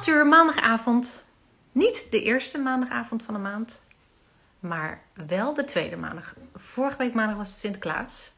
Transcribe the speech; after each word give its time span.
8 0.00 0.08
uur 0.08 0.26
maandagavond. 0.26 1.24
Niet 1.72 2.06
de 2.10 2.22
eerste 2.22 2.58
maandagavond 2.58 3.22
van 3.22 3.34
de 3.34 3.40
maand, 3.40 3.82
maar 4.60 5.02
wel 5.26 5.54
de 5.54 5.64
tweede 5.64 5.96
maandag. 5.96 6.34
Vorige 6.54 6.96
week 6.96 7.14
maandag 7.14 7.36
was 7.36 7.48
het 7.48 7.58
Sinterklaas. 7.58 8.32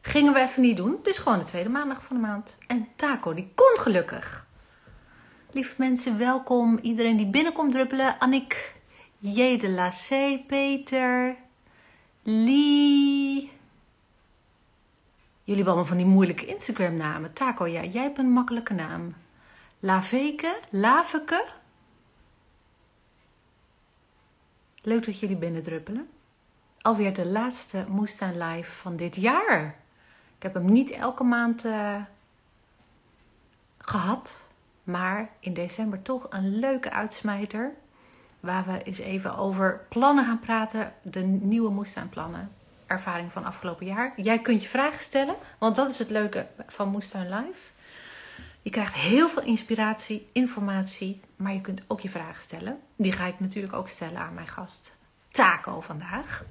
Gingen 0.00 0.32
we 0.32 0.40
even 0.40 0.62
niet 0.62 0.76
doen, 0.76 0.98
dus 1.02 1.18
gewoon 1.18 1.38
de 1.38 1.44
tweede 1.44 1.68
maandag 1.68 2.02
van 2.02 2.16
de 2.16 2.22
maand. 2.22 2.58
En 2.66 2.88
Taco, 2.96 3.34
die 3.34 3.52
kon 3.54 3.78
gelukkig. 3.78 4.46
Lieve 5.50 5.74
mensen, 5.76 6.18
welkom. 6.18 6.78
Iedereen 6.82 7.16
die 7.16 7.30
binnenkomt 7.30 7.72
druppelen. 7.72 8.18
Annick, 8.18 8.74
J 9.18 9.58
de 9.58 9.68
la 9.68 9.88
C, 9.88 10.08
Peter, 10.46 11.36
Lee. 12.22 13.50
Jullie 15.42 15.64
hebben 15.64 15.66
allemaal 15.66 15.86
van 15.86 15.96
die 15.96 16.06
moeilijke 16.06 16.46
Instagram 16.46 16.94
namen. 16.94 17.32
Taco, 17.32 17.66
ja, 17.66 17.82
jij 17.82 18.02
hebt 18.02 18.18
een 18.18 18.32
makkelijke 18.32 18.74
naam. 18.74 19.14
Laveke, 19.80 20.58
Laveke. 20.70 21.44
Leuk 24.82 25.04
dat 25.04 25.20
jullie 25.20 25.36
binnendruppelen. 25.36 26.08
Alweer 26.80 27.14
de 27.14 27.26
laatste 27.26 27.84
Moestuin 27.88 28.38
Live 28.38 28.70
van 28.70 28.96
dit 28.96 29.16
jaar. 29.16 29.76
Ik 30.36 30.42
heb 30.42 30.54
hem 30.54 30.72
niet 30.72 30.90
elke 30.90 31.24
maand 31.24 31.64
uh, 31.64 31.96
gehad. 33.78 34.48
Maar 34.84 35.30
in 35.40 35.54
december 35.54 36.02
toch 36.02 36.26
een 36.30 36.58
leuke 36.58 36.90
uitsmijter. 36.90 37.74
Waar 38.40 38.64
we 38.66 38.82
eens 38.82 38.98
even 38.98 39.36
over 39.36 39.86
plannen 39.88 40.24
gaan 40.24 40.40
praten. 40.40 40.92
De 41.02 41.20
nieuwe 41.20 41.70
moestuinplannen. 41.70 42.52
Ervaring 42.86 43.32
van 43.32 43.44
afgelopen 43.44 43.86
jaar. 43.86 44.12
Jij 44.16 44.38
kunt 44.38 44.62
je 44.62 44.68
vragen 44.68 45.02
stellen. 45.02 45.36
Want 45.58 45.76
dat 45.76 45.90
is 45.90 45.98
het 45.98 46.10
leuke 46.10 46.48
van 46.66 46.88
Moestuin 46.88 47.28
Live. 47.28 47.77
Je 48.68 48.74
krijgt 48.74 48.94
heel 48.94 49.28
veel 49.28 49.42
inspiratie, 49.42 50.26
informatie, 50.32 51.20
maar 51.36 51.52
je 51.52 51.60
kunt 51.60 51.84
ook 51.86 52.00
je 52.00 52.08
vragen 52.08 52.42
stellen. 52.42 52.80
Die 52.96 53.12
ga 53.12 53.26
ik 53.26 53.40
natuurlijk 53.40 53.74
ook 53.74 53.88
stellen 53.88 54.18
aan 54.18 54.34
mijn 54.34 54.48
gast 54.48 54.96
Taco 55.28 55.80
vandaag. 55.80 56.44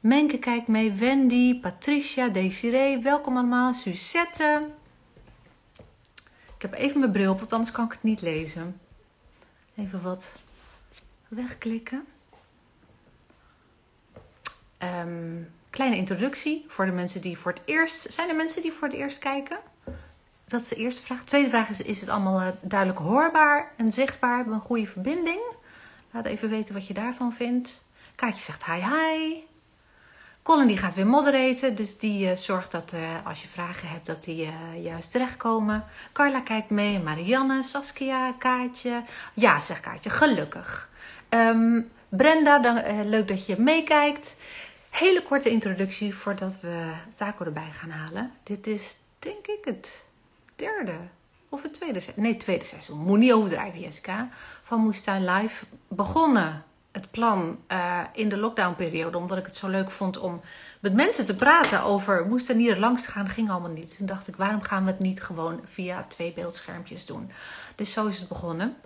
Menke 0.00 0.38
kijkt 0.38 0.68
mee, 0.68 0.92
Wendy, 0.92 1.60
Patricia, 1.60 2.28
Desiree, 2.28 2.98
welkom 2.98 3.36
allemaal, 3.36 3.74
Suzette. 3.74 4.70
Ik 6.56 6.62
heb 6.62 6.74
even 6.74 7.00
mijn 7.00 7.12
bril 7.12 7.32
op, 7.32 7.38
want 7.38 7.52
anders 7.52 7.72
kan 7.72 7.84
ik 7.84 7.92
het 7.92 8.02
niet 8.02 8.20
lezen. 8.20 8.80
Even 9.76 10.02
wat 10.02 10.32
wegklikken. 11.28 12.04
Um, 14.78 15.52
kleine 15.70 15.96
introductie 15.96 16.64
voor 16.68 16.86
de 16.86 16.92
mensen 16.92 17.20
die 17.20 17.38
voor 17.38 17.52
het 17.52 17.62
eerst. 17.64 18.12
Zijn 18.12 18.28
er 18.28 18.36
mensen 18.36 18.62
die 18.62 18.72
voor 18.72 18.88
het 18.88 18.96
eerst 18.96 19.18
kijken? 19.18 19.70
Dat 20.44 20.60
is 20.60 20.68
de 20.68 20.76
eerste 20.76 21.02
vraag. 21.02 21.18
De 21.18 21.24
tweede 21.24 21.48
vraag 21.48 21.68
is: 21.68 21.82
is 21.82 22.00
het 22.00 22.08
allemaal 22.08 22.40
eh, 22.40 22.48
duidelijk 22.62 23.00
hoorbaar 23.00 23.72
en 23.76 23.92
zichtbaar? 23.92 24.34
Hebben 24.34 24.54
we 24.54 24.60
een 24.60 24.66
goede 24.66 24.86
verbinding? 24.86 25.40
Laat 26.10 26.26
even 26.26 26.50
weten 26.50 26.74
wat 26.74 26.86
je 26.86 26.94
daarvan 26.94 27.32
vindt. 27.32 27.84
Kaatje 28.14 28.42
zegt 28.42 28.64
hi 28.64 28.80
hi. 28.80 29.34
Colin 30.42 30.66
die 30.66 30.76
gaat 30.76 30.94
weer 30.94 31.06
moderaten, 31.06 31.74
dus 31.74 31.98
die 31.98 32.26
uh, 32.26 32.36
zorgt 32.36 32.70
dat 32.70 32.92
uh, 32.92 33.00
als 33.26 33.42
je 33.42 33.48
vragen 33.48 33.88
hebt, 33.88 34.06
dat 34.06 34.24
die 34.24 34.50
juist 34.80 35.10
terechtkomen. 35.12 35.84
Carla 36.12 36.40
kijkt 36.40 36.70
mee, 36.70 36.98
Marianne, 36.98 37.62
Saskia, 37.62 38.32
Kaatje. 38.32 39.02
Ja, 39.34 39.60
zegt 39.60 39.80
Kaatje, 39.80 40.10
gelukkig. 40.10 40.90
Um, 41.28 41.90
Brenda, 42.08 42.58
dan, 42.58 43.08
leuk 43.08 43.28
dat 43.28 43.46
je 43.46 43.56
meekijkt. 43.58 44.36
Hele 44.90 45.22
korte 45.22 45.50
introductie 45.50 46.14
voordat 46.14 46.60
we 46.60 46.92
Taco 47.14 47.44
erbij 47.44 47.70
gaan 47.72 47.90
halen. 47.90 48.32
Dit 48.42 48.66
is 48.66 48.96
denk 49.18 49.46
ik 49.46 49.64
het 49.64 50.04
derde 50.62 50.96
of 51.48 51.62
het 51.62 51.74
tweede 51.74 52.00
seizoen. 52.00 52.24
Nee, 52.24 52.36
tweede 52.36 52.64
seizoen. 52.64 52.98
Moet 52.98 53.18
niet 53.18 53.32
overdrijven, 53.32 53.80
Jessica. 53.80 54.28
Van 54.62 54.80
Moestuin 54.80 55.24
Live 55.24 55.64
begonnen. 55.88 56.64
Het 56.92 57.10
plan 57.10 57.58
uh, 57.68 58.00
in 58.12 58.28
de 58.28 58.36
lockdownperiode, 58.36 59.18
omdat 59.18 59.38
ik 59.38 59.46
het 59.46 59.56
zo 59.56 59.68
leuk 59.68 59.90
vond 59.90 60.18
om 60.18 60.40
met 60.80 60.94
mensen 60.94 61.26
te 61.26 61.34
praten 61.34 61.82
over 61.82 62.26
hier 62.54 62.76
langs 62.76 63.06
gaan, 63.06 63.28
ging 63.28 63.50
allemaal 63.50 63.70
niet. 63.70 63.96
Toen 63.96 64.06
dacht 64.06 64.28
ik, 64.28 64.36
waarom 64.36 64.62
gaan 64.62 64.84
we 64.84 64.90
het 64.90 65.00
niet 65.00 65.22
gewoon 65.22 65.60
via 65.64 66.04
twee 66.08 66.32
beeldschermpjes 66.32 67.06
doen? 67.06 67.30
Dus 67.74 67.92
zo 67.92 68.06
is 68.06 68.18
het 68.18 68.28
begonnen. 68.28 68.76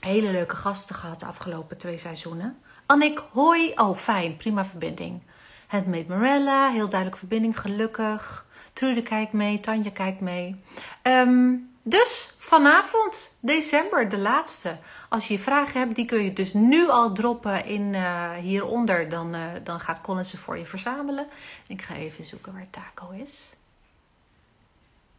Hele 0.00 0.30
leuke 0.30 0.56
gasten 0.56 0.94
gehad 0.94 1.20
de 1.20 1.26
afgelopen 1.26 1.76
twee 1.76 1.98
seizoenen. 1.98 2.58
Annick, 2.86 3.22
hoi. 3.32 3.72
Oh, 3.74 3.96
fijn, 3.96 4.36
prima 4.36 4.64
verbinding. 4.64 5.22
Handmade 5.66 6.04
Morella, 6.08 6.70
heel 6.70 6.88
duidelijk 6.88 7.18
verbinding, 7.18 7.60
gelukkig. 7.60 8.46
Trude 8.72 9.02
kijkt 9.02 9.32
mee, 9.32 9.60
Tanja 9.60 9.90
kijkt 9.90 10.20
mee. 10.20 10.60
Um, 11.02 11.70
dus 11.82 12.34
vanavond, 12.38 13.38
december, 13.40 14.08
de 14.08 14.18
laatste. 14.18 14.78
Als 15.08 15.28
je 15.28 15.38
vragen 15.38 15.80
hebt, 15.80 15.94
die 15.96 16.04
kun 16.06 16.24
je 16.24 16.32
dus 16.32 16.52
nu 16.52 16.88
al 16.88 17.12
droppen 17.12 17.64
in, 17.64 17.94
uh, 17.94 18.32
hieronder. 18.34 19.08
Dan, 19.08 19.34
uh, 19.34 19.52
dan 19.64 19.80
gaat 19.80 20.00
Colin 20.00 20.24
ze 20.24 20.38
voor 20.38 20.58
je 20.58 20.66
verzamelen. 20.66 21.26
Ik 21.66 21.82
ga 21.82 21.94
even 21.94 22.24
zoeken 22.24 22.52
waar 22.52 22.66
Taco 22.70 23.10
is. 23.10 23.54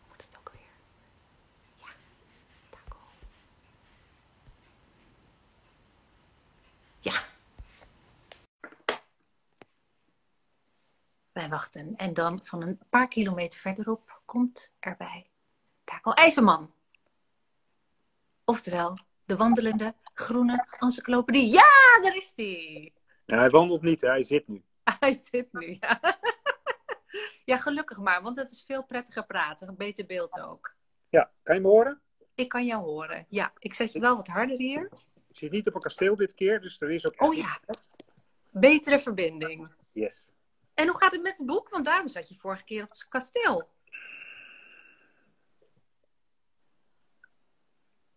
Moet 0.08 0.22
het 0.22 0.38
ook 0.40 0.52
weer? 0.54 0.72
Ja, 1.78 1.88
Taco. 2.70 2.98
Ja. 7.00 7.14
Wij 11.34 11.50
wachten. 11.50 11.96
En 11.96 12.14
dan 12.14 12.40
van 12.44 12.62
een 12.62 12.80
paar 12.90 13.08
kilometer 13.08 13.60
verderop 13.60 14.22
komt 14.26 14.74
erbij 14.80 15.30
Taco 15.84 16.12
IJzerman. 16.12 16.74
Oftewel, 18.46 18.98
de 19.26 19.36
wandelende 19.36 19.96
groene 20.14 20.68
encyclopedie. 20.80 21.52
Ja, 21.52 22.02
daar 22.02 22.16
is 22.16 22.34
hij. 22.36 22.94
Ja, 23.26 23.38
hij 23.38 23.50
wandelt 23.50 23.82
niet, 23.82 24.02
hè? 24.02 24.08
hij 24.08 24.24
zit 24.24 24.48
nu. 24.48 24.64
Hij 25.00 25.14
zit 25.14 25.54
nu, 25.54 25.78
ja. 25.80 26.00
Ja, 27.46 27.58
gelukkig 27.58 27.98
maar, 27.98 28.22
want 28.22 28.38
het 28.38 28.52
is 28.52 28.64
veel 28.66 28.86
prettiger 28.86 29.26
praten. 29.26 29.68
Een 29.68 29.76
beter 29.76 30.06
beeld 30.06 30.42
ook. 30.42 30.76
Ja, 31.10 31.32
kan 31.44 31.56
je 31.56 31.62
me 31.62 31.68
horen? 31.68 32.02
Ik 32.36 32.50
kan 32.50 32.66
jou 32.66 32.84
horen, 32.84 33.26
ja. 33.30 33.54
Ik 33.60 33.74
zet 33.74 33.92
je 33.92 34.00
wel 34.00 34.16
wat 34.16 34.28
harder 34.28 34.58
hier. 34.58 34.90
Ik 35.28 35.36
zit 35.36 35.52
niet 35.52 35.68
op 35.68 35.76
een 35.76 35.82
kasteel 35.82 36.16
dit 36.16 36.34
keer, 36.34 36.62
dus 36.62 36.82
er 36.82 36.92
is 36.92 37.08
ook 37.08 37.22
Oh 37.22 37.34
ja, 37.34 37.60
betere 38.50 39.00
verbinding. 39.00 39.76
Yes. 39.92 40.30
En 40.74 40.88
hoe 40.88 40.98
gaat 40.98 41.12
het 41.12 41.22
met 41.22 41.38
het 41.38 41.48
boek? 41.48 41.70
Want 41.70 41.86
daarom 41.86 42.08
zat 42.08 42.30
je 42.30 42.36
vorige 42.36 42.64
keer 42.64 42.84
op 42.84 42.90
het 42.90 43.08
kasteel. 43.08 43.70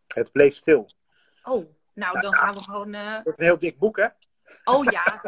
Het 0.07 0.33
bleef 0.33 0.55
stil. 0.55 0.91
Oh, 1.43 1.75
nou 1.93 2.21
dan 2.21 2.35
gaan 2.35 2.55
we 2.55 2.63
gewoon. 2.63 2.95
Uh... 2.95 3.17
Het 3.17 3.27
is 3.27 3.39
een 3.39 3.45
heel 3.45 3.59
dik 3.59 3.79
boek, 3.79 3.97
hè? 3.97 4.07
Oh 4.65 4.85
ja. 4.85 5.23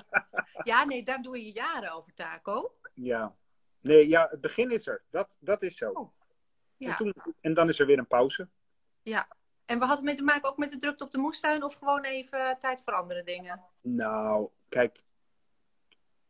Ja, 0.63 0.85
nee, 0.85 1.03
daar 1.03 1.23
doe 1.23 1.45
je 1.45 1.53
jaren 1.53 1.93
over, 1.93 2.15
Taco. 2.15 2.75
Ja. 2.95 3.37
Nee, 3.81 4.09
ja, 4.09 4.27
het 4.31 4.41
begin 4.41 4.71
is 4.71 4.87
er. 4.87 5.05
Dat, 5.11 5.37
dat 5.41 5.63
is 5.63 5.77
zo. 5.77 5.91
Oh. 5.91 6.13
Ja. 6.77 6.89
En, 6.89 6.97
toen, 6.97 7.15
en 7.41 7.55
dan 7.55 7.69
is 7.69 7.79
er 7.79 7.87
weer 7.87 7.99
een 7.99 8.07
pauze. 8.07 8.49
Ja. 9.03 9.29
En 9.65 9.79
we 9.79 9.85
hadden 9.85 10.05
mee 10.05 10.15
te 10.15 10.23
maken 10.23 10.49
ook 10.49 10.57
met 10.57 10.71
de 10.71 10.77
drukte 10.77 11.05
op 11.05 11.11
de 11.11 11.19
moestuin 11.19 11.63
of 11.63 11.75
gewoon 11.75 12.05
even 12.05 12.59
tijd 12.59 12.83
voor 12.83 12.93
andere 12.93 13.23
dingen? 13.23 13.65
Nou, 13.81 14.49
kijk, 14.69 15.03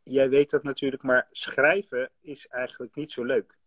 jij 0.03 0.29
weet 0.29 0.49
dat 0.49 0.63
natuurlijk, 0.63 1.03
maar 1.03 1.27
schrijven 1.31 2.11
is 2.21 2.47
eigenlijk 2.47 2.95
niet 2.95 3.11
zo 3.11 3.23
leuk. 3.23 3.57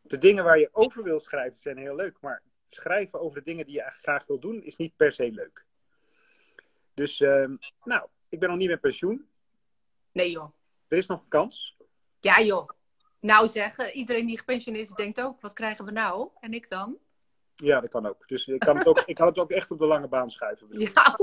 De 0.00 0.18
dingen 0.18 0.44
waar 0.44 0.58
je 0.58 0.68
over 0.72 1.02
wil 1.02 1.18
schrijven 1.20 1.58
zijn 1.58 1.78
heel 1.78 1.94
leuk, 1.94 2.20
maar 2.20 2.42
schrijven 2.68 3.20
over 3.20 3.38
de 3.38 3.44
dingen 3.44 3.66
die 3.66 3.74
je 3.74 3.84
graag 3.86 4.26
wil 4.26 4.38
doen, 4.38 4.62
is 4.62 4.76
niet 4.76 4.96
per 4.96 5.12
se 5.12 5.30
leuk. 5.32 5.64
Dus, 6.94 7.20
uh, 7.20 7.48
nou, 7.84 8.08
ik 8.28 8.40
ben 8.40 8.48
nog 8.48 8.58
niet 8.58 8.68
met 8.68 8.80
pensioen. 8.80 9.28
Nee, 10.12 10.30
joh. 10.30 10.52
Er 10.88 10.98
is 10.98 11.06
nog 11.06 11.20
een 11.20 11.28
kans. 11.28 11.76
Ja, 12.20 12.40
joh. 12.40 12.68
Nou 13.20 13.48
zeg, 13.48 13.92
iedereen 13.92 14.26
die 14.26 14.38
gepensioneerd 14.38 14.86
is, 14.86 14.94
denkt 14.94 15.20
ook, 15.20 15.40
wat 15.40 15.52
krijgen 15.52 15.84
we 15.84 15.90
nou? 15.90 16.30
En 16.40 16.52
ik 16.52 16.68
dan? 16.68 16.98
Ja, 17.56 17.80
dat 17.80 17.90
kan 17.90 18.06
ook. 18.06 18.28
Dus 18.28 18.46
ik 18.46 18.60
kan 18.60 18.76
het 18.76 18.86
ook, 18.86 19.00
ik 19.00 19.14
kan 19.14 19.26
het 19.26 19.38
ook 19.38 19.50
echt 19.50 19.70
op 19.70 19.78
de 19.78 19.86
lange 19.86 20.08
baan 20.08 20.30
schuiven. 20.30 20.68
Ja, 20.78 21.18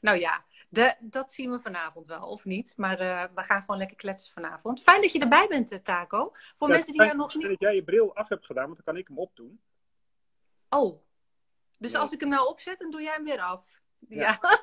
Nou 0.00 0.18
ja, 0.18 0.44
de, 0.74 0.94
dat 1.00 1.32
zien 1.32 1.50
we 1.50 1.60
vanavond 1.60 2.06
wel, 2.06 2.28
of 2.28 2.44
niet. 2.44 2.74
Maar 2.76 3.00
uh, 3.00 3.24
we 3.34 3.42
gaan 3.42 3.60
gewoon 3.60 3.78
lekker 3.78 3.96
kletsen 3.96 4.32
vanavond. 4.32 4.82
Fijn 4.82 5.00
dat 5.00 5.12
je 5.12 5.18
erbij 5.18 5.46
bent, 5.48 5.72
uh, 5.72 5.78
Taco. 5.78 6.32
Voor 6.56 6.68
ja, 6.68 6.74
mensen 6.74 6.92
die 6.92 7.02
jou 7.02 7.16
nog 7.16 7.34
niet... 7.34 7.46
dat 7.46 7.60
jij 7.60 7.74
je 7.74 7.84
bril 7.84 8.14
af 8.14 8.28
hebt 8.28 8.46
gedaan, 8.46 8.64
want 8.64 8.76
dan 8.76 8.84
kan 8.84 8.96
ik 8.96 9.08
hem 9.08 9.18
opdoen. 9.18 9.60
Oh. 10.68 11.02
Dus 11.78 11.92
Ja. 11.92 11.98
als 11.98 12.12
ik 12.12 12.20
hem 12.20 12.28
nou 12.28 12.48
opzet, 12.48 12.78
dan 12.78 12.90
doe 12.90 13.02
jij 13.02 13.14
hem 13.14 13.24
weer 13.24 13.40
af. 13.40 13.80
Ja. 13.98 14.20
Ja. 14.20 14.38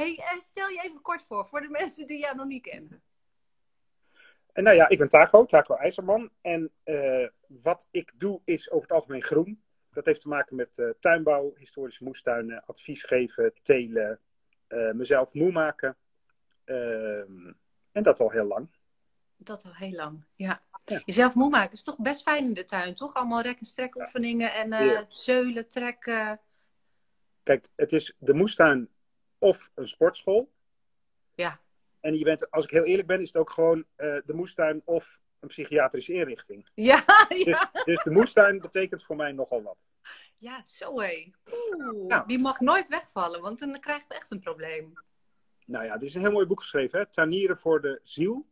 hey, 0.00 0.16
eh, 0.16 0.38
stel 0.38 0.68
je 0.68 0.80
even 0.82 1.00
kort 1.00 1.22
voor, 1.22 1.46
voor 1.46 1.60
de 1.60 1.68
mensen 1.68 2.06
die 2.06 2.18
jou 2.18 2.36
nog 2.36 2.46
niet 2.46 2.62
kennen. 2.62 3.02
En 4.52 4.62
nou 4.62 4.76
ja, 4.76 4.88
ik 4.88 4.98
ben 4.98 5.08
Taco, 5.08 5.44
Taco 5.44 5.74
IJzerman. 5.74 6.30
En 6.40 6.72
eh, 6.82 7.28
wat 7.46 7.88
ik 7.90 8.12
doe 8.14 8.40
is 8.44 8.70
over 8.70 8.88
het 8.88 8.96
algemeen 8.96 9.22
groen. 9.22 9.62
Dat 9.92 10.04
heeft 10.04 10.20
te 10.20 10.28
maken 10.28 10.56
met 10.56 10.78
eh, 10.78 10.88
tuinbouw, 11.00 11.54
historische 11.56 12.04
moestuinen, 12.04 12.64
advies 12.66 13.02
geven, 13.02 13.52
telen, 13.62 14.20
eh, 14.66 14.90
mezelf 14.90 15.32
moe 15.34 15.52
maken. 15.52 15.96
Ehm, 16.64 17.52
en 17.92 18.02
dat 18.02 18.20
al 18.20 18.30
heel 18.30 18.46
lang. 18.46 18.68
Dat 19.36 19.64
al 19.64 19.74
heel 19.74 19.92
lang, 19.92 20.24
ja. 20.34 20.62
Ja. 20.84 21.02
Jezelf 21.04 21.34
moe 21.34 21.50
maken 21.50 21.72
is 21.72 21.82
toch 21.82 21.98
best 21.98 22.22
fijn 22.22 22.44
in 22.44 22.54
de 22.54 22.64
tuin, 22.64 22.94
toch? 22.94 23.14
Allemaal 23.14 23.40
rek- 23.40 23.58
en 23.58 23.64
strekoefeningen 23.64 24.54
en 24.54 24.72
eh, 24.72 24.86
Ja. 24.86 25.04
zeulen, 25.08 25.68
trekken. 25.68 26.40
Kijk, 27.42 27.66
het 27.76 27.92
is 27.92 28.14
de 28.18 28.34
moestuin 28.34 28.88
of 29.38 29.70
een 29.74 29.88
sportschool. 29.88 30.52
Ja. 31.34 31.60
En 32.00 32.14
je 32.18 32.24
bent, 32.24 32.50
als 32.50 32.64
ik 32.64 32.70
heel 32.70 32.84
eerlijk 32.84 33.08
ben, 33.08 33.20
is 33.20 33.26
het 33.26 33.36
ook 33.36 33.50
gewoon 33.50 33.84
de 33.96 34.32
moestuin 34.32 34.82
of 34.84 35.20
een 35.40 35.48
psychiatrische 35.48 36.12
inrichting. 36.12 36.68
Ja, 36.74 37.04
Dus, 37.28 37.44
ja. 37.44 37.70
dus 37.84 38.02
de 38.02 38.10
moestuin 38.10 38.60
betekent 38.60 39.02
voor 39.04 39.16
mij 39.16 39.32
nogal 39.32 39.62
wat. 39.62 39.88
ja 40.36 40.64
zo 40.64 41.00
hé. 41.00 41.30
Oeh, 41.52 42.06
Nou. 42.08 42.26
die 42.26 42.38
mag 42.38 42.60
nooit 42.60 42.88
wegvallen, 42.88 43.40
want 43.40 43.58
dan 43.58 43.80
krijgen 43.80 44.08
we 44.08 44.14
echt 44.14 44.30
een 44.30 44.40
probleem. 44.40 44.92
Nou 45.66 45.84
ja, 45.84 45.92
dit 45.98 46.08
is 46.08 46.14
een 46.14 46.20
heel 46.20 46.32
mooi 46.32 46.46
boek 46.46 46.60
geschreven, 46.60 46.98
hè? 46.98 47.06
Tuinieren 47.06 47.58
voor 47.58 47.80
de 47.80 48.00
ziel. 48.02 48.46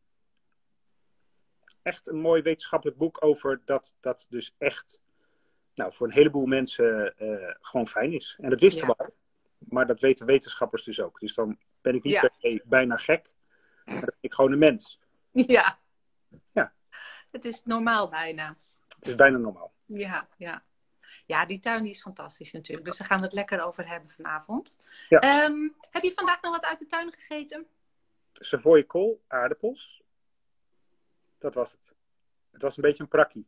Echt 1.83 2.07
een 2.09 2.21
mooi 2.21 2.43
wetenschappelijk 2.43 2.99
boek 2.99 3.25
over 3.25 3.63
dat 3.65 3.97
dat 4.01 4.27
dus 4.31 4.55
echt 4.59 5.01
nou, 5.75 5.93
voor 5.93 6.07
een 6.07 6.13
heleboel 6.13 6.47
mensen 6.47 7.17
eh, 7.17 7.55
gewoon 7.61 7.89
fijn 7.89 8.13
is. 8.13 8.37
En 8.41 8.51
dat 8.51 8.61
wisten 8.61 8.87
Ja. 8.87 8.95
we 8.97 9.05
al. 9.05 9.15
Maar 9.59 9.87
dat 9.87 10.01
weten 10.01 10.27
wetenschappers 10.27 10.85
dus 10.85 11.01
ook. 11.01 11.21
Dus 11.21 11.35
dan 11.35 11.59
ben 11.81 11.95
ik 11.95 12.03
niet 12.03 12.13
Ja. 12.13 12.21
per 12.21 12.35
se 12.39 12.63
bijna 12.65 12.97
gek. 12.97 13.33
Maar 13.85 13.95
dan 13.95 14.05
ben 14.05 14.17
ik 14.21 14.35
gewoon 14.35 14.53
een 14.53 14.59
mens. 14.59 14.99
Ja. 15.31 15.79
Het 17.39 17.47
is 17.47 17.65
normaal 17.65 18.09
bijna. 18.09 18.57
Het 18.89 19.07
is 19.07 19.15
bijna 19.15 19.39
normaal. 19.39 19.73
Ja, 19.87 20.29
ja. 20.37 20.63
Ja, 21.27 21.47
die 21.47 21.59
tuin 21.59 21.83
die 21.83 21.93
is 21.93 22.01
fantastisch 22.01 22.53
natuurlijk. 22.53 22.87
Dus 22.87 22.97
daar 22.97 23.07
gaan 23.07 23.19
we 23.19 23.25
het 23.25 23.35
lekker 23.35 23.63
over 23.63 23.89
hebben 23.89 24.11
vanavond. 24.11 24.79
Ja. 25.09 25.19
Ehm, 25.21 25.69
heb 25.91 26.03
je 26.03 26.13
vandaag 26.13 26.43
nog 26.43 26.53
wat 26.53 26.65
uit 26.65 26.79
de 26.79 26.87
tuin 26.87 27.13
gegeten? 27.13 27.67
Savoy 28.33 28.85
kool, 28.85 29.23
aardappels. 29.27 30.03
Dat 31.39 31.55
was 31.55 31.73
het. 31.73 31.93
Het 32.51 32.63
was 32.63 32.77
een 32.77 32.83
beetje 32.83 33.03
een 33.03 33.09
prakkie. 33.09 33.47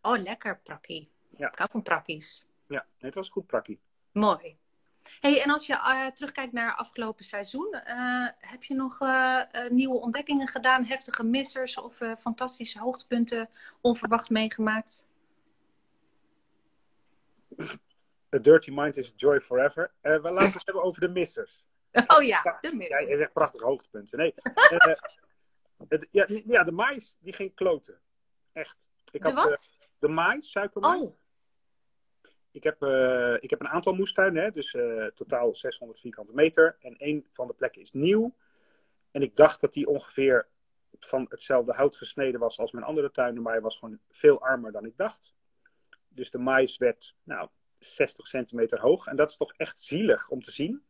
Oh, 0.00 0.18
lekker 0.18 0.60
prakkie. 0.60 1.10
Ja. 1.36 1.50
Ik 1.50 1.58
hou 1.58 1.70
van 1.70 1.82
prakkies. 1.82 2.46
Ja, 2.66 2.86
het 2.98 3.14
was 3.14 3.28
goed 3.28 3.46
prakkie. 3.46 3.80
Mooi. 4.12 4.56
Hey, 5.20 5.42
en 5.42 5.50
als 5.50 5.66
je 5.66 5.72
eh, 5.74 6.06
terugkijkt 6.06 6.52
naar 6.52 6.74
afgelopen 6.74 7.24
seizoen, 7.24 7.72
eh, 7.72 8.28
heb 8.38 8.62
je 8.64 8.74
nog 8.74 9.00
eh, 9.00 9.40
nieuwe 9.68 9.94
ontdekkingen 10.00 10.48
gedaan, 10.48 10.84
heftige 10.84 11.24
missers 11.24 11.78
of 11.78 12.00
fantastische 12.18 12.78
hoogtepunten 12.80 13.48
onverwacht 13.80 14.30
meegemaakt? 14.30 15.06
A 18.34 18.38
dirty 18.38 18.70
mind 18.70 18.96
is 18.96 19.12
joy 19.16 19.40
forever. 19.40 19.92
We 20.00 20.10
laten 20.20 20.34
we 20.34 20.42
het 20.44 20.62
hebben 20.64 20.82
over 20.82 21.00
de 21.00 21.08
missers. 21.08 21.64
Oh 22.16 22.22
ja, 22.22 22.42
de 22.60 22.68
Ja, 22.68 22.74
missers. 22.74 23.08
je 23.08 23.16
zegt 23.16 23.32
prachtige 23.32 23.64
hoogtepunten. 23.64 24.18
Nee, 24.18 24.34
het- 25.88 26.08
ja, 26.10 26.26
ja, 26.28 26.64
de 26.64 26.72
mais 26.72 27.16
die 27.20 27.32
ging 27.32 27.54
kloten. 27.54 27.98
Echt. 28.52 28.90
Ik 29.10 29.22
De 29.22 29.30
had, 29.32 29.48
wat? 29.48 29.70
de 29.98 30.08
mais, 30.08 30.50
suikermais. 30.50 31.00
Oh, 31.00 31.16
Ik, 32.52 32.62
heb, 32.62 32.82
eh, 32.82 33.34
ik 33.40 33.50
heb 33.50 33.60
een 33.60 33.68
aantal 33.68 33.94
moestuinen, 33.94 34.42
hè, 34.42 34.50
dus 34.50 34.74
eh, 34.74 35.06
totaal 35.06 35.54
600 35.54 36.00
vierkante 36.00 36.32
meter. 36.34 36.76
En 36.80 36.96
één 36.96 37.26
van 37.32 37.46
de 37.46 37.54
plekken 37.54 37.82
is 37.82 37.92
nieuw. 37.92 38.34
En 39.10 39.22
ik 39.22 39.36
dacht 39.36 39.60
dat 39.60 39.72
die 39.72 39.88
ongeveer 39.88 40.48
van 40.98 41.26
hetzelfde 41.28 41.72
hout 41.72 41.96
gesneden 41.96 42.40
was 42.40 42.58
als 42.58 42.72
mijn 42.72 42.84
andere 42.84 43.10
tuinen, 43.10 43.42
maar 43.42 43.52
hij 43.52 43.62
was 43.62 43.76
gewoon 43.76 43.98
veel 44.10 44.40
armer 44.40 44.72
dan 44.72 44.84
ik 44.84 44.96
dacht. 44.96 45.34
Dus 46.08 46.30
de 46.30 46.38
mais 46.38 46.76
werd 46.76 47.14
nou, 47.22 47.48
60 47.78 48.26
centimeter 48.26 48.80
hoog. 48.80 49.06
En 49.06 49.16
dat 49.16 49.30
is 49.30 49.36
toch 49.36 49.52
echt 49.56 49.78
zielig 49.78 50.28
om 50.28 50.42
te 50.42 50.50
zien. 50.50 50.82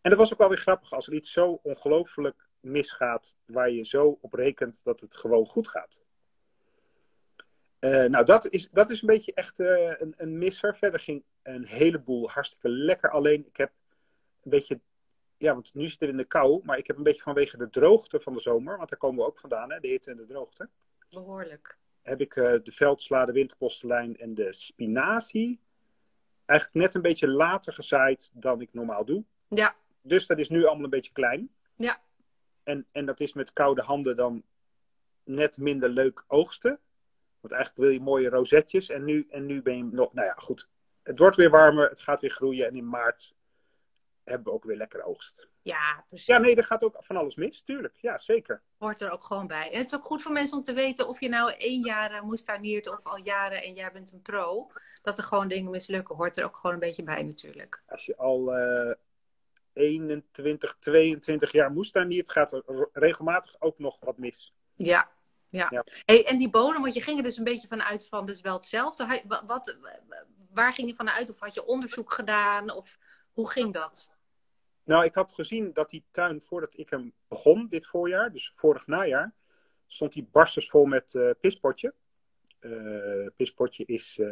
En 0.00 0.10
dat 0.10 0.18
was 0.18 0.32
ook 0.32 0.38
wel 0.38 0.48
weer 0.48 0.58
grappig 0.58 0.92
als 0.92 1.06
er 1.06 1.14
iets 1.14 1.32
zo 1.32 1.60
ongelooflijk 1.62 2.48
misgaat, 2.60 3.36
waar 3.44 3.70
je 3.70 3.84
zo 3.84 4.18
op 4.20 4.34
rekent 4.34 4.84
dat 4.84 5.00
het 5.00 5.16
gewoon 5.16 5.46
goed 5.46 5.68
gaat. 5.68 6.04
Eh, 7.82 8.04
nou, 8.04 8.24
dat 8.24 8.48
is, 8.50 8.68
dat 8.70 8.90
is 8.90 9.00
een 9.00 9.06
beetje 9.06 9.34
echt 9.34 9.60
eh, 9.60 9.92
een, 9.96 10.14
een 10.16 10.38
misser. 10.38 10.76
Verder 10.76 11.00
ging 11.00 11.24
een 11.42 11.66
heleboel 11.66 12.30
hartstikke 12.30 12.68
lekker. 12.68 13.10
Alleen, 13.10 13.46
ik 13.46 13.56
heb 13.56 13.72
een 14.42 14.50
beetje, 14.50 14.80
ja, 15.36 15.54
want 15.54 15.74
nu 15.74 15.88
zitten 15.88 16.06
we 16.06 16.12
in 16.12 16.18
de 16.18 16.24
kou, 16.24 16.60
maar 16.64 16.78
ik 16.78 16.86
heb 16.86 16.96
een 16.96 17.02
beetje 17.02 17.22
vanwege 17.22 17.56
de 17.56 17.70
droogte 17.70 18.20
van 18.20 18.32
de 18.32 18.40
zomer, 18.40 18.76
want 18.76 18.88
daar 18.88 18.98
komen 18.98 19.18
we 19.18 19.26
ook 19.30 19.38
vandaan, 19.38 19.72
hè, 19.72 19.80
de 19.80 19.88
hitte 19.88 20.10
en 20.10 20.16
de 20.16 20.26
droogte, 20.26 20.68
behoorlijk. 21.10 21.78
heb 22.02 22.20
ik 22.20 22.36
eh, 22.36 22.52
de 22.62 22.72
veldsla, 22.72 23.24
de 23.24 23.32
winterpostelijn 23.32 24.16
en 24.16 24.34
de 24.34 24.52
spinazie 24.52 25.60
eigenlijk 26.46 26.84
net 26.84 26.94
een 26.94 27.02
beetje 27.02 27.28
later 27.28 27.72
gezaaid 27.72 28.30
dan 28.34 28.60
ik 28.60 28.72
normaal 28.72 29.04
doe. 29.04 29.24
Ja, 29.48 29.74
Dus 30.02 30.26
dat 30.26 30.38
is 30.38 30.48
nu 30.48 30.64
allemaal 30.64 30.84
een 30.84 30.90
beetje 30.90 31.12
klein. 31.12 31.50
Ja. 31.76 32.00
En, 32.62 32.86
en 32.92 33.06
dat 33.06 33.20
is 33.20 33.32
met 33.32 33.52
koude 33.52 33.82
handen 33.82 34.16
dan 34.16 34.42
net 35.24 35.58
minder 35.58 35.88
leuk 35.88 36.24
oogsten. 36.26 36.80
Want 37.42 37.54
eigenlijk 37.54 37.84
wil 37.84 37.92
je 37.92 38.00
mooie 38.00 38.28
rozetjes. 38.28 38.88
En 38.88 39.04
nu, 39.04 39.26
en 39.30 39.46
nu 39.46 39.62
ben 39.62 39.76
je 39.76 39.84
nog, 39.84 40.12
nou 40.12 40.26
ja, 40.26 40.34
goed. 40.36 40.68
Het 41.02 41.18
wordt 41.18 41.36
weer 41.36 41.50
warmer, 41.50 41.88
het 41.88 42.00
gaat 42.00 42.20
weer 42.20 42.30
groeien. 42.30 42.66
En 42.66 42.76
in 42.76 42.88
maart 42.88 43.34
hebben 44.24 44.46
we 44.46 44.52
ook 44.52 44.64
weer 44.64 44.76
lekker 44.76 45.02
oogst. 45.02 45.48
ja, 45.62 46.04
precies. 46.08 46.26
Ja, 46.26 46.38
nee, 46.38 46.56
er 46.56 46.64
gaat 46.64 46.84
ook 46.84 46.96
van 46.98 47.16
alles 47.16 47.34
mis, 47.34 47.62
tuurlijk. 47.62 47.96
Ja, 47.96 48.18
zeker. 48.18 48.62
Hoort 48.78 49.00
er 49.00 49.10
ook 49.10 49.24
gewoon 49.24 49.46
bij. 49.46 49.70
En 49.70 49.78
het 49.78 49.86
is 49.86 49.94
ook 49.94 50.04
goed 50.04 50.22
voor 50.22 50.32
mensen 50.32 50.56
om 50.56 50.62
te 50.62 50.72
weten 50.72 51.08
of 51.08 51.20
je 51.20 51.28
nou 51.28 51.52
één 51.52 51.84
jaar 51.84 52.12
uh, 52.12 52.22
moestuiniert 52.22 52.88
of 52.88 53.06
al 53.06 53.16
jaren 53.16 53.62
en 53.62 53.74
jij 53.74 53.92
bent 53.92 54.12
een 54.12 54.22
pro. 54.22 54.70
Dat 55.02 55.18
er 55.18 55.24
gewoon 55.24 55.48
dingen 55.48 55.70
mislukken, 55.70 56.16
hoort 56.16 56.36
er 56.36 56.44
ook 56.44 56.56
gewoon 56.56 56.72
een 56.72 56.78
beetje 56.78 57.02
bij 57.02 57.22
natuurlijk. 57.22 57.82
Als 57.86 58.06
je 58.06 58.16
al 58.16 58.58
uh, 58.58 58.94
21, 59.72 60.76
22 60.78 61.52
jaar 61.52 61.72
moestuiniert, 61.72 62.30
gaat 62.30 62.52
er 62.52 62.88
regelmatig 62.92 63.56
ook 63.58 63.78
nog 63.78 64.00
wat 64.00 64.18
mis. 64.18 64.54
Ja, 64.74 65.10
ja. 65.52 65.66
Ja. 65.70 65.84
Hey, 66.04 66.26
en 66.26 66.38
die 66.38 66.50
bodem, 66.50 66.82
want 66.82 66.94
je 66.94 67.00
ging 67.00 67.16
er 67.16 67.24
dus 67.24 67.36
een 67.36 67.44
beetje 67.44 67.68
vanuit 67.68 68.08
van, 68.08 68.26
dus 68.26 68.40
wel 68.40 68.54
hetzelfde. 68.54 69.22
Wat, 69.26 69.42
wat, 69.46 69.76
waar 70.50 70.72
ging 70.72 70.88
je 70.88 70.94
vanuit? 70.94 71.30
Of 71.30 71.40
had 71.40 71.54
je 71.54 71.66
onderzoek 71.66 72.12
gedaan? 72.12 72.70
Of 72.70 72.98
hoe 73.32 73.50
ging 73.50 73.72
dat? 73.72 74.12
Nou, 74.84 75.04
ik 75.04 75.14
had 75.14 75.34
gezien 75.34 75.72
dat 75.72 75.90
die 75.90 76.04
tuin, 76.10 76.42
voordat 76.42 76.78
ik 76.78 76.90
hem 76.90 77.12
begon 77.28 77.68
dit 77.68 77.86
voorjaar, 77.86 78.32
dus 78.32 78.52
vorig 78.54 78.86
najaar, 78.86 79.34
stond 79.86 80.12
die 80.12 80.28
barstensvol 80.32 80.84
met 80.84 81.14
uh, 81.14 81.30
pispotje. 81.40 81.94
Uh, 82.60 83.26
pispotje 83.36 83.84
is 83.84 84.18
uh, 84.20 84.28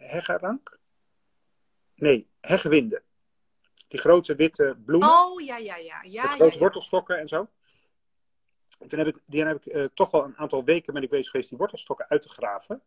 heggerank? 0.00 0.78
Nee, 1.94 2.28
heggewinde. 2.40 3.02
Die 3.88 4.00
grote 4.00 4.34
witte 4.34 4.76
bloemen. 4.84 5.08
Oh, 5.08 5.40
ja, 5.40 5.56
ja, 5.56 5.76
ja. 5.76 6.02
ja 6.02 6.22
met 6.22 6.30
grote 6.30 6.44
ja, 6.44 6.52
ja. 6.52 6.58
wortelstokken 6.58 7.18
en 7.18 7.28
zo. 7.28 7.48
En 8.82 8.88
toen 8.88 8.98
heb 8.98 9.08
ik, 9.08 9.16
die 9.26 9.44
heb 9.44 9.66
ik 9.66 9.74
uh, 9.74 9.84
toch 9.94 10.10
wel 10.10 10.24
een 10.24 10.36
aantal 10.36 10.64
weken 10.64 10.94
ben 10.94 11.02
ik 11.02 11.10
bezig 11.10 11.30
geweest 11.30 11.48
die 11.48 11.58
wortelstokken 11.58 12.08
uit 12.08 12.22
te 12.22 12.28
graven. 12.28 12.82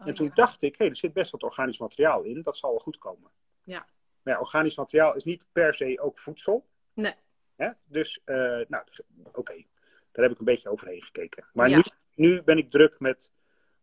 Oh, 0.00 0.06
en 0.06 0.14
toen 0.14 0.26
ja. 0.26 0.34
dacht 0.34 0.62
ik, 0.62 0.70
hé, 0.70 0.76
hey, 0.78 0.88
er 0.88 0.96
zit 0.96 1.12
best 1.12 1.30
wat 1.30 1.42
organisch 1.42 1.78
materiaal 1.78 2.22
in. 2.22 2.42
Dat 2.42 2.56
zal 2.56 2.70
wel 2.70 2.78
goed 2.78 2.98
komen. 2.98 3.30
Ja. 3.64 3.86
Maar 4.22 4.34
ja, 4.34 4.40
organisch 4.40 4.76
materiaal 4.76 5.14
is 5.14 5.24
niet 5.24 5.46
per 5.52 5.74
se 5.74 6.00
ook 6.00 6.18
voedsel. 6.18 6.66
Nee. 6.92 7.14
Hè? 7.56 7.70
Dus, 7.84 8.20
uh, 8.24 8.36
nou, 8.68 8.84
oké. 9.24 9.38
Okay. 9.38 9.66
Daar 10.12 10.24
heb 10.24 10.32
ik 10.32 10.38
een 10.38 10.44
beetje 10.44 10.68
overheen 10.68 11.02
gekeken. 11.02 11.44
Maar 11.52 11.68
Ja. 11.68 11.76
nu, 11.76 11.82
nu 12.14 12.42
ben 12.42 12.58
ik 12.58 12.70
druk 12.70 13.00
met 13.00 13.32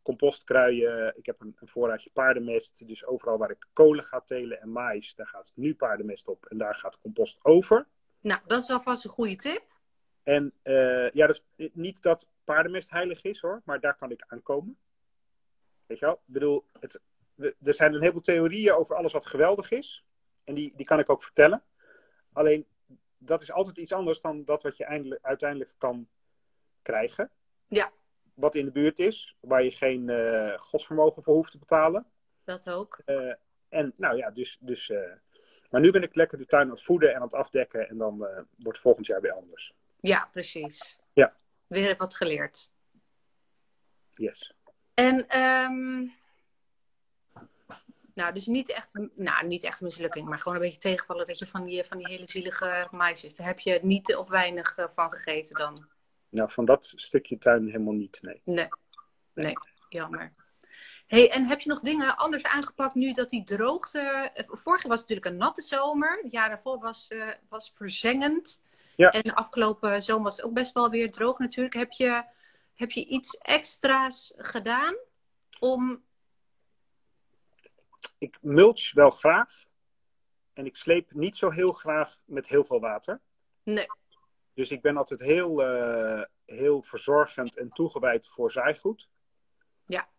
compostkruien. 0.01 1.17
Ik 1.17 1.25
heb 1.25 1.41
een, 1.41 1.55
een 1.59 1.67
voorraadje 1.67 2.09
paardenmest. 2.13 2.87
Dus 2.87 3.05
overal 3.05 3.37
waar 3.37 3.51
ik 3.51 3.67
kolen 3.73 4.03
ga 4.03 4.21
telen 4.21 4.61
en 4.61 4.69
mais, 4.69 5.15
daar 5.15 5.27
gaat 5.27 5.51
nu 5.55 5.75
paardenmest 5.75 6.27
op. 6.27 6.45
En 6.45 6.57
daar 6.57 6.75
gaat 6.75 6.99
compost 6.99 7.39
over. 7.41 7.87
Nou, 8.19 8.41
dat 8.47 8.61
is 8.61 8.69
alvast 8.69 9.05
een 9.05 9.11
goede 9.11 9.35
tip. 9.35 9.70
En 10.23 10.53
uh, 10.63 11.09
ja, 11.09 11.27
is 11.27 11.43
niet 11.73 12.01
dat 12.01 12.29
paardenmest 12.43 12.89
heilig 12.89 13.23
is 13.23 13.41
hoor, 13.41 13.61
maar 13.65 13.79
daar 13.79 13.95
kan 13.95 14.11
ik 14.11 14.23
aankomen. 14.27 14.77
Weet 15.85 15.99
je 15.99 16.05
wel? 16.05 16.13
Ik 16.13 16.33
bedoel, 16.33 16.65
het, 16.79 17.01
er 17.37 17.73
zijn 17.73 17.93
een 17.93 17.99
heleboel 17.99 18.21
theorieën 18.21 18.73
over 18.73 18.95
alles 18.95 19.13
wat 19.13 19.25
geweldig 19.25 19.71
is. 19.71 20.05
En 20.43 20.55
die, 20.55 20.75
die 20.75 20.85
kan 20.85 20.99
ik 20.99 21.09
ook 21.09 21.23
vertellen. 21.23 21.63
Alleen, 22.33 22.67
dat 23.17 23.41
is 23.41 23.51
altijd 23.51 23.77
iets 23.77 23.93
anders 23.93 24.21
dan 24.21 24.43
dat 24.45 24.63
wat 24.63 24.77
je 24.77 24.85
eindelijk, 24.85 25.25
uiteindelijk 25.25 25.73
kan 25.77 26.07
krijgen. 26.81 27.31
Ja. 27.67 27.91
Wat 28.33 28.55
in 28.55 28.65
de 28.65 28.71
buurt 28.71 28.99
is, 28.99 29.37
waar 29.39 29.63
je 29.63 29.71
geen 29.71 30.07
uh, 30.07 30.57
godsvermogen 30.57 31.23
voor 31.23 31.33
hoeft 31.33 31.51
te 31.51 31.57
betalen. 31.57 32.05
Dat 32.43 32.69
ook. 32.69 33.01
Uh, 33.05 33.33
en 33.69 33.93
nou 33.95 34.17
ja, 34.17 34.31
dus. 34.31 34.57
dus 34.59 34.91
maar 35.69 35.81
nu 35.81 35.91
ben 35.91 36.03
ik 36.03 36.15
lekker 36.15 36.37
de 36.37 36.45
tuin 36.45 36.63
aan 36.63 36.69
het 36.69 36.81
voeden 36.81 37.09
en 37.09 37.15
aan 37.15 37.21
het 37.21 37.33
afdekken. 37.33 37.89
En 37.89 37.97
dan 37.97 38.27
wordt 38.57 38.79
volgend 38.79 39.05
jaar 39.05 39.21
weer 39.21 39.31
anders. 39.31 39.73
Ja, 40.01 40.29
precies. 40.31 40.97
Ja. 41.13 41.35
Weer 41.67 41.95
wat 41.97 42.15
geleerd. 42.15 42.69
Yes. 44.09 44.53
En, 44.93 45.39
um, 45.39 46.13
nou, 48.13 48.33
dus 48.33 48.45
niet 48.45 48.69
echt, 48.69 48.99
nou, 49.15 49.47
niet 49.47 49.63
echt 49.63 49.81
mislukking, 49.81 50.27
maar 50.27 50.39
gewoon 50.39 50.57
een 50.57 50.63
beetje 50.63 50.79
tegenvallen 50.79 51.27
dat 51.27 51.39
je 51.39 51.47
van 51.47 51.65
die, 51.65 51.83
van 51.83 51.97
die 51.97 52.07
hele 52.07 52.29
zielige 52.29 52.87
maisjes, 52.91 53.35
daar 53.35 53.47
heb 53.47 53.59
je 53.59 53.79
niet 53.81 54.15
of 54.15 54.29
weinig 54.29 54.77
uh, 54.77 54.85
van 54.89 55.11
gegeten 55.11 55.55
dan? 55.55 55.87
Nou, 56.29 56.51
van 56.51 56.65
dat 56.65 56.93
stukje 56.95 57.37
tuin 57.37 57.65
helemaal 57.65 57.93
niet, 57.93 58.19
nee. 58.21 58.41
Nee, 58.45 58.67
nee, 59.33 59.53
jammer. 59.89 60.33
Hey, 61.07 61.31
en 61.31 61.45
heb 61.45 61.59
je 61.59 61.69
nog 61.69 61.79
dingen 61.79 62.17
anders 62.17 62.43
aangepakt 62.43 62.95
nu 62.95 63.11
dat 63.11 63.29
die 63.29 63.43
droogte... 63.43 64.31
eh, 64.33 64.45
Vorig 64.47 64.81
jaar 64.81 64.91
was 64.91 64.99
het 64.99 65.09
natuurlijk 65.09 65.25
een 65.25 65.37
natte 65.37 65.61
zomer. 65.61 66.19
Het 66.23 66.31
jaar 66.31 66.49
daarvoor 66.49 66.79
was, 66.79 67.09
uh, 67.09 67.33
was 67.49 67.71
verzengend. 67.75 68.63
Ja. 68.95 69.11
En 69.11 69.21
de 69.21 69.35
afgelopen 69.35 70.03
zomer 70.03 70.23
was 70.23 70.35
het 70.35 70.45
ook 70.45 70.53
best 70.53 70.73
wel 70.73 70.89
weer 70.89 71.11
droog 71.11 71.39
natuurlijk. 71.39 71.73
Heb 71.73 71.91
je 71.91 72.23
heb 72.81 72.91
je 72.91 73.05
iets 73.05 73.37
extra's 73.37 74.33
gedaan 74.37 74.95
om. 75.59 76.03
Ik 78.17 78.37
mulch 78.41 78.93
wel 78.93 79.09
graag. 79.09 79.65
En 80.53 80.65
ik 80.65 80.75
sleep 80.75 81.13
niet 81.13 81.37
zo 81.37 81.49
heel 81.49 81.71
graag 81.71 82.21
met 82.25 82.47
heel 82.47 82.63
veel 82.63 82.79
water. 82.79 83.21
Nee. 83.63 83.85
Dus 84.53 84.71
ik 84.71 84.81
ben 84.81 84.97
altijd 84.97 85.19
heel, 85.19 85.63
eh, 85.63 86.23
heel 86.45 86.81
verzorgend 86.81 87.57
en 87.57 87.69
toegewijd 87.69 88.27
voor 88.27 88.51
zaaigoed. 88.51 89.09
Ja. 89.85 90.09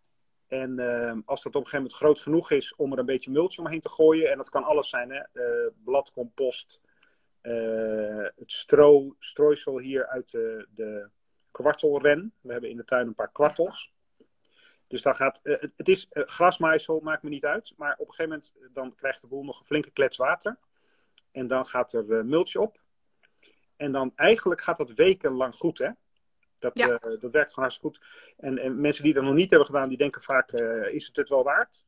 En 0.47 0.79
ehm, 0.79 1.21
als 1.25 1.43
dat 1.43 1.55
op 1.55 1.61
een 1.61 1.69
gegeven 1.69 1.77
moment 1.77 1.93
groot 1.93 2.21
genoeg 2.21 2.51
is 2.51 2.75
om 2.75 2.93
er 2.93 2.99
een 2.99 3.07
beetje 3.07 3.31
mulch 3.31 3.59
omheen 3.59 3.81
te 3.81 3.89
gooien, 3.89 4.31
en 4.31 4.37
dat 4.37 4.49
kan 4.49 4.65
alles 4.65 4.89
zijn, 4.89 5.11
hè? 5.11 5.19
Eh, 5.33 5.73
bladcompost, 5.85 6.81
het 7.43 8.53
stro, 8.53 9.17
strooisel 9.19 9.79
hier 9.79 10.07
uit 10.07 10.31
de, 10.31 10.67
de 10.75 11.09
kwartelren. 11.51 12.33
We 12.41 12.53
hebben 12.53 12.71
in 12.71 12.77
de 12.77 12.85
tuin 12.85 13.07
een 13.07 13.15
paar 13.15 13.33
kwartels. 13.33 13.93
Dus 14.87 15.03
dan 15.03 15.15
gaat, 15.17 15.41
eh, 15.43 15.61
het, 15.61 15.73
het 15.77 15.89
is 15.89 16.09
eh, 16.09 16.23
grasmaaisel, 16.27 17.01
maakt 17.01 17.23
me 17.23 17.29
niet 17.29 17.45
uit. 17.45 17.73
Maar 17.77 17.93
op 17.93 18.09
een 18.09 18.15
gegeven 18.15 18.29
moment 18.31 18.53
eh, 18.61 18.69
dan 18.73 18.95
krijgt 18.95 19.21
de 19.21 19.27
boel 19.27 19.45
nog 19.45 19.61
een 19.61 19.67
flinke 19.67 19.91
klets 19.91 20.17
water. 20.17 20.59
En 21.31 21.47
dan 21.47 21.67
gaat 21.67 21.93
er 21.93 22.19
eh, 22.19 22.25
mulch 22.25 22.57
op. 22.57 22.81
En 23.77 23.93
dan 23.93 24.13
eigenlijk 24.17 24.61
gaat 24.61 24.79
dat 24.79 24.93
wekenlang 24.93 25.55
goed, 25.55 25.79
hè? 25.79 25.91
Dat, 26.57 26.79
Ja. 26.79 26.89
eh, 26.89 27.21
dat 27.21 27.33
werkt 27.33 27.53
gewoon 27.53 27.69
hartstikke 27.69 27.97
goed. 27.99 28.07
En, 28.37 28.59
en 28.59 28.81
mensen 28.81 29.05
die 29.05 29.15
dat 29.15 29.25
nog 29.25 29.35
niet 29.35 29.51
hebben 29.51 29.69
gedaan, 29.69 29.89
die 29.89 29.99
denken 29.99 30.23
vaak, 30.23 30.53
eh, 30.53 30.95
is 30.95 31.07
het 31.07 31.17
het 31.17 31.29
wel 31.29 31.43
waard? 31.45 31.85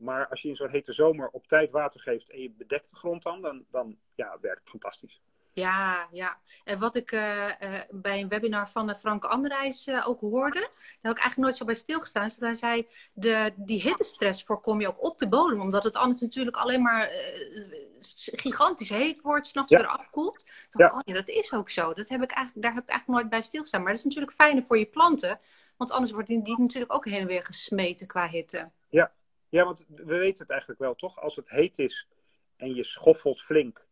Maar 0.00 0.28
als 0.28 0.42
je 0.42 0.48
in 0.48 0.56
zo'n 0.56 0.70
hete 0.70 0.92
zomer 0.92 1.28
op 1.28 1.46
tijd 1.46 1.70
water 1.70 2.00
geeft 2.00 2.30
en 2.30 2.40
je 2.42 2.50
bedekt 2.50 2.90
de 2.90 2.96
grond 2.96 3.22
dan, 3.22 3.40
dan, 3.40 3.64
dan 3.70 3.96
ja, 4.14 4.38
werkt 4.40 4.60
het 4.60 4.68
fantastisch. 4.68 5.20
Ja, 5.52 6.08
ja. 6.12 6.38
En 6.64 6.78
wat 6.78 6.96
ik 6.96 7.12
eh, 7.12 7.62
eh, 7.62 7.82
bij 7.90 8.20
een 8.20 8.28
webinar 8.28 8.68
van 8.70 8.90
eh, 8.90 8.96
Frank 8.96 9.24
Anderijs 9.24 9.88
ook 10.04 10.20
hoorde, 10.20 10.60
daar 10.60 10.70
heb 11.02 11.12
ik 11.12 11.18
eigenlijk 11.18 11.36
nooit 11.36 11.56
zo 11.56 11.64
bij 11.64 11.74
stilgestaan, 11.74 12.24
is 12.24 12.36
dat 12.36 12.48
hij 12.48 12.54
zei, 12.54 12.88
de, 13.12 13.52
die 13.56 13.82
hittestress 13.82 14.42
voorkom 14.42 14.80
je 14.80 14.88
ook 14.88 15.02
op 15.04 15.18
de 15.18 15.28
bodem, 15.28 15.60
omdat 15.60 15.84
het 15.84 15.96
anders 15.96 16.20
natuurlijk 16.20 16.56
alleen 16.56 16.82
maar 16.82 17.10
gigantisch 18.14 18.88
heet 18.88 19.20
wordt, 19.20 19.46
s'nachts 19.46 19.70
Ja. 19.70 19.78
weer 19.78 19.86
afkoelt. 19.86 20.46
Ja. 20.70 20.86
oh 20.86 21.00
ja, 21.04 21.14
dat 21.14 21.28
is 21.28 21.52
ook 21.52 21.70
zo. 21.70 21.94
Dat 21.94 22.08
heb 22.08 22.22
ik 22.22 22.30
eigenlijk, 22.30 22.66
daar 22.66 22.74
heb 22.74 22.82
ik 22.82 22.88
eigenlijk 22.90 23.20
nooit 23.20 23.30
bij 23.30 23.42
stilgestaan. 23.42 23.82
Maar 23.82 23.90
dat 23.90 23.98
is 23.98 24.06
natuurlijk 24.06 24.32
fijner 24.32 24.64
voor 24.64 24.78
je 24.78 24.86
planten, 24.86 25.40
want 25.76 25.90
anders 25.90 26.12
wordt 26.12 26.28
die, 26.28 26.42
die 26.42 26.58
natuurlijk 26.58 26.92
ook 26.92 27.04
heen 27.04 27.20
en 27.20 27.26
weer 27.26 27.44
gesmeten 27.44 28.06
qua 28.06 28.28
hitte. 28.28 28.70
Ja, 29.50 29.64
want 29.64 29.84
we 29.88 30.16
weten 30.18 30.42
het 30.42 30.50
eigenlijk 30.50 30.80
wel, 30.80 30.94
toch? 30.94 31.20
Als 31.20 31.36
het 31.36 31.48
heet 31.48 31.78
is 31.78 32.08
en 32.56 32.74
je 32.74 32.84
schoffelt 32.84 33.42
flink, 33.42 33.86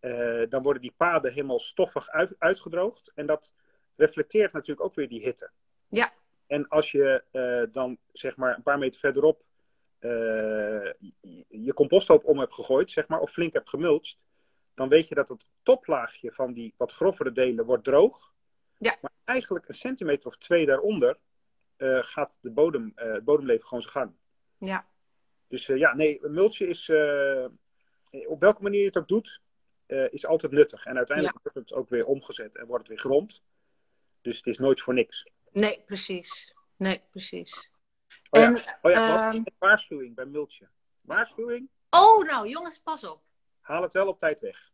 eh, 0.00 0.42
dan 0.48 0.62
worden 0.62 0.82
die 0.82 0.94
paden 0.96 1.32
helemaal 1.32 1.58
stoffig 1.58 2.08
uit, 2.08 2.34
uitgedroogd. 2.38 3.12
En 3.14 3.26
dat 3.26 3.54
reflecteert 3.96 4.52
natuurlijk 4.52 4.86
ook 4.86 4.94
weer 4.94 5.08
die 5.08 5.22
hitte. 5.22 5.50
Ja. 5.88 6.12
En 6.46 6.68
als 6.68 6.92
je 6.92 7.24
eh, 7.30 7.72
dan 7.72 7.98
zeg 8.12 8.36
maar 8.36 8.56
een 8.56 8.62
paar 8.62 8.78
meter 8.78 9.00
verderop 9.00 9.44
eh, 9.98 10.10
je, 11.48 11.72
composthoop 11.74 12.24
om 12.24 12.38
hebt 12.38 12.54
gegooid, 12.54 12.90
zeg 12.90 13.08
maar, 13.08 13.20
of 13.20 13.30
flink 13.30 13.52
hebt 13.52 13.68
gemulcht, 13.68 14.18
dan 14.74 14.88
weet 14.88 15.08
je 15.08 15.14
dat 15.14 15.28
het 15.28 15.46
toplaagje 15.62 16.32
van 16.32 16.52
die 16.52 16.74
wat 16.76 16.92
grovere 16.92 17.32
delen 17.32 17.64
wordt 17.64 17.84
droog. 17.84 18.32
Ja. 18.76 18.96
Maar 19.00 19.10
eigenlijk 19.24 19.68
een 19.68 19.74
centimeter 19.74 20.28
of 20.28 20.36
twee 20.36 20.66
daaronder 20.66 21.18
gaat 22.00 22.38
de 22.40 22.50
bodem, 22.50 22.92
het 22.94 23.24
bodemleven 23.24 23.66
gewoon 23.66 23.82
zijn 23.82 23.94
gang. 23.94 24.12
Ja, 24.58 24.86
Dus 25.48 25.68
eh, 25.68 25.76
ja, 25.76 25.94
nee, 25.94 26.18
mulchen 26.22 26.68
is, 26.68 26.88
eh, 26.88 27.46
op 28.26 28.40
welke 28.40 28.62
manier 28.62 28.80
je 28.80 28.86
het 28.86 28.96
ook 28.98 29.08
doet, 29.08 29.40
eh, 29.86 30.12
is 30.12 30.26
altijd 30.26 30.52
nuttig. 30.52 30.84
En 30.86 30.96
uiteindelijk 30.96 31.38
wordt 31.42 31.58
het 31.58 31.72
ook 31.72 31.88
weer 31.88 32.06
omgezet 32.06 32.56
en 32.56 32.66
wordt 32.66 32.78
het 32.88 32.88
weer 32.88 33.10
grond. 33.12 33.42
Dus 34.20 34.36
het 34.36 34.46
is 34.46 34.58
nooit 34.58 34.80
voor 34.80 34.94
niks. 34.94 35.26
nee, 35.50 35.82
precies. 35.86 36.54
Nee, 36.76 37.02
precies. 37.10 37.70
Oh 38.30 38.40
ja, 38.40 38.46
En, 38.46 38.56
oh 38.82 38.90
ja 38.90 39.32
ehm, 39.32 39.42
waarschuwing 39.58 40.14
bij 40.14 40.24
mulchen. 40.26 40.70
Waarschuwing, 41.00 41.68
Oh, 41.90 42.24
nou 42.24 42.48
jongens, 42.48 42.78
pas 42.80 43.04
op. 43.04 43.22
haal 43.60 43.82
het 43.82 43.92
wel 43.92 44.08
op 44.08 44.18
tijd 44.18 44.40
weg. 44.40 44.72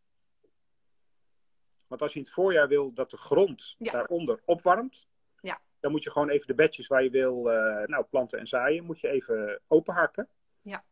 Want 1.86 2.02
als 2.02 2.12
je 2.12 2.18
in 2.18 2.24
het 2.24 2.34
voorjaar 2.34 2.68
wil 2.68 2.92
dat 2.92 3.10
de 3.10 3.16
grond 3.16 3.74
Ja. 3.78 3.92
daaronder 3.92 4.40
opwarmt, 4.44 5.06
Ja. 5.40 5.60
dan 5.80 5.90
moet 5.90 6.02
je 6.02 6.10
gewoon 6.10 6.28
even 6.28 6.46
de 6.46 6.54
bedjes 6.54 6.86
waar 6.86 7.02
je 7.02 7.10
wil 7.10 7.42
nou, 7.86 8.04
planten 8.04 8.38
en 8.38 8.46
zaaien, 8.46 8.84
moet 8.84 9.00
je 9.00 9.08
even 9.08 9.60
openharken. 9.68 10.28
Ja. 10.64 10.84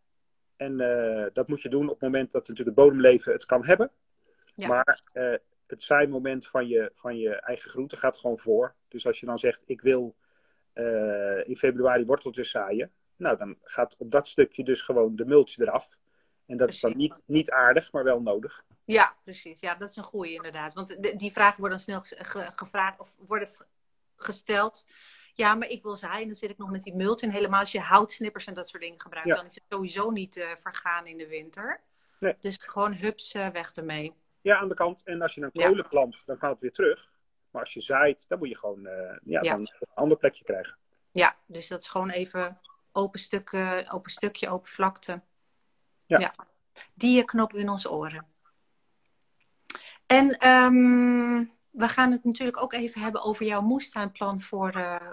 En 0.56 0.80
eh, 0.80 1.26
dat 1.32 1.48
moet 1.48 1.62
je 1.62 1.68
doen 1.68 1.84
op 1.84 1.90
het 1.92 2.00
moment 2.00 2.30
dat 2.32 2.48
natuurlijk 2.48 2.76
het 2.76 2.86
bodemleven 2.86 3.32
het 3.32 3.46
kan 3.46 3.64
hebben. 3.64 3.90
Ja. 4.54 4.68
Maar 4.68 5.02
eh, 5.12 5.34
het 5.66 5.82
zaaimoment 5.82 6.46
van 6.48 6.68
je, 6.68 6.90
van 6.94 7.18
je 7.18 7.34
eigen 7.34 7.70
groente 7.70 7.96
gaat 7.96 8.16
gewoon 8.18 8.38
voor. 8.38 8.74
Dus 8.88 9.06
als 9.06 9.20
je 9.20 9.26
dan 9.26 9.38
zegt, 9.38 9.62
ik 9.66 9.80
wil 9.80 10.16
eh, 10.72 11.48
in 11.48 11.56
februari 11.56 12.04
worteltjes 12.04 12.50
zaaien. 12.50 12.92
Nou, 13.16 13.36
dan 13.36 13.58
gaat 13.62 13.96
op 13.98 14.10
dat 14.10 14.28
stukje 14.28 14.64
dus 14.64 14.82
gewoon 14.82 15.16
de 15.16 15.24
mulch 15.24 15.58
eraf. 15.58 15.98
En 16.46 16.56
dat 16.56 16.68
is 16.68 16.80
dan 16.80 16.96
niet, 16.96 17.22
niet 17.26 17.50
aardig, 17.50 17.92
maar 17.92 18.04
wel 18.04 18.22
nodig. 18.22 18.64
Ja, 18.84 19.16
precies. 19.24 19.60
Ja, 19.60 19.74
dat 19.74 19.88
is 19.88 19.96
een 19.96 20.02
goeie 20.04 20.34
inderdaad. 20.34 20.74
Want 20.74 21.02
de- 21.02 21.16
die 21.16 21.32
vragen 21.32 21.60
worden 21.60 21.78
dan 21.78 21.86
snel 21.86 22.00
ge- 22.02 22.24
ge- 22.24 22.50
gevraagd 22.52 23.00
of 23.00 23.16
worden 23.18 23.48
gesteld. 24.16 24.86
Ja, 25.34 25.54
maar 25.54 25.68
ik 25.68 25.82
wil 25.82 25.96
zaaien, 25.96 26.26
dan 26.26 26.36
zit 26.36 26.50
ik 26.50 26.58
nog 26.58 26.70
met 26.70 26.82
die 26.82 26.94
mulch. 26.94 27.20
En 27.20 27.30
helemaal 27.30 27.60
als 27.60 27.72
je 27.72 27.80
houtsnippers 27.80 28.46
en 28.46 28.54
dat 28.54 28.68
soort 28.68 28.82
dingen 28.82 29.00
gebruikt, 29.00 29.28
Ja. 29.28 29.34
dan 29.36 29.46
is 29.46 29.54
het 29.54 29.64
sowieso 29.68 30.10
niet 30.10 30.36
eh, 30.36 30.56
vergaan 30.56 31.06
in 31.06 31.18
de 31.18 31.26
winter. 31.28 31.80
Nee. 32.20 32.36
Dus 32.40 32.56
gewoon 32.60 32.94
hups, 32.94 33.32
eh, 33.34 33.48
weg 33.48 33.72
ermee. 33.72 34.14
Ja, 34.40 34.58
aan 34.58 34.68
de 34.68 34.74
kant. 34.74 35.04
En 35.04 35.22
als 35.22 35.34
je 35.34 35.40
een 35.42 35.50
Ja. 35.52 35.68
kolen 35.68 35.88
plant, 35.88 36.26
dan 36.26 36.38
kan 36.38 36.50
het 36.50 36.60
weer 36.60 36.72
terug. 36.72 37.10
Maar 37.50 37.62
als 37.62 37.74
je 37.74 37.80
zaait, 37.80 38.28
dan 38.28 38.38
moet 38.38 38.48
je 38.48 38.56
gewoon 38.58 38.86
eh, 38.86 39.16
ja. 39.24 39.40
Dan 39.40 39.58
een 39.60 39.68
ander 39.94 40.16
plekje 40.18 40.44
krijgen. 40.44 40.76
Ja, 41.10 41.36
dus 41.46 41.68
dat 41.68 41.82
is 41.82 41.88
gewoon 41.88 42.10
even 42.10 42.60
open, 42.92 43.20
stuk, 43.20 43.52
eh, 43.52 43.78
open 43.94 44.10
stukje, 44.10 44.48
open 44.48 44.68
vlakte. 44.68 45.20
Ja. 46.06 46.34
Die 46.94 47.24
knopen 47.24 47.56
we 47.56 47.62
in 47.62 47.68
onze 47.68 47.90
oren. 47.90 48.26
En 50.06 50.38
ehm, 50.38 51.44
we 51.72 51.88
gaan 51.88 52.12
het 52.12 52.24
natuurlijk 52.24 52.62
ook 52.62 52.72
even 52.72 53.00
hebben 53.00 53.22
over 53.22 53.46
jouw 53.46 53.60
moestuinplan 53.60 54.40
voor 54.40 54.70
eh, 54.70 55.10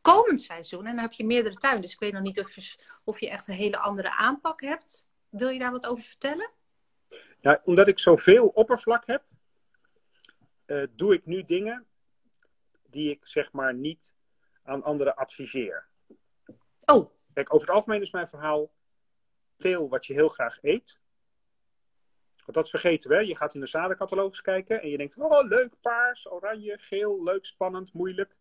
komend 0.00 0.42
seizoen. 0.42 0.86
En 0.86 0.94
dan 0.94 1.02
heb 1.02 1.12
je 1.12 1.24
meerdere 1.24 1.54
tuinen, 1.54 1.82
dus 1.82 1.92
ik 1.92 2.00
weet 2.00 2.12
nog 2.12 2.22
niet 2.22 2.40
of 2.40 2.54
je, 2.54 2.78
of 3.04 3.20
je 3.20 3.30
echt 3.30 3.48
een 3.48 3.54
hele 3.54 3.78
andere 3.78 4.16
aanpak 4.16 4.60
hebt. 4.60 5.08
Wil 5.28 5.48
je 5.48 5.58
daar 5.58 5.72
wat 5.72 5.86
over 5.86 6.04
vertellen? 6.04 6.50
Ja, 7.40 7.60
omdat 7.64 7.88
ik 7.88 7.98
zoveel 7.98 8.46
oppervlak 8.48 9.06
heb, 9.06 9.24
eh, 10.64 10.82
doe 10.90 11.14
ik 11.14 11.26
nu 11.26 11.44
dingen 11.44 11.86
die 12.90 13.10
ik 13.10 13.26
zeg 13.26 13.52
maar 13.52 13.74
niet 13.74 14.14
aan 14.62 14.82
anderen 14.82 15.16
adviseer. 15.16 15.88
Oh, 16.84 17.16
Kijk, 17.36 17.54
over 17.54 17.66
het 17.66 17.76
algemeen 17.76 18.00
is 18.00 18.10
mijn 18.10 18.28
verhaal 18.28 18.72
teel 19.56 19.88
wat 19.88 20.06
je 20.06 20.12
heel 20.12 20.28
graag 20.28 20.58
eet. 20.62 21.00
Want 22.46 22.58
dat 22.58 22.70
vergeten 22.70 23.10
we. 23.10 23.26
Je 23.26 23.36
gaat 23.36 23.54
in 23.54 23.60
de 23.60 23.66
zadencatalogus 23.66 24.40
kijken 24.40 24.82
en 24.82 24.88
je 24.88 24.96
denkt, 24.96 25.16
oh 25.18 25.46
leuk, 25.48 25.80
paars, 25.80 26.30
oranje, 26.30 26.78
geel, 26.78 27.22
leuk, 27.24 27.44
spannend, 27.46 27.92
moeilijk. 27.92 28.36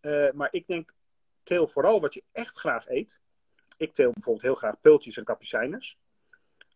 Eh, 0.00 0.30
maar 0.30 0.48
ik 0.50 0.66
denk, 0.66 0.94
teel 1.42 1.66
vooral 1.66 2.00
wat 2.00 2.14
je 2.14 2.22
echt 2.32 2.58
graag 2.58 2.88
eet. 2.88 3.20
Ik 3.76 3.92
teel 3.94 4.12
bijvoorbeeld 4.12 4.44
heel 4.44 4.54
graag 4.54 4.80
pultjes 4.80 5.16
en 5.16 5.24
kapucijners. 5.24 5.98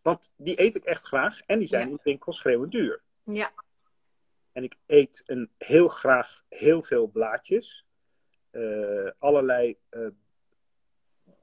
Want 0.02 0.32
die 0.36 0.60
eet 0.60 0.74
ik 0.74 0.84
echt 0.84 1.06
graag 1.06 1.40
en 1.40 1.58
die 1.58 1.68
zijn 1.68 1.82
Ja. 1.82 1.88
in 1.88 1.94
de 1.94 2.00
winkel 2.02 2.32
schreeuwend 2.32 2.72
duur. 2.72 3.02
ja. 3.24 3.52
En 4.52 4.64
ik 4.64 4.76
eet 4.86 5.22
een, 5.26 5.50
heel 5.58 5.88
graag 5.88 6.42
heel 6.48 6.82
veel 6.82 7.06
blaadjes. 7.06 7.84
Eh, 8.50 9.10
allerlei 9.18 9.78
eh 9.88 10.06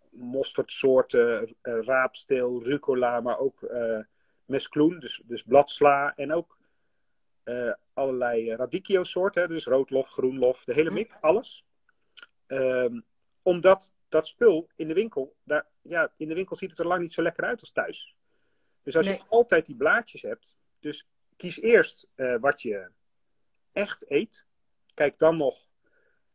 mosterdsoorten, 0.10 1.56
raapsteel, 1.62 2.64
rucola, 2.64 3.22
maar 3.22 3.40
ook 3.40 3.64
mescloen, 4.54 5.00
dus, 5.00 5.22
dus 5.26 5.44
bladsla. 5.44 6.16
En 6.16 6.34
ook 6.34 6.58
eh, 7.44 7.74
allerlei 7.94 8.56
radicchio 8.56 9.04
soorten, 9.04 9.42
hè, 9.42 9.48
dus 9.48 9.66
roodlof, 9.66 10.08
groenlof, 10.08 10.64
de 10.64 10.74
hele 10.74 10.92
mik, 10.92 11.18
alles. 11.22 11.66
Ehm, 12.48 13.00
omdat 13.42 13.94
dat 14.10 14.28
spul 14.28 14.70
in 14.76 14.88
de 14.88 14.94
winkel, 14.94 15.36
daar, 15.44 15.68
ja, 15.82 16.14
in 16.18 16.28
de 16.28 16.36
winkel 16.36 16.56
ziet 16.56 16.70
het 16.70 16.80
er 16.80 16.88
lang 16.88 17.02
niet 17.02 17.14
zo 17.14 17.22
lekker 17.22 17.44
uit 17.44 17.60
als 17.60 17.72
thuis. 17.72 18.16
Dus 18.84 18.96
als 18.96 19.06
Nee. 19.06 19.18
je 19.18 19.24
altijd 19.30 19.66
die 19.66 19.76
blaadjes 19.76 20.22
hebt, 20.22 20.58
dus 20.80 21.08
kies 21.36 21.62
eerst 21.62 22.08
eh, 22.16 22.36
wat 22.40 22.62
je 22.62 22.90
echt 23.72 24.10
eet. 24.12 24.46
Kijk 24.94 25.18
dan 25.18 25.38
nog, 25.38 25.68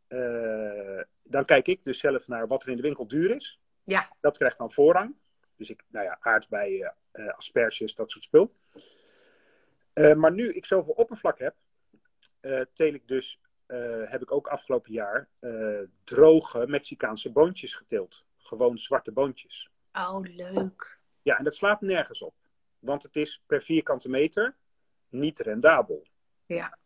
eh, 0.06 1.00
dan 1.22 1.44
kijk 1.44 1.68
ik 1.68 1.84
dus 1.84 1.98
zelf 1.98 2.28
naar 2.28 2.46
wat 2.46 2.62
er 2.62 2.68
in 2.68 2.76
de 2.76 2.82
winkel 2.82 3.06
duur 3.06 3.34
is. 3.34 3.60
Ja. 3.84 4.16
Dat 4.20 4.36
krijgt 4.36 4.58
dan 4.58 4.72
voorrang. 4.72 5.14
Dus 5.58 5.70
ik, 5.70 5.84
nou 5.88 6.04
ja, 6.04 6.18
aardbeien, 6.20 6.94
eh, 7.10 7.34
asperges, 7.34 7.94
dat 7.94 8.10
soort 8.10 8.24
spul. 8.24 8.54
Eh, 9.92 10.14
maar 10.14 10.32
nu 10.32 10.52
ik 10.52 10.64
zoveel 10.66 10.92
oppervlak 10.92 11.38
heb, 11.38 11.54
eh, 12.40 12.60
teel 12.72 12.94
ik 12.94 13.08
dus, 13.08 13.40
heb 14.04 14.22
ik 14.22 14.32
ook 14.32 14.46
afgelopen 14.46 14.92
jaar 14.92 15.28
droge 16.04 16.66
Mexicaanse 16.66 17.30
boontjes 17.32 17.74
geteeld. 17.74 18.24
Gewoon 18.36 18.78
zwarte 18.78 19.12
boontjes. 19.12 19.70
Oh, 19.92 20.20
leuk. 20.22 20.98
Ja, 21.22 21.38
en 21.38 21.44
dat 21.44 21.54
slaat 21.54 21.80
nergens 21.80 22.22
op. 22.22 22.34
Want 22.78 23.02
het 23.02 23.16
is 23.16 23.42
per 23.46 23.62
vierkante 23.62 24.08
meter 24.08 24.56
niet 25.08 25.38
rendabel. 25.38 26.06
Ja. 26.46 26.78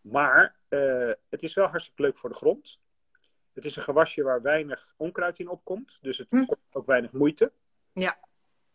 Maar 0.00 0.56
het 1.28 1.42
is 1.42 1.54
wel 1.54 1.66
hartstikke 1.66 2.02
leuk 2.02 2.16
voor 2.16 2.28
de 2.30 2.36
grond. 2.36 2.80
Het 3.52 3.64
is 3.64 3.76
een 3.76 3.82
gewasje 3.82 4.22
waar 4.22 4.42
weinig 4.42 4.94
onkruid 4.96 5.38
in 5.38 5.48
opkomt. 5.48 5.98
Dus 6.00 6.18
het 6.18 6.30
Hm. 6.30 6.44
kost 6.44 6.60
ook 6.70 6.86
weinig 6.86 7.12
moeite. 7.12 7.52
Ja. 7.92 8.18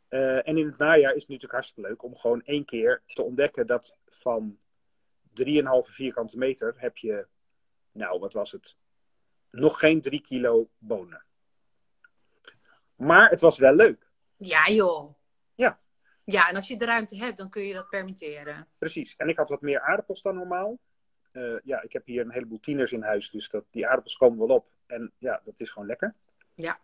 Eh, 0.08 0.48
en 0.48 0.58
in 0.58 0.66
het 0.66 0.78
najaar 0.78 1.14
is 1.16 1.22
het 1.22 1.28
natuurlijk 1.28 1.52
hartstikke 1.52 1.90
leuk 1.90 2.04
om 2.04 2.16
gewoon 2.16 2.42
één 2.42 2.66
keer 2.66 3.02
te 3.06 3.24
ontdekken 3.24 3.68
dat 3.68 3.98
van 4.06 4.58
3,5 5.34 5.90
vierkante 5.90 6.38
meter 6.38 6.74
heb 6.78 6.98
je, 6.98 7.28
nou 7.92 8.20
wat 8.20 8.34
was 8.34 8.52
het, 8.52 8.76
nog 9.52 9.80
geen 9.80 10.02
3 10.02 10.22
kilo 10.22 10.70
bonen. 10.78 11.26
Maar 12.96 13.30
het 13.30 13.42
was 13.42 13.58
wel 13.58 13.74
leuk. 13.74 14.10
Ja, 14.38 14.68
joh. 14.68 15.14
Ja. 15.56 15.80
Ja, 16.24 16.50
en 16.50 16.56
als 16.56 16.68
je 16.68 16.78
de 16.78 16.86
ruimte 16.86 17.16
hebt, 17.16 17.38
dan 17.38 17.50
kun 17.50 17.64
je 17.64 17.74
dat 17.74 17.90
permitteren. 17.90 18.68
Precies. 18.78 19.16
En 19.16 19.28
ik 19.28 19.38
had 19.38 19.50
wat 19.50 19.62
meer 19.62 19.80
aardappels 19.80 20.22
dan 20.22 20.36
normaal. 20.36 20.80
Eh, 21.32 21.60
ja, 21.64 21.82
ik 21.82 21.94
heb 21.94 22.06
hier 22.06 22.22
een 22.22 22.32
heleboel 22.32 22.60
tieners 22.60 22.92
in 22.92 23.02
huis, 23.02 23.30
dus 23.30 23.50
dat, 23.50 23.66
die 23.72 23.88
aardappels 23.88 24.18
komen 24.18 24.48
wel 24.48 24.56
op. 24.56 24.72
En 24.86 25.14
ja, 25.18 25.42
dat 25.44 25.60
is 25.60 25.70
gewoon 25.70 25.88
lekker. 25.88 26.16
Ja. 26.54 26.80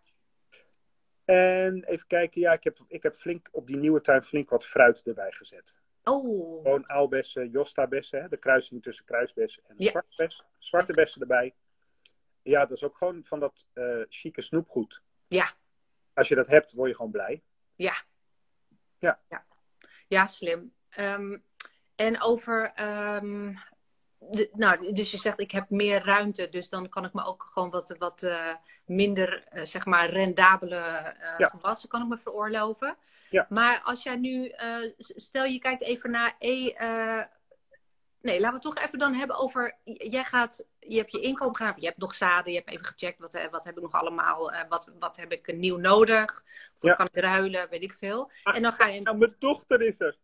En 1.25 1.84
even 1.84 2.08
kijken, 2.08 2.42
ja, 2.42 2.53
ik 2.53 2.63
heb, 2.63 2.77
ik 2.88 3.03
heb 3.03 3.15
flink 3.15 3.48
op 3.51 3.68
die 3.68 3.77
nieuwe 3.77 4.01
tuin 4.01 4.22
flink 4.22 4.50
wat 4.50 4.65
fruit 4.65 5.03
erbij 5.03 5.32
gezet. 5.32 5.82
Oh, 6.03 6.62
Gewoon 6.62 6.89
aalbessen, 6.89 7.50
josta-bessen, 7.50 8.22
hè, 8.22 8.27
de 8.27 8.38
kruising 8.38 8.82
tussen 8.84 9.06
kruisbessen 9.06 9.63
en 9.68 9.75
Ja. 9.77 9.89
zwarte 9.89 10.13
bessen. 10.18 10.46
Zwarte 10.60 10.94
bessen 10.94 11.22
erbij. 11.22 11.56
Ja, 12.42 12.60
dat 12.65 12.77
is 12.77 12.84
ook 12.84 12.98
gewoon 12.98 13.24
van 13.24 13.39
dat 13.39 13.68
eh 13.74 14.01
chique 14.10 14.42
snoepgoed. 14.42 15.01
Ja. 15.27 15.51
Als 16.13 16.27
je 16.27 16.36
dat 16.36 16.48
hebt, 16.48 16.74
word 16.74 16.89
je 16.89 16.96
gewoon 16.96 17.12
blij. 17.12 17.44
ja. 17.75 17.94
Ja. 18.98 19.20
Ja, 19.30 19.46
ja 20.08 20.25
slim. 20.25 20.74
Ehm, 20.89 21.38
en 21.96 22.22
over, 22.22 22.72
ehm, 22.75 23.53
de- 24.32 24.50
nou, 24.53 24.94
dus 24.94 25.12
je 25.12 25.18
zegt 25.18 25.39
ik 25.39 25.51
heb 25.51 25.70
meer 25.70 26.03
ruimte, 26.06 26.50
dus 26.50 26.70
dan 26.70 26.89
kan 26.89 27.06
ik 27.06 27.13
me 27.13 27.25
ook 27.25 27.44
gewoon 27.51 27.70
wat, 27.70 27.96
wat 27.98 28.24
eh, 28.24 28.56
minder, 28.86 29.44
eh, 29.48 29.65
zeg 29.65 29.86
maar, 29.86 30.10
rendabele 30.10 30.75
eh, 30.75 31.34
Ja. 31.38 31.48
gewassen 31.48 31.89
kan 31.89 32.01
ik 32.01 32.08
me 32.08 32.18
veroorloven. 32.18 32.98
Ja. 33.30 33.46
Maar 33.50 33.82
als 33.84 34.03
jij 34.03 34.15
nu, 34.15 34.53
stel 34.98 35.44
je 35.46 35.60
kijkt 35.60 35.84
even 35.84 36.12
naar, 36.12 36.36
e, 36.39 36.74
nee, 38.22 38.39
laten 38.39 38.53
we 38.58 38.60
toch 38.63 38.77
even 38.77 39.00
dan 39.00 39.13
hebben 39.13 39.38
over, 39.38 39.77
jij 39.84 40.24
gaat, 40.24 40.65
je 40.80 40.98
hebt 40.98 41.12
je 41.12 41.20
inkomen 41.20 41.56
gedaan, 41.56 41.74
je 41.77 41.86
hebt 41.86 41.98
nog 41.98 42.13
zaden, 42.13 42.51
je 42.51 42.58
hebt 42.58 42.70
even 42.70 42.86
gecheckt, 42.86 43.20
wat, 43.20 43.48
wat 43.51 43.65
heb 43.65 43.75
ik 43.77 43.82
nog 43.84 43.92
allemaal, 43.92 44.51
wat, 44.70 44.92
wat 45.00 45.15
heb 45.18 45.32
ik 45.32 45.56
nieuw 45.58 45.77
nodig, 45.77 46.44
of 46.75 46.82
Ja. 46.89 46.94
kan 46.94 47.06
ik 47.12 47.20
ruilen, 47.20 47.70
weet 47.70 47.84
ik 47.84 47.94
veel. 47.94 48.32
Ach, 48.44 48.56
en 48.56 48.62
dan 48.62 48.74
ga 48.74 48.88
je, 48.88 49.01
Nou, 49.01 49.18
mijn 49.18 49.36
dochter 49.39 49.82
is 49.82 50.00
er. 50.00 50.18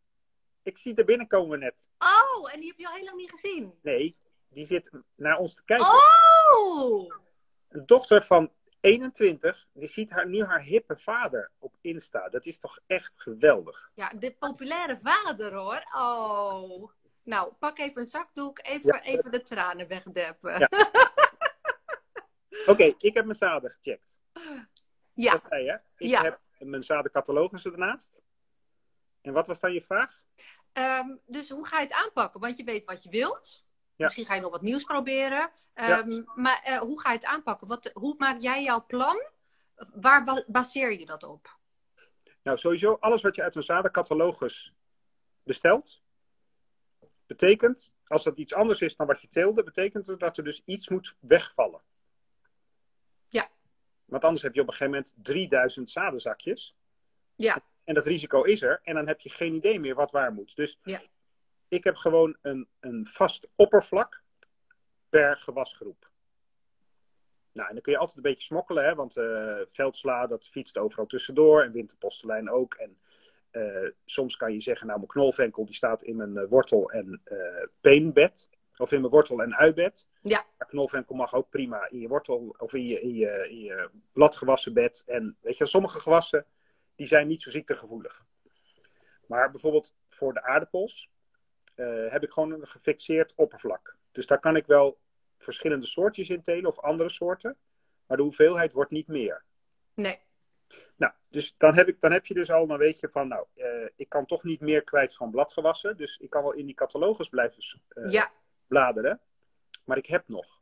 Ik 0.70 0.78
zie 0.78 0.96
er 0.96 1.06
binnenkomen 1.06 1.60
net. 1.60 1.90
oh, 2.00 2.54
en 2.54 2.60
die 2.60 2.70
heb 2.70 2.78
je 2.80 2.88
al 2.88 2.94
heel 2.94 3.04
lang 3.04 3.18
niet 3.18 3.30
gezien. 3.30 3.74
Nee, 3.82 4.16
die 4.50 4.66
zit 4.66 4.92
naar 5.16 5.38
ons 5.38 5.56
te 5.56 5.64
kijken. 5.66 5.88
Oh! 5.88 7.14
Een 7.70 7.86
dochter 7.86 8.24
van 8.24 8.52
21, 8.80 9.68
die 9.74 9.88
ziet 9.88 10.10
haar, 10.10 10.28
nu 10.28 10.44
haar 10.44 10.62
hippe 10.62 10.98
vader 10.98 11.52
op 11.60 11.76
Insta. 11.82 12.30
Dat 12.30 12.46
is 12.46 12.60
toch 12.60 12.80
echt 12.88 13.22
geweldig. 13.22 13.92
Ja, 13.96 14.10
de 14.10 14.32
populaire 14.32 14.98
vader 14.98 15.54
hoor. 15.54 15.86
Oh. 15.96 16.92
Nou, 17.24 17.54
pak 17.54 17.80
even 17.80 18.02
een 18.02 18.08
zakdoek, 18.08 18.60
even, 18.62 18.94
Ja. 18.96 19.02
even 19.04 19.32
de 19.32 19.44
tranen 19.44 19.88
wegdeppen. 19.88 20.60
Ja. 20.60 20.70
Oké, 22.66 22.94
ik 22.98 23.14
heb 23.14 23.26
mijn 23.26 23.38
zaden 23.38 23.72
gecheckt. 23.72 24.20
Ja. 25.14 25.32
Dat 25.32 25.46
zei 25.50 25.64
je. 25.64 25.80
Ik 25.98 26.08
Ja. 26.10 26.24
heb 26.24 26.40
mijn 26.60 26.84
zadencatalogus 26.84 27.66
ernaast. 27.66 28.22
En 29.22 29.34
wat 29.34 29.48
was 29.48 29.60
dan 29.60 29.74
je 29.74 29.82
vraag? 29.82 30.22
Ehm, 30.74 31.16
dus 31.26 31.50
hoe 31.50 31.68
ga 31.68 31.78
je 31.80 31.84
het 31.84 31.94
aanpakken? 31.96 32.40
Want 32.40 32.58
je 32.58 32.64
weet 32.64 32.86
wat 32.86 33.04
je 33.04 33.10
wilt. 33.10 33.64
Ja. 33.96 34.06
Misschien 34.06 34.26
ga 34.26 34.34
je 34.36 34.42
nog 34.42 34.52
wat 34.52 34.62
nieuws 34.62 34.84
proberen. 34.84 35.52
Ja. 35.76 36.00
Ehm, 36.02 36.24
Maar 36.36 36.62
eh, 36.64 36.78
hoe 36.80 37.02
ga 37.02 37.10
je 37.10 37.16
het 37.16 37.26
aanpakken? 37.26 37.68
Wat, 37.68 37.92
hoe 37.94 38.16
maak 38.18 38.42
jij 38.42 38.64
jouw 38.64 38.86
plan? 38.86 39.24
Waar 39.94 40.24
ba- 40.24 40.44
baseer 40.48 41.00
je 41.00 41.06
dat 41.06 41.24
op? 41.24 41.58
Nou, 42.44 42.58
sowieso 42.58 42.94
alles 43.00 43.22
wat 43.22 43.36
je 43.36 43.44
uit 43.44 43.56
een 43.56 43.64
zadencatalogus 43.64 44.74
bestelt, 45.44 46.02
betekent, 47.26 47.96
als 48.08 48.24
dat 48.24 48.38
iets 48.38 48.54
anders 48.54 48.82
is 48.82 48.96
dan 48.96 49.08
wat 49.08 49.22
je 49.22 49.28
teelde, 49.28 49.64
betekent 49.64 50.08
het 50.08 50.20
dat 50.20 50.38
er 50.38 50.44
dus 50.44 50.62
iets 50.66 50.90
moet 50.90 51.16
wegvallen. 51.20 51.82
Ja. 53.30 53.50
Want 54.06 54.24
anders 54.24 54.44
heb 54.44 54.54
je 54.54 54.62
op 54.62 54.68
een 54.68 54.74
gegeven 54.74 54.94
moment 54.94 55.14
3000 55.18 55.90
zadenzakjes. 55.90 56.76
Ja. 57.36 57.62
En 57.90 57.96
dat 57.96 58.06
risico 58.06 58.42
is 58.44 58.62
er. 58.62 58.80
En 58.84 58.96
dan 58.96 59.08
heb 59.08 59.20
je 59.20 59.30
geen 59.30 59.54
idee 59.54 59.80
meer 59.80 59.96
wat 59.96 60.12
waar 60.12 60.34
moet. 60.34 60.56
Dus 60.56 60.80
Ja. 60.84 61.02
ik 61.68 61.84
heb 61.84 61.96
gewoon 61.96 62.38
een, 62.42 62.68
een 62.80 63.08
vast 63.08 63.48
oppervlak 63.56 64.22
per 65.10 65.38
gewasgroep. 65.38 66.10
Nou, 67.52 67.68
en 67.68 67.74
dan 67.74 67.84
kun 67.84 67.92
je 67.94 67.98
altijd 68.00 68.18
een 68.18 68.24
beetje 68.24 68.44
smokkelen, 68.44 68.84
hè, 68.86 68.96
want 68.96 69.18
eh, 69.18 69.60
veldsla, 69.72 70.28
dat 70.28 70.48
fietst 70.48 70.78
overal 70.78 71.06
tussendoor. 71.06 71.64
En 71.64 71.72
winterpostelijn 71.72 72.50
ook. 72.50 72.74
En 72.74 72.98
eh, 73.52 73.90
soms 74.06 74.38
kan 74.38 74.54
je 74.54 74.62
zeggen, 74.62 74.88
nou, 74.88 74.98
mijn 75.00 75.12
knolvenkel 75.12 75.66
die 75.66 75.76
staat 75.76 76.04
in 76.04 76.16
mijn 76.16 76.38
eh, 76.38 76.48
wortel- 76.50 76.92
en 76.92 77.22
peenbed. 77.82 78.50
Of 78.78 78.92
in 78.92 79.00
mijn 79.00 79.12
wortel- 79.14 79.42
en 79.42 79.56
uitbed. 79.56 80.08
Ja. 80.22 80.46
Maar 80.58 80.68
knolvenkel 80.68 81.16
mag 81.16 81.34
ook 81.34 81.50
prima 81.50 81.90
in 81.90 82.00
je 82.00 82.08
wortel 82.08 82.56
of 82.58 82.74
in 82.74 82.86
je, 82.86 83.02
in 83.02 83.14
je, 83.16 83.50
in 83.50 83.60
je 83.60 83.90
bladgewassen 84.14 84.74
bed. 84.74 85.04
En 85.06 85.38
weet 85.42 85.58
je, 85.58 85.66
sommige 85.66 86.00
gewassen 86.00 86.46
die 87.00 87.08
zijn 87.08 87.28
niet 87.28 87.42
zo 87.42 87.52
ziektegevoelig. 87.52 88.26
Maar 89.28 89.52
bijvoorbeeld 89.52 89.94
voor 90.10 90.34
de 90.34 90.42
aardappels 90.44 91.10
eh, 91.76 92.12
heb 92.12 92.24
ik 92.24 92.32
gewoon 92.32 92.52
een 92.52 92.68
gefixeerd 92.68 93.34
oppervlak. 93.36 93.98
Dus 94.12 94.28
daar 94.28 94.40
kan 94.40 94.56
ik 94.56 94.66
wel 94.66 95.00
verschillende 95.38 95.88
soortjes 95.88 96.30
in 96.30 96.42
telen 96.42 96.66
of 96.66 96.80
andere 96.80 97.10
soorten. 97.10 97.58
Maar 98.06 98.18
de 98.18 98.24
hoeveelheid 98.24 98.72
wordt 98.72 98.92
niet 98.92 99.08
meer. 99.08 99.44
Nee. 99.94 100.20
Nou, 100.96 101.14
dus 101.30 101.56
dan 101.58 101.76
heb, 101.76 101.88
ik, 101.88 102.02
dan 102.02 102.12
heb 102.12 102.26
je 102.26 102.34
dus 102.34 102.52
al, 102.52 102.68
dan 102.68 102.78
weet 102.78 103.00
je 103.00 103.10
van, 103.10 103.28
nou, 103.28 103.46
eh, 103.56 103.90
ik 103.96 104.10
kan 104.10 104.26
toch 104.26 104.44
niet 104.44 104.60
meer 104.62 104.84
kwijt 104.84 105.16
van 105.16 105.32
bladgewassen. 105.32 105.98
Dus 105.98 106.18
ik 106.18 106.30
kan 106.30 106.44
wel 106.44 106.54
in 106.54 106.66
die 106.66 106.76
catalogus 106.76 107.30
blijven 107.30 107.82
eh, 107.88 108.10
Ja. 108.12 108.32
bladeren. 108.68 109.22
Maar 109.84 109.98
ik 109.98 110.06
heb 110.06 110.28
nog. 110.28 110.62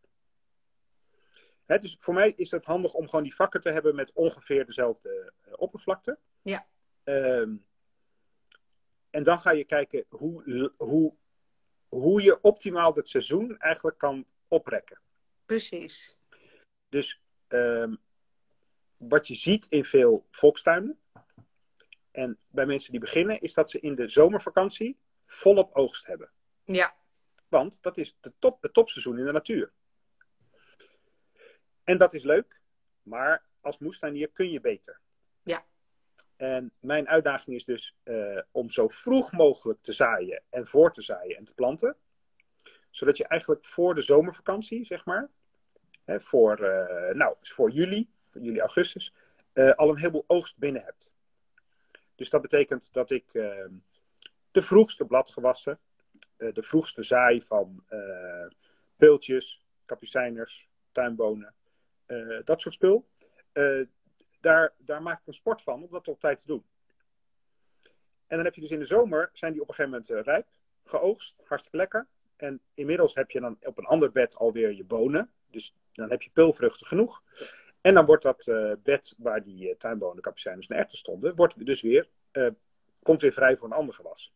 Hè, 1.66 1.80
dus 1.80 1.98
voor 2.00 2.14
mij 2.14 2.34
is 2.36 2.52
het 2.52 2.66
handig 2.66 2.94
om 2.94 3.06
gewoon 3.06 3.24
die 3.24 3.36
vakken 3.36 3.62
te 3.62 3.70
hebben 3.70 3.96
met 3.96 4.12
ongeveer 4.14 4.66
dezelfde 4.66 5.34
oppervlakte. 5.56 6.20
Ja. 6.42 6.68
Ehm, 7.04 7.56
en 9.10 9.24
dan 9.24 9.40
ga 9.40 9.52
je 9.52 9.64
kijken 9.64 10.06
hoe, 10.10 10.72
hoe, 10.78 11.16
hoe 11.88 12.22
je 12.22 12.42
optimaal 12.42 12.94
het 12.94 13.10
seizoen 13.10 13.58
eigenlijk 13.58 13.98
kan 13.98 14.26
oprekken. 14.48 15.00
Precies. 15.46 16.18
Dus 16.90 17.22
ehm, 17.48 17.96
wat 18.98 19.28
je 19.28 19.36
ziet 19.36 19.66
in 19.70 19.86
veel 19.86 20.26
volkstuinen 20.30 21.00
en 22.12 22.38
bij 22.48 22.66
mensen 22.66 22.92
die 22.92 23.00
beginnen, 23.00 23.42
is 23.42 23.54
dat 23.54 23.70
ze 23.70 23.80
in 23.80 23.96
de 23.96 24.08
zomervakantie 24.08 24.98
volop 25.26 25.76
oogst 25.76 26.06
hebben. 26.06 26.32
Ja. 26.64 26.96
Want 27.48 27.82
dat 27.82 27.98
is 27.98 28.18
de 28.20 28.34
top, 28.40 28.62
het 28.62 28.74
topseizoen 28.74 29.20
in 29.20 29.26
de 29.26 29.32
natuur. 29.32 29.72
En 31.84 31.98
dat 31.98 32.14
is 32.14 32.24
leuk, 32.24 32.62
maar 33.02 33.46
als 33.62 33.78
moestuinier 33.78 34.30
kun 34.30 34.52
je 34.52 34.60
beter. 34.60 35.00
En 36.38 36.72
mijn 36.80 37.08
uitdaging 37.08 37.56
is 37.56 37.66
dus 37.66 37.98
eh, 38.04 38.40
om 38.52 38.70
zo 38.70 38.88
vroeg 38.88 39.32
mogelijk 39.32 39.82
te 39.82 39.92
zaaien 39.92 40.44
en 40.50 40.68
voor 40.68 40.94
te 40.94 41.02
zaaien 41.02 41.38
en 41.38 41.46
te 41.46 41.54
planten. 41.54 41.96
Zodat 42.90 43.18
je 43.18 43.28
eigenlijk 43.28 43.66
voor 43.66 43.96
de 43.96 44.02
zomervakantie, 44.02 44.86
zeg 44.86 45.06
maar, 45.06 45.30
hè, 46.08 46.20
voor, 46.20 46.58
eh, 46.60 47.16
nou, 47.16 47.36
voor 47.42 47.72
juli, 47.72 48.10
juli, 48.32 48.60
augustus, 48.60 49.14
eh, 49.54 49.72
al 49.72 49.90
een 49.90 49.98
heleboel 49.98 50.24
oogst 50.28 50.58
binnen 50.58 50.84
hebt. 50.84 51.12
Dus 52.16 52.30
dat 52.30 52.42
betekent 52.42 52.94
dat 52.94 53.12
ik 53.12 53.34
eh, 53.34 53.66
de 54.52 54.62
vroegste 54.62 55.06
bladgewassen, 55.06 55.80
de 56.38 56.64
vroegste 56.64 57.04
zaai 57.04 57.42
van 57.42 57.84
peultjes, 58.96 59.66
kapucijners, 59.86 60.70
tuinbonen, 60.92 61.54
dat 62.44 62.62
soort 62.62 62.76
spul. 62.76 63.08
Eh, 64.48 64.54
daar, 64.54 64.74
daar 64.78 65.02
maak 65.02 65.20
ik 65.20 65.28
een 65.28 65.34
sport 65.34 65.62
van 65.62 65.84
om 65.84 65.90
dat 65.90 66.08
op 66.08 66.20
tijd 66.20 66.40
te 66.40 66.48
doen. 66.48 66.66
En 68.28 68.36
dan 68.36 68.46
heb 68.46 68.56
je 68.56 68.62
dus 68.62 68.72
in 68.72 68.80
de 68.80 68.86
zomer, 68.86 69.30
zijn 69.34 69.52
die 69.52 69.62
op 69.62 69.68
een 69.68 69.76
gegeven 69.76 70.00
moment 70.00 70.18
eh, 70.20 70.34
rijp, 70.34 70.48
geoogst, 70.84 71.36
hartstikke 71.44 71.78
lekker. 71.78 72.08
En 72.36 72.62
inmiddels 72.74 73.16
heb 73.16 73.32
je 73.32 73.40
dan 73.40 73.58
op 73.62 73.78
een 73.78 73.86
ander 73.86 74.12
bed 74.12 74.36
alweer 74.36 74.74
je 74.74 74.84
bonen. 74.84 75.32
Dus 75.52 75.76
dan 75.92 76.10
heb 76.10 76.22
je 76.22 76.30
peulvruchten 76.34 76.88
genoeg. 76.88 77.24
En 77.82 77.94
dan 77.94 78.06
wordt 78.06 78.24
dat 78.24 78.48
eh, 78.48 78.72
bed 78.84 79.16
waar 79.18 79.44
die 79.44 79.70
uh, 79.70 79.76
tuinbonen, 79.76 80.22
kapucijners 80.22 80.68
en 80.68 80.78
erwten 80.78 80.98
stonden, 80.98 81.36
wordt 81.36 81.66
dus 81.66 81.82
weer, 81.82 82.10
komt 83.04 83.22
weer 83.22 83.34
vrij 83.34 83.58
voor 83.58 83.68
een 83.68 83.78
ander 83.78 83.94
gewas. 83.94 84.34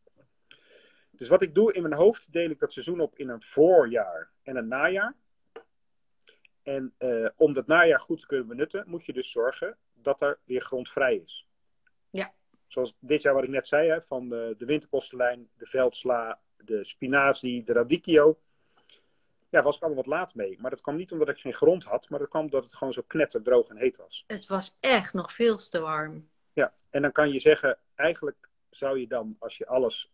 Dus 1.11 1.27
wat 1.27 1.41
ik 1.41 1.55
doe 1.55 1.73
in 1.73 1.81
mijn 1.81 1.93
hoofd, 1.93 2.33
deel 2.33 2.49
ik 2.49 2.59
dat 2.59 2.71
seizoen 2.71 2.99
op 2.99 3.17
in 3.17 3.29
een 3.29 3.41
voorjaar 3.41 4.31
en 4.43 4.55
een 4.55 4.67
najaar. 4.67 5.15
En 6.63 6.93
om 7.35 7.53
dat 7.53 7.67
najaar 7.67 7.99
goed 7.99 8.19
te 8.19 8.25
kunnen 8.25 8.47
benutten, 8.47 8.83
moet 8.87 9.05
je 9.05 9.13
dus 9.13 9.31
zorgen 9.31 9.77
dat 10.01 10.21
er 10.21 10.39
weer 10.43 10.61
grond 10.61 10.89
vrij 10.89 11.15
is. 11.15 11.47
Ja. 12.09 12.33
Zoals 12.67 12.95
dit 12.99 13.21
jaar 13.21 13.33
wat 13.33 13.43
ik 13.43 13.49
net 13.49 13.67
zei, 13.67 13.89
hè, 13.89 14.01
van 14.01 14.29
de, 14.29 14.55
de 14.57 14.65
winterpostelijn, 14.65 15.49
de 15.57 15.65
veldsla, 15.65 16.39
de 16.57 16.83
spinazie, 16.85 17.63
de 17.63 17.73
radicchio. 17.73 18.39
ja, 19.49 19.61
was 19.63 19.75
ik 19.75 19.81
allemaal 19.81 20.03
wat 20.03 20.13
laat 20.13 20.35
mee. 20.35 20.57
Maar 20.59 20.71
dat 20.71 20.81
kwam 20.81 20.95
niet 20.95 21.11
omdat 21.11 21.29
ik 21.29 21.37
geen 21.37 21.53
grond 21.53 21.83
had, 21.83 22.09
maar 22.09 22.19
dat 22.19 22.29
kwam 22.29 22.43
omdat 22.43 22.63
het 22.63 22.75
gewoon 22.75 22.93
zo 22.93 23.01
knetterdroog 23.07 23.67
en 23.69 23.77
heet 23.77 23.97
was. 23.97 24.23
Het 24.27 24.47
was 24.47 24.77
echt 24.79 25.13
nog 25.13 25.33
veel 25.33 25.57
te 25.57 25.79
warm. 25.79 26.29
Ja, 26.53 26.73
en 26.89 27.01
dan 27.01 27.11
kan 27.11 27.31
je 27.31 27.39
zeggen, 27.39 27.77
eigenlijk 27.95 28.49
zou 28.69 28.99
je 28.99 29.07
dan, 29.07 29.35
als 29.39 29.57
je 29.57 29.67
alles 29.67 30.11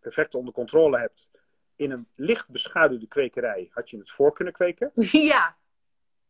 perfect 0.00 0.34
onder 0.34 0.54
controle 0.54 0.98
hebt, 0.98 1.30
in 1.76 1.90
een 1.90 2.08
licht 2.14 2.48
beschaduwde 2.48 3.06
kwekerij, 3.06 3.68
had 3.70 3.90
je 3.90 3.98
het 3.98 4.10
voor 4.10 4.32
kunnen 4.32 4.52
kweken. 4.52 4.92
Ja, 5.30 5.56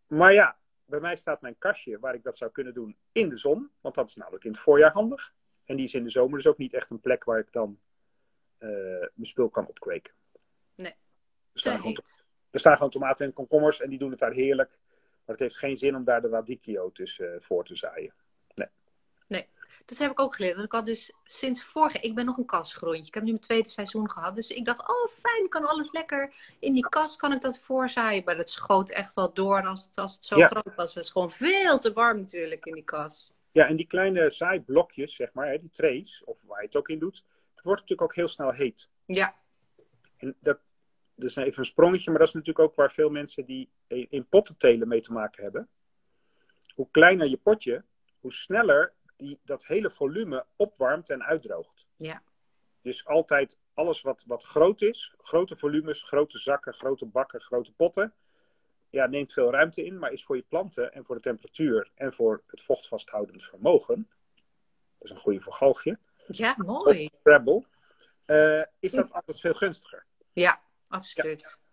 Maar 0.06 0.32
ja, 0.32 0.56
bij 0.88 1.00
mij 1.00 1.16
staat 1.16 1.40
mijn 1.40 1.58
kastje 1.58 1.98
waar 1.98 2.14
ik 2.14 2.22
dat 2.22 2.36
zou 2.36 2.50
kunnen 2.50 2.74
doen 2.74 2.96
in 3.12 3.28
de 3.28 3.36
zon, 3.36 3.70
want 3.80 3.94
dat 3.94 4.08
is 4.08 4.16
namelijk 4.16 4.44
in 4.44 4.50
het 4.50 4.60
voorjaar 4.60 4.92
handig. 4.92 5.34
En 5.64 5.76
die 5.76 5.84
is 5.84 5.94
in 5.94 6.04
de 6.04 6.10
zomer 6.10 6.36
dus 6.36 6.46
ook 6.46 6.58
niet 6.58 6.74
echt 6.74 6.90
een 6.90 7.00
plek 7.00 7.24
waar 7.24 7.38
ik 7.38 7.52
dan 7.52 7.80
eh, 8.58 8.68
mijn 8.68 9.12
spul 9.26 9.50
kan 9.50 9.66
opkweken. 9.66 10.14
Nee, 10.74 10.94
Er 11.52 11.60
staan, 11.60 11.78
gewoon, 11.78 12.02
er 12.50 12.60
staan 12.60 12.76
gewoon 12.76 12.90
tomaten 12.90 13.26
en 13.26 13.32
komkommers 13.32 13.80
en 13.80 13.90
die 13.90 13.98
doen 13.98 14.10
het 14.10 14.18
daar 14.18 14.32
heerlijk. 14.32 14.70
Maar 14.98 15.36
het 15.36 15.38
heeft 15.38 15.58
geen 15.58 15.76
zin 15.76 15.96
om 15.96 16.04
daar 16.04 16.20
de 16.20 16.28
radicchio 16.28 16.92
tussen 16.92 17.34
eh, 17.34 17.40
voor 17.40 17.64
te 17.64 17.76
zaaien. 17.76 18.14
Dat 19.88 19.98
heb 19.98 20.10
ik 20.10 20.20
ook 20.20 20.34
geleerd. 20.34 20.54
Want 20.54 20.66
ik 20.66 20.72
had 20.72 20.86
dus 20.86 21.12
sinds 21.24 21.64
vorige... 21.64 21.98
Ik 22.00 22.14
ben 22.14 22.24
nog 22.24 22.36
een 22.36 22.46
kasgrondje. 22.46 23.06
Ik 23.06 23.14
heb 23.14 23.22
nu 23.22 23.30
mijn 23.30 23.42
tweede 23.42 23.68
seizoen 23.68 24.10
gehad. 24.10 24.34
Dus 24.36 24.50
ik 24.50 24.64
dacht, 24.64 24.88
oh 24.88 25.08
fijn, 25.08 25.48
kan 25.48 25.64
alles 25.68 25.92
lekker 25.92 26.34
in 26.58 26.72
die 26.74 26.88
kas 26.88 27.16
kan 27.16 27.32
ik 27.32 27.40
dat 27.40 27.58
voorzaaien. 27.58 28.24
Maar 28.24 28.36
dat 28.36 28.50
schoot 28.50 28.90
echt 28.90 29.14
wel 29.14 29.32
door 29.32 29.66
als 29.66 29.84
het, 29.84 29.98
als 29.98 30.14
het 30.14 30.24
zo 30.24 30.36
Ja. 30.36 30.46
groot 30.46 30.74
was. 30.74 30.94
Het 30.94 30.94
was 30.94 31.12
gewoon 31.12 31.30
veel 31.30 31.78
te 31.78 31.92
warm 31.92 32.18
natuurlijk 32.18 32.66
in 32.66 32.74
die 32.74 32.84
kas. 32.84 33.36
Ja, 33.52 33.66
en 33.66 33.76
die 33.76 33.86
kleine 33.86 34.30
zaaiblokjes, 34.30 35.14
zeg 35.14 35.32
maar, 35.32 35.48
hè, 35.48 35.58
die 35.58 35.70
trays, 35.70 36.22
of 36.24 36.38
waar 36.42 36.60
je 36.60 36.66
het 36.66 36.76
ook 36.76 36.88
in 36.88 36.98
doet, 36.98 37.24
het 37.54 37.64
wordt 37.64 37.80
natuurlijk 37.80 38.10
ook 38.10 38.16
heel 38.16 38.28
snel 38.28 38.50
heet. 38.50 38.88
Ja, 39.06 39.34
En 40.16 40.36
dat, 40.40 40.58
dat 41.14 41.28
is 41.28 41.36
even 41.36 41.58
een 41.58 41.64
sprongetje, 41.64 42.10
maar 42.10 42.18
dat 42.18 42.28
is 42.28 42.34
natuurlijk 42.34 42.68
ook 42.68 42.74
waar 42.74 42.92
veel 42.92 43.10
mensen 43.10 43.44
die 43.44 43.70
in 43.88 44.26
potten 44.28 44.56
telen 44.56 44.88
mee 44.88 45.00
te 45.00 45.12
maken 45.12 45.42
hebben. 45.42 45.68
Hoe 46.74 46.88
kleiner 46.90 47.28
je 47.28 47.36
potje, 47.36 47.84
hoe 48.20 48.32
sneller 48.32 48.96
die, 49.18 49.40
dat 49.42 49.66
hele 49.66 49.90
volume 49.90 50.46
opwarmt 50.56 51.10
en 51.10 51.22
uitdroogt. 51.24 51.86
ja, 51.96 52.22
Dus 52.82 53.06
altijd 53.06 53.58
alles 53.74 54.02
wat, 54.02 54.24
wat 54.26 54.44
groot 54.44 54.80
is, 54.82 55.14
grote 55.18 55.56
volumes, 55.56 56.02
grote 56.02 56.38
zakken, 56.38 56.74
grote 56.74 57.06
bakken, 57.06 57.40
grote 57.40 57.72
potten, 57.72 58.14
ja, 58.90 59.06
neemt 59.06 59.32
veel 59.32 59.50
ruimte 59.50 59.84
in, 59.84 59.98
maar 59.98 60.12
is 60.12 60.24
voor 60.24 60.36
je 60.36 60.44
planten 60.48 60.92
en 60.92 61.04
voor 61.04 61.14
de 61.14 61.20
temperatuur 61.20 61.90
en 61.94 62.12
voor 62.12 62.42
het 62.46 62.62
vochtvasthoudend 62.62 63.44
vermogen, 63.44 64.08
dat 64.98 65.08
is 65.08 65.10
een 65.10 65.22
goede 65.22 65.40
voor 65.40 65.52
galgje, 65.52 65.98
ja 66.26 66.54
mooi. 66.56 67.10
Scrabble, 67.20 67.64
eh, 68.24 68.62
is 68.78 68.92
dat 68.92 69.12
altijd 69.12 69.40
veel 69.40 69.54
gunstiger. 69.54 70.06
Ja, 70.32 70.60
absoluut. 70.88 71.40
Ja, 71.40 71.67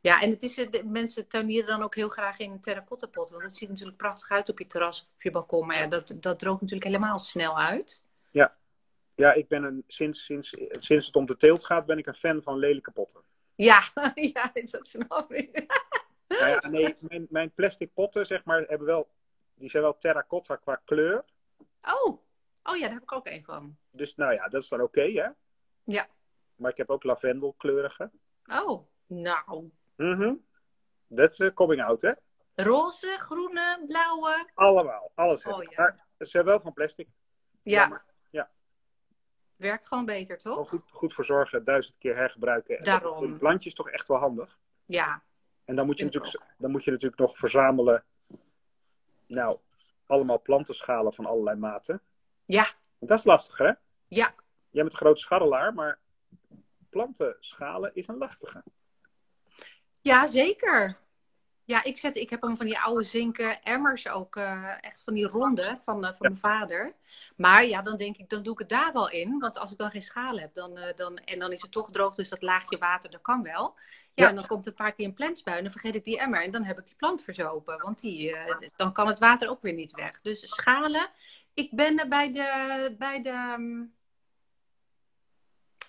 en 0.00 0.30
het 0.30 0.42
is, 0.42 0.58
eh, 0.58 0.70
de, 0.70 0.84
mensen 0.84 1.28
tuinieren 1.28 1.68
dan 1.68 1.82
ook 1.82 1.94
heel 1.94 2.08
graag 2.08 2.38
in 2.38 2.50
een 2.50 2.60
terracotta 2.60 3.06
pot. 3.06 3.30
Want 3.30 3.42
dat 3.42 3.56
ziet 3.56 3.68
natuurlijk 3.68 3.96
prachtig 3.96 4.30
uit 4.30 4.48
op 4.48 4.58
je 4.58 4.66
terras 4.66 5.02
of 5.02 5.08
op 5.14 5.22
je 5.22 5.30
balkon. 5.30 5.66
Maar 5.66 5.76
ja, 5.76 5.86
dat, 5.86 6.14
dat 6.16 6.38
droogt 6.38 6.60
natuurlijk 6.60 6.90
helemaal 6.90 7.18
snel 7.18 7.58
uit. 7.58 8.04
Ja, 9.20 9.32
ik 9.32 9.48
ben 9.48 9.62
een, 9.62 9.84
sinds, 9.86 10.24
sinds, 10.24 10.50
sinds 10.70 11.06
het 11.06 11.16
om 11.16 11.26
de 11.26 11.36
teelt 11.36 11.64
gaat, 11.64 11.86
ben 11.86 11.98
ik 11.98 12.06
een 12.06 12.14
fan 12.14 12.42
van 12.42 12.58
lelijke 12.58 12.90
potten. 12.90 13.20
Ja, 13.54 13.82
ja 14.34 14.50
dat 14.52 14.86
snap 14.88 15.32
ik. 15.32 15.50
Nou 16.30 16.50
ja, 16.50 16.68
nee, 16.68 16.96
mijn, 17.00 17.26
mijn 17.30 17.50
plastic 17.50 17.94
potten, 17.94 18.26
zeg 18.26 18.44
maar, 18.44 18.60
hebben 18.60 18.86
wel, 18.86 19.08
die 19.54 19.70
zijn 19.70 19.82
wel 19.82 19.98
terracotta 19.98 20.56
qua 20.56 20.80
kleur. 20.84 21.24
Oh, 21.82 22.18
oh 22.62 22.76
ja, 22.76 22.80
daar 22.80 22.92
heb 22.92 23.02
ik 23.02 23.12
ook 23.12 23.26
een 23.26 23.44
van. 23.44 23.76
Dus 23.90 24.14
nou 24.14 24.32
ja, 24.32 24.48
dat 24.48 24.62
is 24.62 24.68
dan 24.68 24.80
oké, 24.80 25.00
hè? 25.00 25.28
Ja. 25.84 26.08
Maar 26.56 26.70
ik 26.70 26.76
heb 26.76 26.90
ook 26.90 27.02
lavendelkleurige. 27.02 28.10
Oh, 28.46 28.86
nou. 29.06 29.70
Mhm. 30.00 30.34
Dat 31.06 31.32
is 31.32 31.40
eh, 31.40 31.52
coming 31.54 31.82
out, 31.82 32.02
hè? 32.02 32.12
Roze, 32.54 33.16
groene, 33.18 33.84
blauwe. 33.86 34.50
Allemaal, 34.54 35.10
alles. 35.14 35.46
Oh, 35.46 35.62
ja. 35.62 35.70
Maar 35.76 36.06
ze 36.18 36.24
zijn 36.24 36.44
wel 36.44 36.60
van 36.60 36.72
plastic. 36.72 37.08
Ja, 37.62 37.80
Jammer. 37.80 38.04
werkt 39.56 39.86
gewoon 39.86 40.04
beter, 40.04 40.38
toch? 40.38 40.68
goed, 40.68 40.82
goed 40.90 41.14
verzorgen, 41.14 41.64
duizend 41.64 41.98
keer 41.98 42.16
hergebruiken. 42.16 42.78
En 42.78 42.84
Daarom. 42.84 43.16
Voor 43.16 43.26
een 43.26 43.36
plantje 43.36 43.68
is 43.68 43.74
toch 43.74 43.90
echt 43.90 44.08
wel 44.08 44.16
handig. 44.18 44.58
Ja, 44.84 45.22
En 45.64 45.76
dan 45.76 45.86
moet 45.86 45.98
je, 45.98 46.04
natuurlijk, 46.04 46.42
dan 46.58 46.70
moet 46.70 46.84
je 46.84 46.90
natuurlijk 46.90 47.20
nog 47.20 47.38
verzamelen. 47.38 48.04
Nou, 49.26 49.58
allemaal 50.06 50.40
plantenschalen 50.42 51.12
van 51.12 51.26
allerlei 51.26 51.56
maten. 51.58 52.02
ja, 52.44 52.66
Dat 52.98 53.18
is 53.18 53.24
lastig, 53.24 53.58
hè? 53.58 53.72
ja. 54.08 54.34
Jij 54.70 54.82
bent 54.82 54.92
een 54.92 54.98
grote 54.98 55.20
scharrelaar, 55.20 55.74
maar 55.74 55.98
plantenschalen 56.88 57.94
is 57.94 58.08
een 58.08 58.18
lastige. 58.18 58.62
Ja, 60.00 60.26
zeker. 60.26 60.98
Ja, 61.64 61.82
ik, 61.84 61.98
zet, 61.98 62.16
ik 62.16 62.30
heb 62.30 62.42
een 62.42 62.56
van 62.56 62.66
die 62.66 62.78
oude 62.78 63.02
zinken 63.02 63.62
emmers 63.62 64.08
ook. 64.08 64.36
eh, 64.36 64.74
echt 64.84 65.02
van 65.02 65.14
die 65.14 65.26
ronde 65.26 65.76
van, 65.78 66.04
eh, 66.04 66.10
van 66.10 66.16
mijn 66.20 66.36
vader. 66.36 66.94
Maar 67.36 67.64
ja, 67.64 67.82
dan 67.82 67.96
denk 67.96 68.16
ik, 68.16 68.28
dan 68.28 68.42
doe 68.42 68.52
ik 68.52 68.58
het 68.58 68.68
daar 68.68 68.92
wel 68.92 69.10
in. 69.10 69.38
Want 69.38 69.58
als 69.58 69.72
ik 69.72 69.78
dan 69.78 69.90
geen 69.90 70.02
schalen 70.02 70.40
heb, 70.40 70.54
dan, 70.54 70.76
eh, 70.78 70.96
dan, 70.96 71.16
en 71.18 71.38
dan 71.38 71.52
is 71.52 71.62
het 71.62 71.72
toch 71.72 71.90
droog, 71.90 72.14
dus 72.14 72.28
dat 72.28 72.42
laagje 72.42 72.78
water, 72.78 73.10
dat 73.10 73.20
kan 73.22 73.42
wel. 73.42 73.74
Ja, 74.14 74.24
Ja. 74.24 74.28
en 74.28 74.34
dan 74.34 74.46
komt 74.46 74.66
een 74.66 74.74
paar 74.74 74.92
keer 74.94 75.06
een 75.06 75.14
plantspui 75.14 75.56
en 75.56 75.62
dan 75.62 75.72
vergeet 75.72 75.94
ik 75.94 76.04
die 76.04 76.18
emmer. 76.18 76.42
En 76.42 76.50
dan 76.50 76.64
heb 76.64 76.78
ik 76.78 76.86
die 76.86 76.94
plant 76.96 77.22
verzopen. 77.22 77.82
Want 77.82 78.00
die, 78.00 78.36
dan 78.76 78.92
kan 78.92 79.06
het 79.06 79.18
water 79.18 79.48
ook 79.48 79.62
weer 79.62 79.72
niet 79.74 79.92
weg. 79.92 80.20
Dus 80.20 80.48
schalen. 80.54 81.10
Ik 81.54 81.70
ben 81.74 82.08
bij 82.08 82.32
de, 82.32 82.94
bij 82.98 83.22
de 83.22 83.28
ehm, 83.28 83.84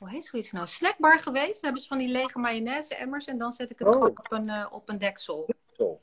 hoe 0.01 0.09
heet 0.09 0.25
zoiets 0.25 0.51
nou? 0.51 0.67
Snackbar 0.67 1.19
geweest. 1.19 1.53
Daar 1.53 1.61
hebben 1.61 1.81
ze 1.81 1.87
van 1.87 1.97
die 1.97 2.07
lege 2.07 2.39
mayonaise 2.39 2.95
emmers. 2.95 3.25
En 3.25 3.37
dan 3.37 3.51
zet 3.51 3.69
ik 3.69 3.79
het 3.79 3.87
Oh. 3.87 3.93
gewoon 3.93 4.09
op 4.09 4.31
een, 4.31 4.49
eh, 4.49 4.67
op 4.71 4.89
een 4.89 4.97
deksel. 4.97 5.49
Zo. 5.73 6.01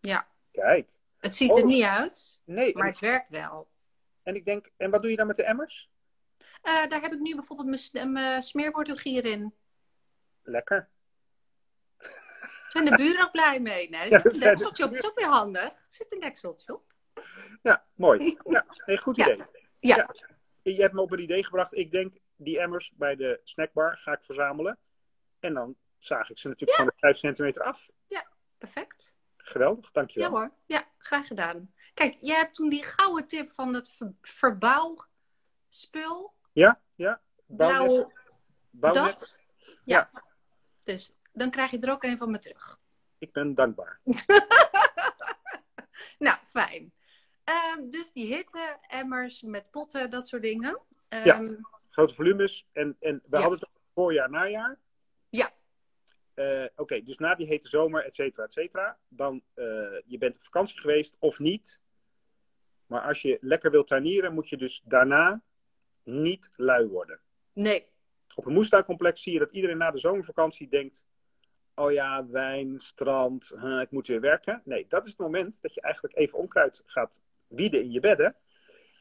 Ja. 0.00 0.26
Kijk. 0.52 0.90
Het 1.18 1.36
ziet 1.36 1.56
er 1.56 1.62
Oh. 1.62 1.68
niet 1.68 1.82
uit, 1.84 2.38
Nee, 2.44 2.76
maar 2.76 2.86
het 2.86 2.98
werkt 2.98 3.28
wel. 3.30 3.68
en 4.22 4.34
ik 4.34 4.44
denk, 4.44 4.70
en 4.76 4.90
wat 4.90 5.02
doe 5.02 5.10
je 5.10 5.16
dan 5.16 5.26
met 5.26 5.36
de 5.36 5.44
emmers? 5.44 5.90
Eh, 6.62 6.88
daar 6.88 7.00
heb 7.00 7.12
ik 7.12 7.18
nu 7.20 7.34
bijvoorbeeld 7.34 7.92
mijn, 7.92 8.12
mijn 8.12 8.42
smeerwortelgier 8.42 9.24
in. 9.24 9.54
Lekker. 10.42 10.88
Zijn 12.68 12.84
de 12.84 12.96
buren 12.96 13.24
ook 13.24 13.30
blij 13.32 13.60
mee? 13.60 13.88
Nee, 13.88 14.00
er 14.00 14.10
Ja, 14.10 14.20
zit 14.20 14.32
een 14.34 14.40
dekseltje 14.40 14.84
op. 14.84 14.90
Dat 14.90 14.98
is 14.98 15.10
ook 15.10 15.18
weer 15.18 15.28
handig. 15.28 15.62
Er 15.64 15.86
zit 15.90 16.12
een 16.12 16.20
dekseltje 16.20 16.74
op. 16.74 16.94
Ja, 17.62 17.84
mooi. 17.94 18.36
Ja, 18.44 18.66
nee, 18.86 18.98
goed 18.98 19.16
Ja. 19.16 19.32
idee. 19.32 19.44
Ja. 19.78 20.10
Je 20.62 20.80
hebt 20.80 20.94
me 20.94 21.00
op 21.00 21.12
een 21.12 21.20
idee 21.22 21.44
gebracht. 21.44 21.74
Ik 21.74 21.90
denk, 21.90 22.16
die 22.36 22.60
emmers 22.60 22.92
bij 22.94 23.16
de 23.16 23.40
snackbar 23.44 23.96
ga 23.98 24.12
ik 24.12 24.24
verzamelen. 24.24 24.78
En 25.40 25.54
dan 25.54 25.76
zaag 25.98 26.30
ik 26.30 26.38
ze 26.38 26.48
natuurlijk 26.48 26.78
van 26.78 26.86
de 26.86 26.92
5 26.96 27.16
centimeter 27.16 27.62
af. 27.62 27.88
Perfect. 28.58 29.16
Geweldig, 29.36 29.84
Ja 29.84 29.90
dankjewel. 29.92 30.30
hoor. 30.30 30.52
Ja, 30.66 30.88
graag 30.98 31.26
gedaan. 31.26 31.74
Kijk, 31.94 32.16
jij 32.20 32.36
hebt 32.36 32.54
toen 32.54 32.68
die 32.68 32.84
gouden 32.84 33.26
tip 33.26 33.52
van 33.52 33.74
het 33.74 33.90
ver- 33.90 34.14
verbouwspul. 34.22 36.34
Ja, 36.52 36.80
ja. 36.94 37.20
Bouwnet. 37.46 37.86
Blauw, 37.90 38.12
Bouwnet. 38.70 39.18
dat. 39.18 39.38
Ja. 39.82 40.10
Dus 40.84 41.12
dan 41.32 41.50
krijg 41.50 41.70
je 41.70 41.78
er 41.78 41.90
ook 41.90 42.02
een 42.04 42.16
van 42.16 42.30
me 42.30 42.38
terug. 42.38 42.78
Ik 43.18 43.32
ben 43.32 43.54
dankbaar. 43.54 44.00
Nou, 46.18 46.38
fijn. 46.44 46.92
Ehm, 47.44 47.90
dus 47.90 48.12
die 48.12 48.34
hitte, 48.34 48.78
emmers 48.88 49.42
met 49.42 49.70
potten, 49.70 50.10
dat 50.10 50.28
soort 50.28 50.42
dingen. 50.42 50.80
Ehm, 51.08 51.24
Ja. 51.24 51.40
Grote 51.96 52.14
volumes. 52.14 52.66
En, 52.72 52.96
en 53.00 53.22
we 53.26 53.36
Ja. 53.36 53.40
hadden 53.40 53.58
het 53.58 53.68
voorjaar, 53.94 54.30
najaar. 54.30 54.78
Ja. 55.28 55.50
Eh, 56.34 56.64
Oké, 56.76 57.02
dus 57.02 57.18
na 57.18 57.34
die 57.34 57.46
hete 57.46 57.68
zomer, 57.68 58.04
et 58.04 58.14
cetera, 58.14 58.44
et 58.44 58.52
cetera. 58.52 58.98
Dan, 59.08 59.42
eh, 59.54 59.64
je 60.06 60.18
bent 60.18 60.36
op 60.36 60.42
vakantie 60.42 60.80
geweest 60.80 61.16
of 61.18 61.38
niet. 61.38 61.80
Maar 62.86 63.00
als 63.00 63.22
je 63.22 63.38
lekker 63.40 63.70
wilt 63.70 63.86
tuinieren, 63.86 64.34
moet 64.34 64.48
je 64.48 64.56
dus 64.56 64.82
daarna 64.84 65.42
niet 66.02 66.50
lui 66.56 66.86
worden. 66.86 67.20
Nee. 67.52 67.86
Op 68.34 68.46
een 68.46 68.52
moestuincomplex 68.52 69.22
zie 69.22 69.32
je 69.32 69.38
dat 69.38 69.52
iedereen 69.52 69.78
na 69.78 69.90
de 69.90 69.98
zomervakantie 69.98 70.68
denkt... 70.68 71.06
Oh 71.74 71.92
ja, 71.92 72.26
wijn, 72.28 72.80
strand, 72.80 73.52
huh, 73.60 73.80
ik 73.80 73.90
moet 73.90 74.06
weer 74.06 74.20
werken. 74.20 74.62
Nee, 74.64 74.86
dat 74.88 75.04
is 75.04 75.10
het 75.10 75.18
moment 75.18 75.62
dat 75.62 75.74
je 75.74 75.80
eigenlijk 75.80 76.16
even 76.16 76.38
onkruid 76.38 76.82
gaat 76.86 77.22
wieden 77.48 77.82
in 77.82 77.90
je 77.90 78.00
bedden. 78.00 78.36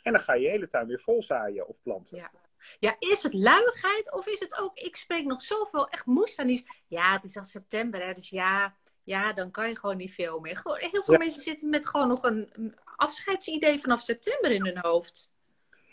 En 0.04 0.12
dan 0.12 0.22
ga 0.22 0.34
je 0.34 0.42
je 0.42 0.50
hele 0.50 0.68
tuin 0.68 0.88
weer 0.88 1.00
vol 1.00 1.22
zaaien 1.24 1.68
of 1.68 1.82
planten. 1.82 2.18
Ja. 2.18 2.32
Ja, 2.80 2.96
is 3.00 3.24
het 3.24 3.34
luiigheid 3.34 4.12
of 4.12 4.28
is 4.28 4.40
het 4.40 4.58
ook... 4.60 4.78
Ik 4.78 4.96
spreek 4.96 5.26
nog 5.26 5.42
zoveel 5.42 5.90
echt 5.90 6.06
moestuiniers. 6.06 6.64
Ja, 6.88 7.14
het 7.14 7.24
is 7.24 7.38
al 7.38 7.46
september, 7.46 8.06
hè, 8.06 8.14
dus 8.14 8.30
ja, 8.30 8.76
ja, 9.04 9.34
dan 9.34 9.52
kan 9.52 9.70
je 9.70 9.78
gewoon 9.80 9.98
niet 9.98 10.14
veel 10.14 10.40
meer. 10.40 10.58
Gewoon, 10.58 10.78
heel 10.78 11.04
veel 11.04 11.14
Ja. 11.14 11.20
mensen 11.20 11.42
zitten 11.42 11.70
met 11.70 11.88
gewoon 11.88 12.08
nog 12.08 12.24
een, 12.24 12.50
een 12.52 12.76
afscheidsidee 12.96 13.80
vanaf 13.80 14.02
september 14.02 14.52
in 14.52 14.66
hun 14.66 14.78
hoofd. 14.80 15.34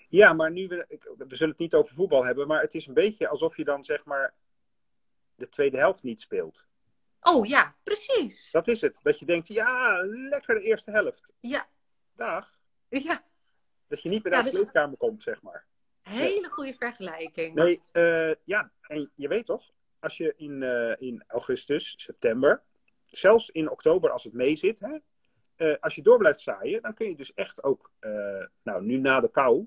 Ja, 0.09 0.33
maar 0.33 0.51
nu, 0.51 0.67
we, 0.69 0.87
we 1.29 1.37
zullen 1.37 1.51
het 1.53 1.59
niet 1.61 1.75
over 1.75 1.95
voetbal 1.95 2.25
hebben, 2.25 2.47
maar 2.47 2.61
het 2.61 2.75
is 2.75 2.87
een 2.87 2.95
beetje 2.95 3.29
alsof 3.29 3.57
je 3.57 3.65
dan 3.65 3.85
zeg 3.85 4.05
maar 4.05 4.35
de 5.35 5.49
tweede 5.49 5.79
helft 5.79 6.03
niet 6.03 6.21
speelt. 6.21 6.67
Oh 7.21 7.47
ja, 7.47 7.77
precies. 7.83 8.51
Dat 8.51 8.69
is 8.69 8.81
het. 8.81 9.01
Dat 9.03 9.19
je 9.19 9.25
denkt, 9.27 9.47
ja, 9.49 10.01
lekker 10.05 10.55
de 10.55 10.61
eerste 10.61 10.91
helft. 10.91 11.33
Ja, 11.41 11.69
Dag. 12.17 12.59
ja. 12.89 13.25
Dat 13.89 14.03
je 14.03 14.09
niet 14.09 14.23
meer 14.23 14.33
Ja, 14.33 14.39
naar 14.39 14.51
de 14.51 14.57
dus- 14.57 14.61
kleedkamer 14.61 14.99
komt, 14.99 15.23
zeg 15.23 15.43
maar. 15.43 15.67
Hele 16.03 16.49
goede 16.49 16.75
vergelijking. 16.75 17.55
Nee, 17.55 17.83
eh, 17.93 18.35
ja, 18.45 18.71
en 18.81 19.11
je 19.15 19.29
weet 19.29 19.45
toch, 19.45 19.71
als 20.01 20.17
je 20.17 20.35
in, 20.37 20.63
eh, 20.63 21.09
in 21.09 21.25
augustus, 21.27 21.95
september, 21.97 22.63
zelfs 23.07 23.51
in 23.51 23.71
oktober 23.71 24.11
als 24.11 24.25
het 24.25 24.33
mee 24.33 24.57
zit, 24.57 24.81
hè, 24.81 24.99
eh, 25.57 25.77
als 25.81 25.95
je 25.95 26.03
door 26.03 26.19
blijft 26.19 26.41
zaaien, 26.41 26.83
dan 26.83 26.95
kun 26.95 27.09
je 27.09 27.17
dus 27.17 27.35
echt 27.35 27.63
ook, 27.63 27.91
nou 28.63 28.85
nu 28.85 28.97
na 28.97 29.21
de 29.21 29.31
kou, 29.31 29.67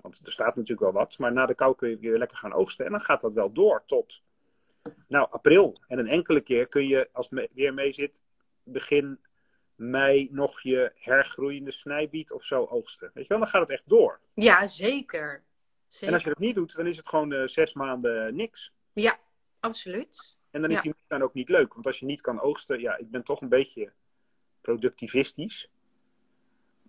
want 0.00 0.20
er 0.24 0.32
staat 0.32 0.56
natuurlijk 0.56 0.80
wel 0.80 0.92
wat, 0.92 1.18
maar 1.18 1.32
na 1.32 1.46
de 1.46 1.54
kou 1.54 1.74
kun 1.74 1.88
je 1.88 1.98
weer 1.98 2.18
lekker 2.18 2.36
gaan 2.36 2.52
oogsten 2.52 2.84
en 2.84 2.90
dan 2.90 3.00
gaat 3.00 3.20
dat 3.20 3.32
wel 3.32 3.52
door 3.52 3.82
tot, 3.86 4.22
nou 5.08 5.26
april. 5.30 5.80
En 5.88 5.98
een 5.98 6.08
enkele 6.08 6.40
keer 6.40 6.66
kun 6.66 6.86
je, 6.86 7.08
als 7.12 7.30
het 7.30 7.50
weer 7.54 7.74
mee 7.74 7.92
zit, 7.92 8.22
begin 8.62 9.20
mei 9.74 10.28
nog 10.30 10.60
je 10.60 10.92
hergroeiende 10.94 11.70
snijbiet 11.70 12.32
of 12.32 12.44
zo 12.44 12.64
oogsten. 12.64 13.10
Weet 13.14 13.22
je 13.22 13.28
wel, 13.28 13.38
dan 13.38 13.48
gaat 13.48 13.60
het 13.60 13.70
echt 13.70 13.88
door. 13.88 14.20
Ja, 14.34 14.66
zeker. 14.66 15.42
Zeker. 15.92 16.08
En 16.08 16.14
als 16.14 16.22
je 16.22 16.28
dat 16.28 16.38
niet 16.38 16.54
doet, 16.54 16.74
dan 16.76 16.86
is 16.86 16.96
het 16.96 17.08
gewoon 17.08 17.32
uh, 17.32 17.46
zes 17.46 17.72
maanden 17.72 18.34
niks. 18.34 18.72
Ja, 18.92 19.18
absoluut. 19.60 20.36
En 20.50 20.60
dan 20.60 20.70
is 20.70 20.76
Ja. 20.76 20.82
die 20.82 20.94
dan 21.08 21.22
ook 21.22 21.34
niet 21.34 21.48
leuk. 21.48 21.74
Want 21.74 21.86
als 21.86 21.98
je 21.98 22.06
niet 22.06 22.20
kan 22.20 22.40
oogsten, 22.40 22.80
ja, 22.80 22.96
ik 22.96 23.10
ben 23.10 23.22
toch 23.24 23.40
een 23.40 23.48
beetje 23.48 23.92
productivistisch. 24.60 25.70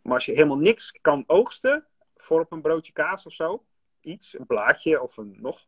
Maar 0.01 0.13
als 0.13 0.25
je 0.25 0.31
helemaal 0.31 0.57
niks 0.57 0.91
kan 1.01 1.23
oogsten, 1.27 1.87
voor 2.17 2.41
op 2.41 2.51
een 2.51 2.61
broodje 2.61 2.93
kaas 2.93 3.25
of 3.25 3.33
zo, 3.33 3.65
iets, 4.01 4.37
een 4.39 4.45
blaadje 4.45 5.01
of 5.01 5.17
een 5.17 5.35
nog, 5.41 5.67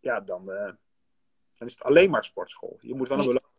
ja, 0.00 0.20
dan, 0.20 0.52
eh, 0.52 0.72
dan 1.58 1.66
is 1.68 1.72
het 1.72 1.82
alleen 1.82 2.10
maar 2.10 2.24
sportschool. 2.24 2.78
Je 2.80 2.94
moet 2.94 3.08
wel 3.08 3.18
een 3.18 3.24
Ja. 3.24 3.28
beloning. 3.30 3.50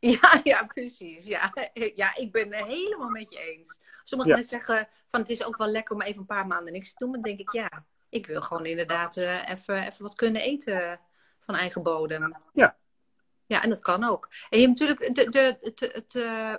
Ja, 0.20 0.40
ja, 0.44 0.66
precies. 0.66 1.26
Ja. 1.26 1.52
ja, 1.94 2.16
ik 2.16 2.32
ben 2.32 2.52
het 2.52 2.66
helemaal 2.66 3.08
met 3.08 3.30
je 3.32 3.38
eens. 3.40 3.80
Sommige 4.02 4.30
Ja. 4.30 4.36
mensen 4.36 4.58
zeggen 4.60 4.88
van 5.06 5.20
het 5.20 5.28
is 5.30 5.44
ook 5.44 5.56
wel 5.56 5.68
lekker 5.68 5.94
om 5.94 6.02
even 6.02 6.20
een 6.20 6.26
paar 6.26 6.46
maanden 6.46 6.72
niks 6.72 6.88
te 6.90 6.96
doen. 6.98 7.10
Maar 7.10 7.20
dan 7.20 7.28
denk 7.36 7.40
ik, 7.40 7.52
ja, 7.52 7.84
ik 8.08 8.26
wil 8.26 8.40
gewoon 8.40 8.66
inderdaad 8.66 9.16
eh, 9.16 9.48
even, 9.48 9.86
even 9.86 10.02
wat 10.02 10.14
kunnen 10.14 10.42
eten 10.42 11.00
van 11.40 11.54
eigen 11.54 11.82
bodem. 11.82 12.36
Ja. 12.52 12.76
Ja, 13.46 13.62
en 13.62 13.68
dat 13.68 13.80
kan 13.80 14.04
ook. 14.04 14.28
En 14.50 14.60
je 14.60 14.66
hebt 14.66 14.78
natuurlijk 14.78 15.14
de, 15.14 15.30
de, 15.30 15.58
het, 15.60 15.80
het, 15.80 16.14
eh, 16.14 16.54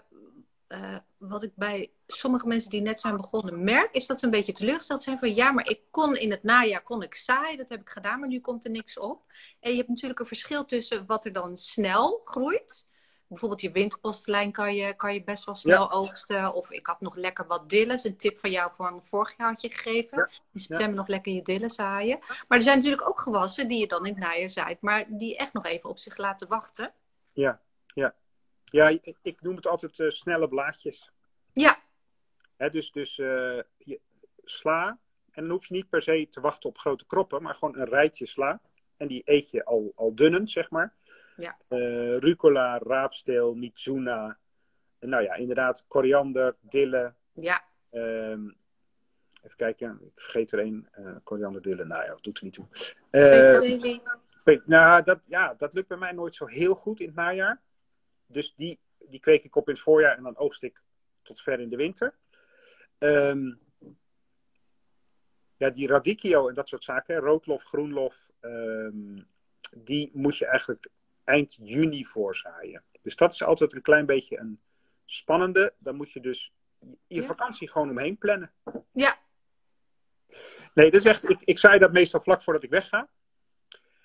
eh, 0.67 0.97
wat 1.17 1.43
ik 1.43 1.51
bij 1.55 1.91
sommige 2.07 2.47
mensen 2.47 2.69
die 2.69 2.81
net 2.81 2.99
zijn 2.99 3.17
begonnen 3.17 3.63
merk, 3.63 3.93
is 3.93 4.05
dat 4.05 4.19
ze 4.19 4.25
een 4.25 4.31
beetje 4.31 4.53
teleurgesteld 4.53 5.03
zijn 5.03 5.19
van 5.19 5.35
ja, 5.35 5.51
maar 5.51 5.67
ik 5.67 5.81
kon 5.91 6.15
in 6.15 6.31
het 6.31 6.43
najaar 6.43 6.81
kon 6.81 7.03
ik 7.03 7.15
zaaien, 7.15 7.57
dat 7.57 7.69
heb 7.69 7.81
ik 7.81 7.89
gedaan, 7.89 8.19
maar 8.19 8.29
nu 8.29 8.39
komt 8.39 8.65
er 8.65 8.71
niks 8.71 8.99
op. 8.99 9.23
En 9.59 9.71
je 9.71 9.77
hebt 9.77 9.89
natuurlijk 9.89 10.19
een 10.19 10.25
verschil 10.25 10.65
tussen 10.65 11.05
wat 11.05 11.25
er 11.25 11.33
dan 11.33 11.57
snel 11.57 12.21
groeit. 12.23 12.87
Bijvoorbeeld 13.29 13.61
je 13.61 13.71
winterpostelijn 13.71 14.51
kan 14.51 14.75
je, 14.75 14.93
kan 14.93 15.13
je 15.13 15.23
best 15.23 15.45
wel 15.45 15.55
snel 15.55 15.91
oogsten. 15.91 16.53
Of 16.53 16.71
ik 16.71 16.87
had 16.87 17.01
nog 17.01 17.15
lekker 17.15 17.47
wat 17.47 17.69
dillen. 17.69 17.99
Een 18.03 18.17
tip 18.17 18.37
van 18.37 18.51
jou 18.51 18.71
van 18.73 19.03
vorig 19.03 19.37
jaar 19.37 19.49
had 19.49 19.61
je 19.61 19.71
gegeven. 19.71 20.17
Ja. 20.17 20.29
In 20.53 20.59
september 20.59 20.95
nog 20.95 21.07
lekker 21.07 21.33
je 21.33 21.41
dillen 21.41 21.69
zaaien. 21.69 22.19
Maar 22.47 22.57
er 22.57 22.63
zijn 22.63 22.77
natuurlijk 22.77 23.07
ook 23.07 23.19
gewassen 23.19 23.67
die 23.67 23.79
je 23.79 23.87
dan 23.87 24.05
in 24.05 24.13
het 24.13 24.23
najaar 24.23 24.49
zaait. 24.49 24.81
Maar 24.81 25.05
die 25.07 25.37
echt 25.37 25.53
nog 25.53 25.65
even 25.65 25.89
op 25.89 25.97
zich 25.97 26.17
laten 26.17 26.47
wachten. 26.47 26.93
Ja, 27.33 27.61
ja. 27.93 28.15
Ja, 28.65 28.87
ik, 28.89 29.15
ik 29.21 29.41
noem 29.41 29.55
het 29.55 29.67
altijd 29.67 29.99
eh, 29.99 30.09
snelle 30.09 30.47
blaadjes. 30.47 31.11
Ja, 31.53 31.79
Hè, 32.59 32.69
dus 32.69 32.91
dus 32.91 33.19
eh, 33.19 33.59
je, 33.77 33.99
sla. 34.43 34.99
En 35.31 35.43
dan 35.43 35.51
hoef 35.51 35.65
je 35.65 35.73
niet 35.73 35.89
per 35.89 36.01
se 36.01 36.27
te 36.29 36.41
wachten 36.41 36.69
op 36.69 36.77
grote 36.77 37.05
kroppen, 37.05 37.41
maar 37.41 37.55
gewoon 37.55 37.77
een 37.77 37.89
rijtje 37.89 38.25
sla. 38.25 38.61
En 38.97 39.07
die 39.07 39.21
eet 39.25 39.51
je 39.51 39.65
al, 39.65 39.91
al 39.95 40.15
dunnend, 40.15 40.49
zeg 40.49 40.69
maar. 40.69 40.93
Ja. 41.39 41.57
Eh, 41.67 42.17
rucola, 42.17 42.77
raapsteel, 42.77 43.55
mizuna. 43.55 44.37
En 44.99 45.09
nou 45.09 45.23
ja, 45.23 45.33
inderdaad, 45.35 45.85
koriander, 45.87 46.55
dille. 46.61 47.13
ja, 47.33 47.63
ehm, 47.89 48.49
even 49.41 49.55
kijken, 49.55 49.99
ik 50.01 50.21
vergeet 50.21 50.51
er 50.51 50.59
één. 50.59 50.87
eh 50.91 51.15
koriander, 51.23 51.61
dille, 51.61 51.85
nou 51.85 52.03
ja, 52.03 52.07
dat 52.09 52.23
doet 52.23 52.37
er 52.37 52.43
niet 52.43 52.53
toe. 52.53 52.67
Weet- 54.43 54.67
Nou, 54.67 55.03
dat, 55.03 55.25
ja, 55.27 55.53
dat 55.53 55.73
lukt 55.73 55.87
bij 55.87 55.97
mij 55.97 56.11
nooit 56.11 56.35
zo 56.35 56.45
heel 56.45 56.75
goed 56.75 56.99
in 56.99 57.05
het 57.05 57.15
najaar. 57.15 57.61
Dus 58.25 58.55
die, 58.55 58.79
die 58.97 59.19
kweek 59.19 59.43
ik 59.43 59.55
op 59.55 59.67
in 59.67 59.73
het 59.73 59.83
voorjaar 59.83 60.17
en 60.17 60.23
dan 60.23 60.37
oogst 60.37 60.63
ik 60.63 60.81
tot 61.21 61.41
ver 61.41 61.59
in 61.59 61.69
de 61.69 61.75
winter. 61.75 62.17
Ehm, 62.97 63.53
ja, 65.57 65.69
die 65.69 65.87
radicchio 65.87 66.47
en 66.47 66.53
dat 66.53 66.67
soort 66.67 66.83
zaken, 66.83 67.15
roodlof, 67.17 67.63
groenlof, 67.63 68.29
ehm, 68.39 69.21
die 69.77 70.09
moet 70.13 70.37
je 70.37 70.45
eigenlijk 70.45 70.87
eind 71.29 71.57
juni 71.61 72.05
voorzaaien. 72.05 72.83
Dus 73.01 73.15
dat 73.15 73.33
is 73.33 73.43
altijd 73.43 73.73
een 73.73 73.81
klein 73.81 74.05
beetje 74.05 74.37
een 74.37 74.59
spannende. 75.05 75.73
Dan 75.77 75.95
moet 75.95 76.11
je 76.11 76.19
dus 76.19 76.53
je 76.79 77.21
Ja. 77.21 77.23
vakantie 77.23 77.69
gewoon 77.69 77.89
omheen 77.89 78.17
plannen. 78.17 78.53
Ja, 78.91 79.17
Nee, 80.73 80.91
dat 80.91 80.99
is 80.99 81.05
echt, 81.05 81.29
ik, 81.29 81.41
ik 81.43 81.57
zei 81.57 81.79
dat 81.79 81.91
meestal 81.91 82.21
vlak 82.21 82.41
voordat 82.41 82.63
ik 82.63 82.69
wegga. 82.69 83.09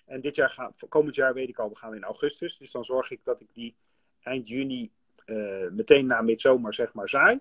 En 0.07 0.21
dit 0.21 0.35
jaar, 0.35 0.51
ga, 0.51 0.73
komend 0.89 1.15
jaar 1.15 1.35
weet 1.35 1.49
ik 1.49 1.59
al, 1.59 1.69
we 1.69 1.77
gaan 1.77 1.95
in 1.95 2.05
augustus. 2.05 2.57
Dus 2.57 2.71
dan 2.71 2.85
zorg 2.85 3.11
ik 3.11 3.25
dat 3.25 3.41
ik 3.41 3.49
die 3.53 3.77
eind 4.23 4.49
juni 4.49 4.93
eh, 5.25 5.69
meteen 5.71 6.07
na 6.07 6.23
midzomer 6.23 6.75
zeg 6.75 6.93
maar 6.93 7.09
zaai. 7.09 7.41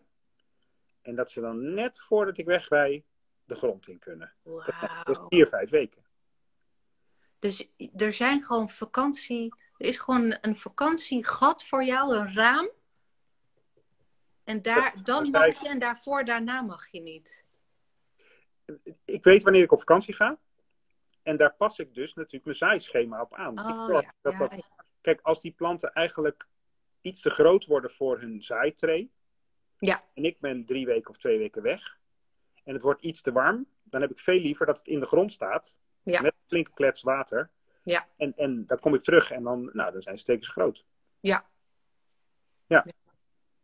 En 1.01 1.15
dat 1.15 1.31
ze 1.31 1.41
dan 1.41 1.73
net 1.73 1.99
voordat 1.99 2.37
ik 2.37 2.45
wegrij 2.45 3.03
de 3.45 3.55
grond 3.55 3.87
in 3.87 3.99
kunnen. 3.99 4.33
Dat 5.03 5.17
is 5.17 5.19
vier, 5.27 5.47
vijf 5.47 5.69
weken. 5.69 6.03
Dus 7.39 7.73
er 7.95 8.13
zijn 8.13 8.43
gewoon 8.43 8.69
vakantie. 8.69 9.55
Er 9.83 9.89
is 9.89 9.99
gewoon 9.99 10.37
een 10.41 10.55
vakantiegat 10.55 11.65
voor 11.65 11.83
jou, 11.83 12.15
een 12.15 12.33
raam. 12.33 12.69
En 14.43 14.61
daar, 14.61 15.03
dan 15.03 15.29
mag 15.31 15.61
je 15.61 15.69
en 15.69 15.79
daarvoor, 15.79 16.25
daarna 16.25 16.61
mag 16.61 16.91
je 16.91 17.01
niet. 17.01 17.45
Ik 19.05 19.23
weet 19.23 19.43
wanneer 19.43 19.63
ik 19.63 19.71
op 19.71 19.79
vakantie 19.79 20.13
ga. 20.13 20.37
En 21.23 21.37
daar 21.37 21.53
pas 21.53 21.79
ik 21.79 21.93
dus 21.93 22.13
natuurlijk 22.13 22.45
mijn 22.45 22.57
zaaischema 22.57 23.21
op 23.21 23.33
aan. 23.33 23.59
ik 23.59 23.65
Oh, 23.65 23.89
ja, 23.89 24.13
dat 24.21 24.33
ja, 24.33 24.39
dat, 24.39 24.69
kijk, 25.01 25.19
als 25.21 25.41
die 25.41 25.51
planten 25.51 25.93
eigenlijk 25.93 26.47
iets 27.01 27.21
te 27.21 27.29
groot 27.29 27.65
worden 27.65 27.91
voor 27.91 28.19
hun 28.19 28.43
zaaitray. 28.43 29.09
Ja. 29.79 30.03
En 30.13 30.23
ik 30.23 30.39
ben 30.39 30.65
drie 30.65 30.85
weken 30.85 31.09
of 31.09 31.17
twee 31.17 31.37
weken 31.37 31.61
weg. 31.61 31.97
En 32.63 32.73
het 32.73 32.81
wordt 32.81 33.01
iets 33.01 33.21
te 33.21 33.31
warm. 33.31 33.67
Dan 33.83 34.01
heb 34.01 34.11
ik 34.11 34.19
veel 34.19 34.39
liever 34.39 34.65
dat 34.65 34.77
het 34.77 34.87
in 34.87 34.99
de 34.99 35.05
grond 35.05 35.31
staat. 35.31 35.77
Met 36.03 36.23
een 36.23 36.31
flinke 36.47 36.71
klets 36.71 37.01
water. 37.01 37.51
Ja. 37.83 38.07
En, 38.17 38.33
en 38.35 38.65
dan 38.65 38.79
kom 38.79 38.93
ik 38.95 39.03
terug 39.03 39.31
en 39.31 39.43
dan, 39.43 39.69
nou, 39.73 39.91
dan 39.91 40.01
zijn 40.01 40.17
stekens 40.17 40.47
groot. 40.49 40.85
Ja. 41.19 41.45
Ja. 42.67 42.83
Ja. 42.85 42.91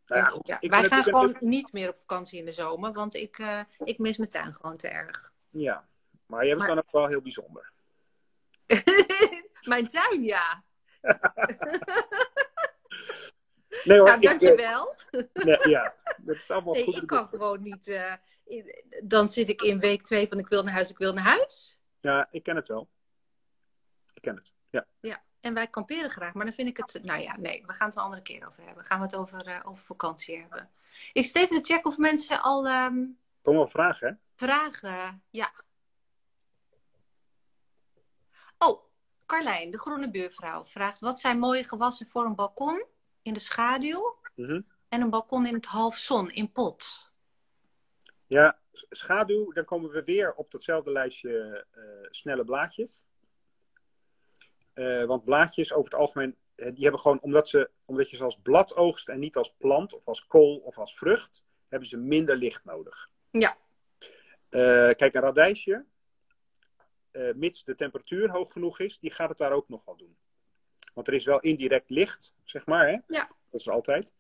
Nou 0.06 0.22
ja, 0.22 0.28
goed. 0.28 0.48
ja. 0.48 0.58
Wij 0.62 0.84
gaan 0.84 1.04
gewoon 1.04 1.36
niet 1.40 1.74
meer 1.74 1.90
op 1.90 1.98
vakantie 1.98 2.40
in 2.40 2.46
de 2.46 2.52
zomer, 2.52 2.94
want 2.94 3.14
ik, 3.14 3.40
eh, 3.40 3.62
ik 3.84 3.98
mis 3.98 4.18
mijn 4.18 4.30
tuin 4.30 4.54
gewoon 4.54 4.78
te 4.78 4.88
erg. 4.88 5.34
Ja. 5.50 5.88
Maar 6.26 6.44
je 6.44 6.50
hebt 6.50 6.60
het 6.62 6.70
dan 6.70 6.78
ook 6.78 6.92
wel 6.92 7.08
heel 7.08 7.22
bijzonder. 7.22 7.72
mijn 9.74 9.88
tuin, 9.88 10.24
ja. 10.24 10.64
Nee 13.84 13.98
hoor, 14.00 14.08
Nou, 14.08 14.20
ik, 14.20 14.24
eh, 14.24 14.30
dankjewel. 14.30 14.96
nee, 15.34 15.70
ja, 15.70 15.96
dat 16.18 16.36
is 16.36 16.52
allemaal 16.52 16.74
Nee, 16.74 16.84
goed. 16.84 16.96
ik 16.96 17.08
kan 17.08 17.28
gewoon 17.28 17.62
niet. 17.62 17.88
eh, 17.88 18.14
in- 18.46 18.84
dan 19.04 19.30
zit 19.30 19.50
ik 19.50 19.62
in 19.62 19.80
week 19.80 20.02
twee 20.06 20.28
van 20.28 20.40
ik 20.40 20.48
wil 20.48 20.64
naar 20.64 20.74
huis, 20.74 20.90
ik 20.90 20.98
wil 20.98 21.14
naar 21.14 21.24
huis. 21.24 21.78
Ja, 22.02 22.28
ik 22.32 22.44
ken 22.44 22.56
het 22.56 22.68
wel. 22.68 22.90
Ik 24.20 24.26
ken 24.26 24.36
het. 24.36 24.54
Ja. 24.70 24.86
Ja, 25.00 25.24
en 25.40 25.54
wij 25.54 25.68
kamperen 25.68 26.10
graag, 26.10 26.34
maar 26.34 26.46
dan 26.46 26.54
vind 26.54 26.68
ik 26.70 26.78
het. 26.78 27.00
Nou 27.04 27.20
ja, 27.22 27.38
nee, 27.38 27.66
we 27.66 27.74
gaan 27.74 27.88
het 27.88 27.98
een 27.98 28.04
andere 28.04 28.22
keer 28.22 28.48
over 28.48 28.64
hebben. 28.66 28.86
Gaan 28.86 29.00
we 29.00 29.06
het 29.06 29.16
over, 29.16 29.48
eh, 29.48 29.60
over 29.64 29.84
vakantie 29.84 30.38
hebben. 30.40 30.70
Ik 31.14 31.26
even 31.36 31.50
te 31.62 31.74
checken 31.74 31.86
of 31.92 31.98
mensen 31.98 32.42
al 32.42 32.68
ehm, 32.68 33.06
Kom 33.42 33.56
wel 33.56 33.68
vragen, 33.68 34.08
hè? 34.08 34.14
vragen. 34.36 35.24
Ja. 35.30 35.52
Oh, 38.58 38.84
Carlijn, 39.26 39.72
de 39.72 39.80
groene 39.80 40.10
buurvrouw, 40.12 40.66
vraagt: 40.66 41.00
wat 41.00 41.20
zijn 41.20 41.40
mooie 41.40 41.64
gewassen 41.64 42.08
voor 42.08 42.26
een 42.26 42.36
balkon 42.36 42.86
in 43.22 43.34
de 43.34 43.40
schaduw 43.40 44.18
Mhm. 44.36 44.62
en 44.90 45.02
een 45.02 45.10
balkon 45.10 45.46
in 45.46 45.54
het 45.54 45.66
half 45.66 45.98
zon 45.98 46.32
in 46.32 46.52
pot? 46.52 47.08
Ja, 48.28 48.60
schaduw, 48.90 49.52
dan 49.52 49.66
komen 49.66 49.90
we 49.92 50.04
weer 50.04 50.34
op 50.34 50.52
datzelfde 50.52 50.92
lijstje 50.92 51.66
eh, 51.72 51.82
snelle 52.10 52.44
blaadjes. 52.44 53.04
Eh, 54.80 55.04
want 55.04 55.24
blaadjes 55.24 55.74
over 55.74 55.92
het 55.92 56.00
algemeen, 56.00 56.36
eh, 56.56 56.74
die 56.74 56.84
hebben 56.84 57.00
gewoon, 57.00 57.22
omdat, 57.22 57.50
ze, 57.50 57.70
omdat 57.86 58.10
je 58.10 58.16
ze 58.16 58.24
als 58.24 58.40
blad 58.42 58.76
oogst 58.76 59.10
en 59.10 59.20
niet 59.20 59.36
als 59.36 59.56
plant 59.58 59.94
of 59.94 60.08
als 60.08 60.28
kool 60.28 60.58
of 60.58 60.78
als 60.78 60.98
vrucht, 60.98 61.44
hebben 61.68 61.90
ze 61.90 61.98
minder 61.98 62.36
licht 62.36 62.66
nodig. 62.66 63.10
Ja. 63.32 63.58
Eh, 64.50 64.90
kijk, 64.90 65.14
een 65.14 65.22
radijsje, 65.22 65.86
mits 67.36 67.64
de 67.64 67.76
temperatuur 67.76 68.30
hoog 68.30 68.52
genoeg 68.52 68.80
is, 68.80 69.00
die 69.00 69.12
gaat 69.12 69.30
het 69.30 69.38
daar 69.38 69.52
ook 69.52 69.70
nog 69.70 69.86
wel 69.86 69.98
doen. 69.98 70.18
Want 70.94 71.08
er 71.08 71.14
is 71.14 71.26
wel 71.26 71.40
indirect 71.40 71.90
licht, 71.90 72.34
zeg 72.44 72.66
maar. 72.66 72.88
Hè? 72.88 72.98
Ja. 73.08 73.28
Dat 73.50 73.60
is 73.60 73.68
er 73.68 73.74
altijd. 73.74 74.14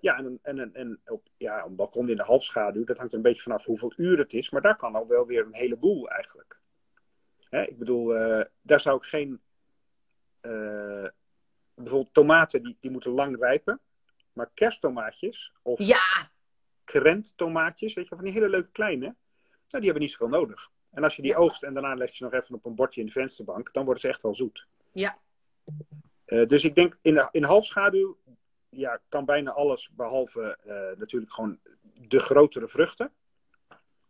Ja, 0.00 0.16
en, 0.18 0.38
en, 0.42 0.58
en, 0.58 0.74
en 0.74 1.00
op 1.06 1.28
ja, 1.36 1.64
een 1.64 1.76
balkon 1.76 2.08
in 2.08 2.16
de 2.16 2.22
halfschaduw, 2.22 2.84
dat 2.84 2.96
hangt 2.96 3.12
een 3.12 3.22
beetje 3.22 3.42
vanaf 3.42 3.64
hoeveel 3.64 3.92
uur 3.96 4.18
het 4.18 4.32
is. 4.32 4.50
Maar 4.50 4.62
daar 4.62 4.76
kan 4.76 4.94
al 4.94 5.06
wel 5.06 5.26
weer 5.26 5.46
een 5.46 5.54
heleboel 5.54 6.08
eigenlijk. 6.08 6.60
Hè, 7.48 7.62
ik 7.62 7.78
bedoel, 7.78 8.08
daar 8.62 8.80
zou 8.80 8.96
ik 8.96 9.04
geen. 9.04 9.40
Eh, 10.50 11.08
bijvoorbeeld 11.74 12.14
tomaten, 12.14 12.62
die, 12.62 12.76
die 12.80 12.90
moeten 12.90 13.10
lang 13.10 13.38
rijpen. 13.40 13.80
Maar 14.32 14.50
kersttomaatjes 14.54 15.52
of 15.62 15.78
Ja, 15.78 16.30
krenttomaatjes, 16.84 17.94
weet 17.94 18.08
je, 18.08 18.14
van 18.14 18.24
die 18.24 18.32
hele 18.32 18.48
leuke 18.48 18.70
kleine, 18.72 19.04
nou, 19.04 19.16
die 19.68 19.84
hebben 19.84 20.00
niet 20.02 20.10
zoveel 20.10 20.28
nodig. 20.28 20.70
En 20.90 21.04
als 21.04 21.16
je 21.16 21.22
die 21.22 21.30
Ja. 21.30 21.36
oogst 21.36 21.62
en 21.62 21.72
daarna 21.72 21.94
leg 21.94 22.08
je 22.10 22.16
ze 22.16 22.24
nog 22.24 22.32
even 22.32 22.54
op 22.54 22.64
een 22.64 22.74
bordje 22.74 23.00
in 23.00 23.06
de 23.06 23.12
vensterbank, 23.12 23.72
dan 23.72 23.84
worden 23.84 24.00
ze 24.02 24.08
echt 24.08 24.22
wel 24.22 24.34
zoet. 24.34 24.66
Ja. 24.92 25.18
Eh, 26.24 26.46
dus 26.46 26.64
ik 26.64 26.74
denk 26.74 26.98
in, 27.02 27.14
de, 27.14 27.28
in 27.30 27.42
halfschaduw 27.44 28.18
ja, 28.68 29.00
kan 29.08 29.24
bijna 29.24 29.50
alles, 29.50 29.90
behalve 29.92 30.56
eh, 30.64 30.98
natuurlijk 30.98 31.32
gewoon 31.32 31.58
de 31.94 32.18
grotere 32.20 32.68
vruchten. 32.68 33.12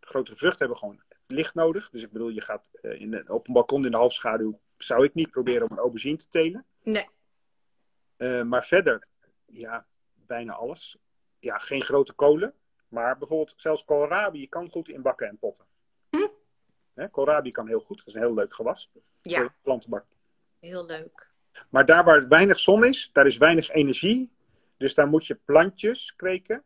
De 0.01 0.07
grotere 0.07 0.37
vruchten 0.37 0.59
hebben 0.59 0.77
gewoon 0.79 1.03
licht 1.27 1.55
nodig. 1.55 1.91
Dus 1.91 2.03
ik 2.03 2.13
bedoel, 2.13 2.29
je 2.29 2.41
gaat 2.41 2.71
in 2.81 3.11
de, 3.11 3.25
op 3.29 3.47
een 3.47 3.53
balkon 3.53 3.85
in 3.85 3.91
de 3.91 3.97
halfschaduw, 3.97 4.61
zou 4.79 5.05
ik 5.05 5.15
niet 5.15 5.31
proberen 5.31 5.63
om 5.63 5.73
een 5.73 5.83
aubergine 5.83 6.17
te 6.17 6.29
telen. 6.29 6.65
Nee. 6.83 7.09
Eh, 8.17 8.43
maar 8.43 8.65
verder, 8.65 9.07
ja, 9.47 9.87
bijna 10.15 10.53
alles. 10.53 10.97
Ja, 11.39 11.59
geen 11.59 11.83
grote 11.83 12.13
kolen. 12.13 12.55
Maar 12.89 13.19
bijvoorbeeld 13.19 13.55
zelfs 13.57 13.85
koolrabi 13.85 14.49
kan 14.49 14.71
goed 14.71 14.89
in 14.89 15.03
bakken 15.03 15.29
en 15.29 15.39
potten. 15.39 15.65
Hm? 16.11 16.27
Hè, 16.95 17.09
koolrabi 17.09 17.51
kan 17.51 17.67
heel 17.69 17.81
goed. 17.81 17.99
Dat 17.99 18.07
is 18.07 18.15
een 18.15 18.21
heel 18.21 18.35
leuk 18.35 18.55
gewas. 18.55 18.91
Voor 18.93 19.03
Ja, 19.23 19.43
de 19.43 19.51
plantenbak. 19.63 20.05
heel 20.59 20.87
leuk. 20.87 21.31
Maar 21.69 21.85
daar 21.87 22.05
waar 22.05 22.29
weinig 22.29 22.59
zon 22.59 22.85
is, 22.85 23.11
daar 23.13 23.27
is 23.27 23.37
weinig 23.37 23.71
energie. 23.71 24.31
Dus 24.77 24.95
daar 24.95 25.09
moet 25.09 25.27
je 25.27 25.35
plantjes 25.35 26.17
kweken. 26.17 26.65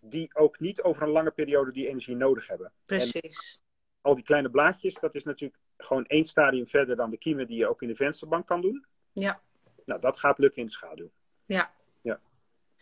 Die 0.00 0.34
ook 0.34 0.60
niet 0.60 0.82
over 0.82 1.02
een 1.02 1.08
lange 1.08 1.30
periode 1.30 1.72
die 1.72 1.88
energie 1.88 2.16
nodig 2.16 2.46
hebben. 2.46 2.66
En 2.66 2.72
Precies. 2.84 3.60
al 4.00 4.14
die 4.14 4.24
kleine 4.24 4.50
blaadjes, 4.50 4.94
dat 4.94 5.14
is 5.14 5.24
natuurlijk 5.24 5.60
gewoon 5.84 6.04
één 6.06 6.24
stadium 6.24 6.66
verder 6.66 6.96
dan 6.96 7.10
de 7.10 7.16
kiemen 7.16 7.46
die 7.46 7.58
je 7.58 7.68
ook 7.68 7.82
in 7.82 7.88
de 7.88 7.94
vensterbank 7.94 8.46
kan 8.46 8.60
doen. 8.60 8.86
Ja. 9.12 9.40
Nou, 9.84 10.00
dat 10.00 10.18
gaat 10.18 10.38
lukken 10.38 10.60
in 10.60 10.66
de 10.66 10.72
schaduw. 10.72 11.10
Ja. 11.44 11.72
Ja. 12.00 12.20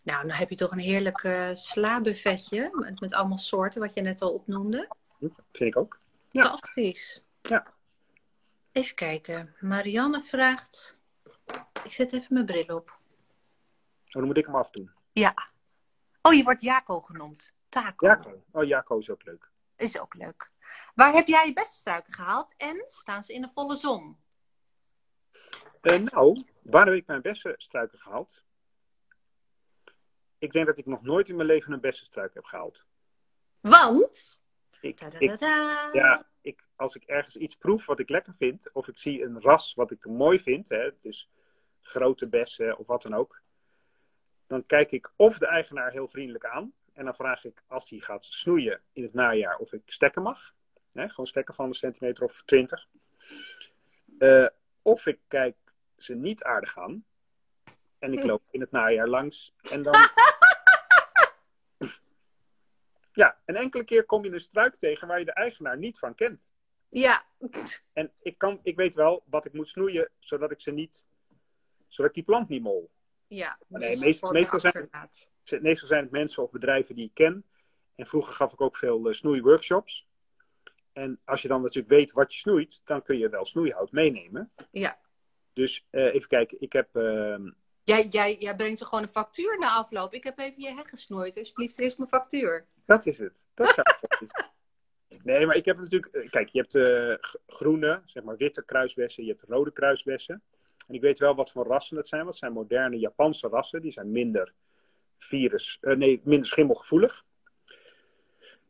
Nou, 0.02 0.26
dan 0.26 0.36
heb 0.36 0.50
je 0.50 0.56
toch 0.56 0.70
een 0.70 0.78
heerlijk 0.78 1.24
eh 1.24 1.50
slabuffetje 1.52 2.70
met, 2.72 3.00
met 3.00 3.14
allemaal 3.14 3.38
soorten, 3.38 3.80
wat 3.80 3.94
je 3.94 4.00
net 4.00 4.22
al 4.22 4.32
opnoemde. 4.32 4.88
Hm, 5.18 5.28
Vind 5.52 5.70
ik 5.70 5.76
ook. 5.76 5.98
Ja. 6.30 6.42
Fantastisch. 6.42 7.22
Ja. 7.42 7.66
Even 8.72 8.94
kijken. 8.94 9.54
Marianne 9.60 10.22
vraagt. 10.22 10.98
Ik 11.84 11.92
zet 11.92 12.12
even 12.12 12.34
mijn 12.34 12.46
bril 12.46 12.76
op. 12.76 12.90
Oh, 12.90 14.16
dan 14.16 14.24
moet 14.24 14.36
ik 14.36 14.46
hem 14.46 14.54
afdoen. 14.54 14.90
Ja. 15.12 15.34
Oh, 16.22 16.32
je 16.34 16.42
wordt 16.42 16.60
Jaco 16.60 17.00
genoemd. 17.00 17.52
Taco. 17.68 18.06
Jaco. 18.06 18.42
Oh, 18.52 18.64
Jaco 18.64 18.98
is 18.98 19.10
ook 19.10 19.24
leuk. 19.24 19.50
Is 19.80 20.00
ook 20.00 20.14
leuk. 20.14 20.52
Waar 20.94 21.12
heb 21.12 21.26
jij 21.26 21.46
je 21.46 21.52
beste 21.52 21.78
struiken 21.78 22.12
gehaald 22.12 22.54
en 22.56 22.84
staan 22.88 23.22
ze 23.22 23.32
in 23.32 23.40
de 23.40 23.48
volle 23.48 23.76
zon? 23.76 24.18
Eh, 25.80 25.98
nou, 25.98 26.44
waar 26.62 26.86
heb 26.86 26.94
ik 26.94 27.06
mijn 27.06 27.22
beste 27.22 27.54
struiken 27.56 27.98
gehaald? 27.98 28.44
Ik 30.38 30.52
denk 30.52 30.66
dat 30.66 30.78
ik 30.78 30.86
nog 30.86 31.02
nooit 31.02 31.28
in 31.28 31.36
mijn 31.36 31.48
leven 31.48 31.72
een 31.72 31.80
beste 31.80 32.04
struik 32.04 32.34
heb 32.34 32.44
gehaald. 32.44 32.86
Want. 33.60 34.40
Ik, 34.80 35.00
ja, 35.92 36.30
ik, 36.40 36.64
als 36.76 36.94
ik 36.94 37.04
ergens 37.04 37.36
iets 37.36 37.56
proef 37.56 37.86
wat 37.86 38.00
ik 38.00 38.08
lekker 38.08 38.34
vind, 38.34 38.72
of 38.72 38.88
ik 38.88 38.98
zie 38.98 39.22
een 39.22 39.40
ras 39.40 39.74
wat 39.74 39.90
ik 39.90 40.06
mooi 40.06 40.40
vind, 40.40 40.68
hè, 40.68 40.90
dus 41.00 41.30
grote 41.80 42.28
bessen 42.28 42.78
of 42.78 42.86
wat 42.86 43.02
dan 43.02 43.14
ook, 43.14 43.42
dan 44.46 44.66
kijk 44.66 44.90
ik 44.90 45.12
of 45.16 45.38
de 45.38 45.46
eigenaar 45.46 45.92
heel 45.92 46.08
vriendelijk 46.08 46.44
aan. 46.44 46.72
En 47.00 47.06
dan 47.06 47.14
vraag 47.14 47.44
ik, 47.44 47.62
als 47.66 47.90
hij 47.90 47.98
gaat 47.98 48.24
snoeien 48.24 48.80
in 48.92 49.02
het 49.02 49.14
najaar, 49.14 49.56
of 49.56 49.72
ik 49.72 49.82
stekken 49.84 50.22
mag. 50.22 50.54
Hè, 50.92 51.08
gewoon 51.08 51.26
stekken 51.26 51.54
van 51.54 51.66
een 51.66 51.74
centimeter 51.74 52.24
of 52.24 52.42
twintig. 52.44 52.88
Eh, 54.18 54.46
of 54.82 55.06
ik 55.06 55.20
kijk 55.28 55.56
ze 55.96 56.14
niet 56.14 56.42
aardig 56.42 56.78
aan. 56.78 57.04
En 57.98 58.12
ik 58.12 58.24
loop 58.24 58.42
in 58.50 58.60
het 58.60 58.70
najaar 58.70 59.08
langs. 59.08 59.54
En 59.70 59.82
dan. 59.82 59.94
ja, 63.22 63.40
een 63.44 63.56
enkele 63.56 63.84
keer 63.84 64.04
kom 64.04 64.24
je 64.24 64.30
een 64.30 64.40
struik 64.40 64.76
tegen 64.76 65.08
waar 65.08 65.18
je 65.18 65.24
de 65.24 65.32
eigenaar 65.32 65.78
niet 65.78 65.98
van 65.98 66.14
kent. 66.14 66.52
Ja. 66.88 67.24
En 67.92 68.12
ik, 68.22 68.38
kan, 68.38 68.60
ik 68.62 68.76
weet 68.76 68.94
wel 68.94 69.22
wat 69.26 69.44
ik 69.44 69.52
moet 69.52 69.68
snoeien, 69.68 70.10
zodat 70.18 70.50
ik 70.50 70.60
ze 70.60 70.70
niet. 70.70 71.06
zodat 71.88 72.10
ik 72.10 72.16
die 72.16 72.24
plant 72.24 72.48
niet 72.48 72.62
mol. 72.62 72.90
Ja. 73.36 73.58
Nee, 73.66 73.90
dus 73.90 74.00
meestal- 74.00 74.60
zijn-. 74.60 75.62
Meestal 75.62 75.88
zijn 75.88 76.02
het 76.02 76.10
mensen 76.10 76.42
of 76.42 76.50
bedrijven 76.50 76.94
die 76.94 77.04
ik 77.04 77.14
ken. 77.14 77.44
En 77.94 78.06
vroeger 78.06 78.34
gaf 78.34 78.52
ik 78.52 78.60
ook 78.60 78.76
veel 78.76 79.06
eh, 79.08 79.12
snoeiworkshops. 79.12 80.08
En 80.92 81.20
als 81.24 81.42
je 81.42 81.48
dan 81.48 81.62
natuurlijk 81.62 81.94
weet 81.94 82.12
wat 82.12 82.32
je 82.34 82.38
snoeit, 82.38 82.80
dan 82.84 83.02
kun 83.02 83.18
je 83.18 83.28
wel 83.28 83.44
snoeihout 83.44 83.92
meenemen. 83.92 84.52
Ja. 84.70 84.98
Dus 85.52 85.86
eh, 85.90 86.14
even 86.14 86.28
kijken, 86.28 86.60
ik 86.60 86.72
heb. 86.72 86.96
ehm, 86.96 87.50
Jij, 87.84 88.06
jij, 88.06 88.36
jij 88.38 88.56
brengt 88.56 88.80
er 88.80 88.86
gewoon 88.86 89.02
een 89.02 89.08
factuur 89.10 89.58
na 89.58 89.70
afloop. 89.74 90.12
Ik 90.14 90.24
heb 90.24 90.38
even 90.38 90.62
je 90.62 90.74
heg 90.74 90.88
gesnoeid. 90.88 91.36
Alsjeblieft, 91.38 91.78
eerst 91.78 91.96
mijn 91.98 92.08
factuur. 92.10 92.66
Dat 92.84 93.06
is 93.06 93.18
het. 93.18 93.48
Dat 93.54 93.74
zou 93.74 93.86
het. 94.00 94.32
Nee, 95.22 95.46
maar 95.46 95.56
ik 95.56 95.64
heb 95.64 95.78
natuurlijk. 95.78 96.14
eh, 96.14 96.30
Kijk, 96.30 96.48
je 96.48 96.58
hebt 96.68 97.32
groene, 97.46 98.02
zeg 98.04 98.22
maar 98.22 98.36
witte 98.36 98.64
kruisbessen. 98.64 99.24
Je 99.24 99.30
hebt 99.30 99.42
rode 99.48 99.72
kruisbessen. 99.72 100.42
En 100.90 100.96
ik 100.96 101.02
weet 101.02 101.18
wel 101.18 101.34
wat 101.34 101.50
voor 101.50 101.66
rassen 101.66 101.96
het 101.96 102.08
zijn. 102.08 102.26
Het 102.26 102.36
zijn 102.36 102.52
moderne 102.52 102.98
Japanse 102.98 103.48
rassen. 103.48 103.82
Die 103.82 103.90
zijn 103.90 104.10
minder 104.12 104.54
virus. 105.16 105.78
eh, 105.80 105.96
nee, 105.96 106.20
minder 106.24 106.46
schimmelgevoelig. 106.48 107.24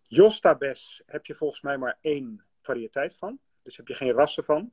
Jostabes 0.03 1.03
heb 1.07 1.27
je 1.27 1.35
volgens 1.35 1.61
mij 1.61 1.79
maar 1.79 1.99
één 2.01 2.45
variëteit 2.61 3.17
van. 3.17 3.39
Dus 3.63 3.77
heb 3.77 3.89
je 3.89 3.95
geen 3.95 4.13
rassen 4.13 4.45
van. 4.45 4.73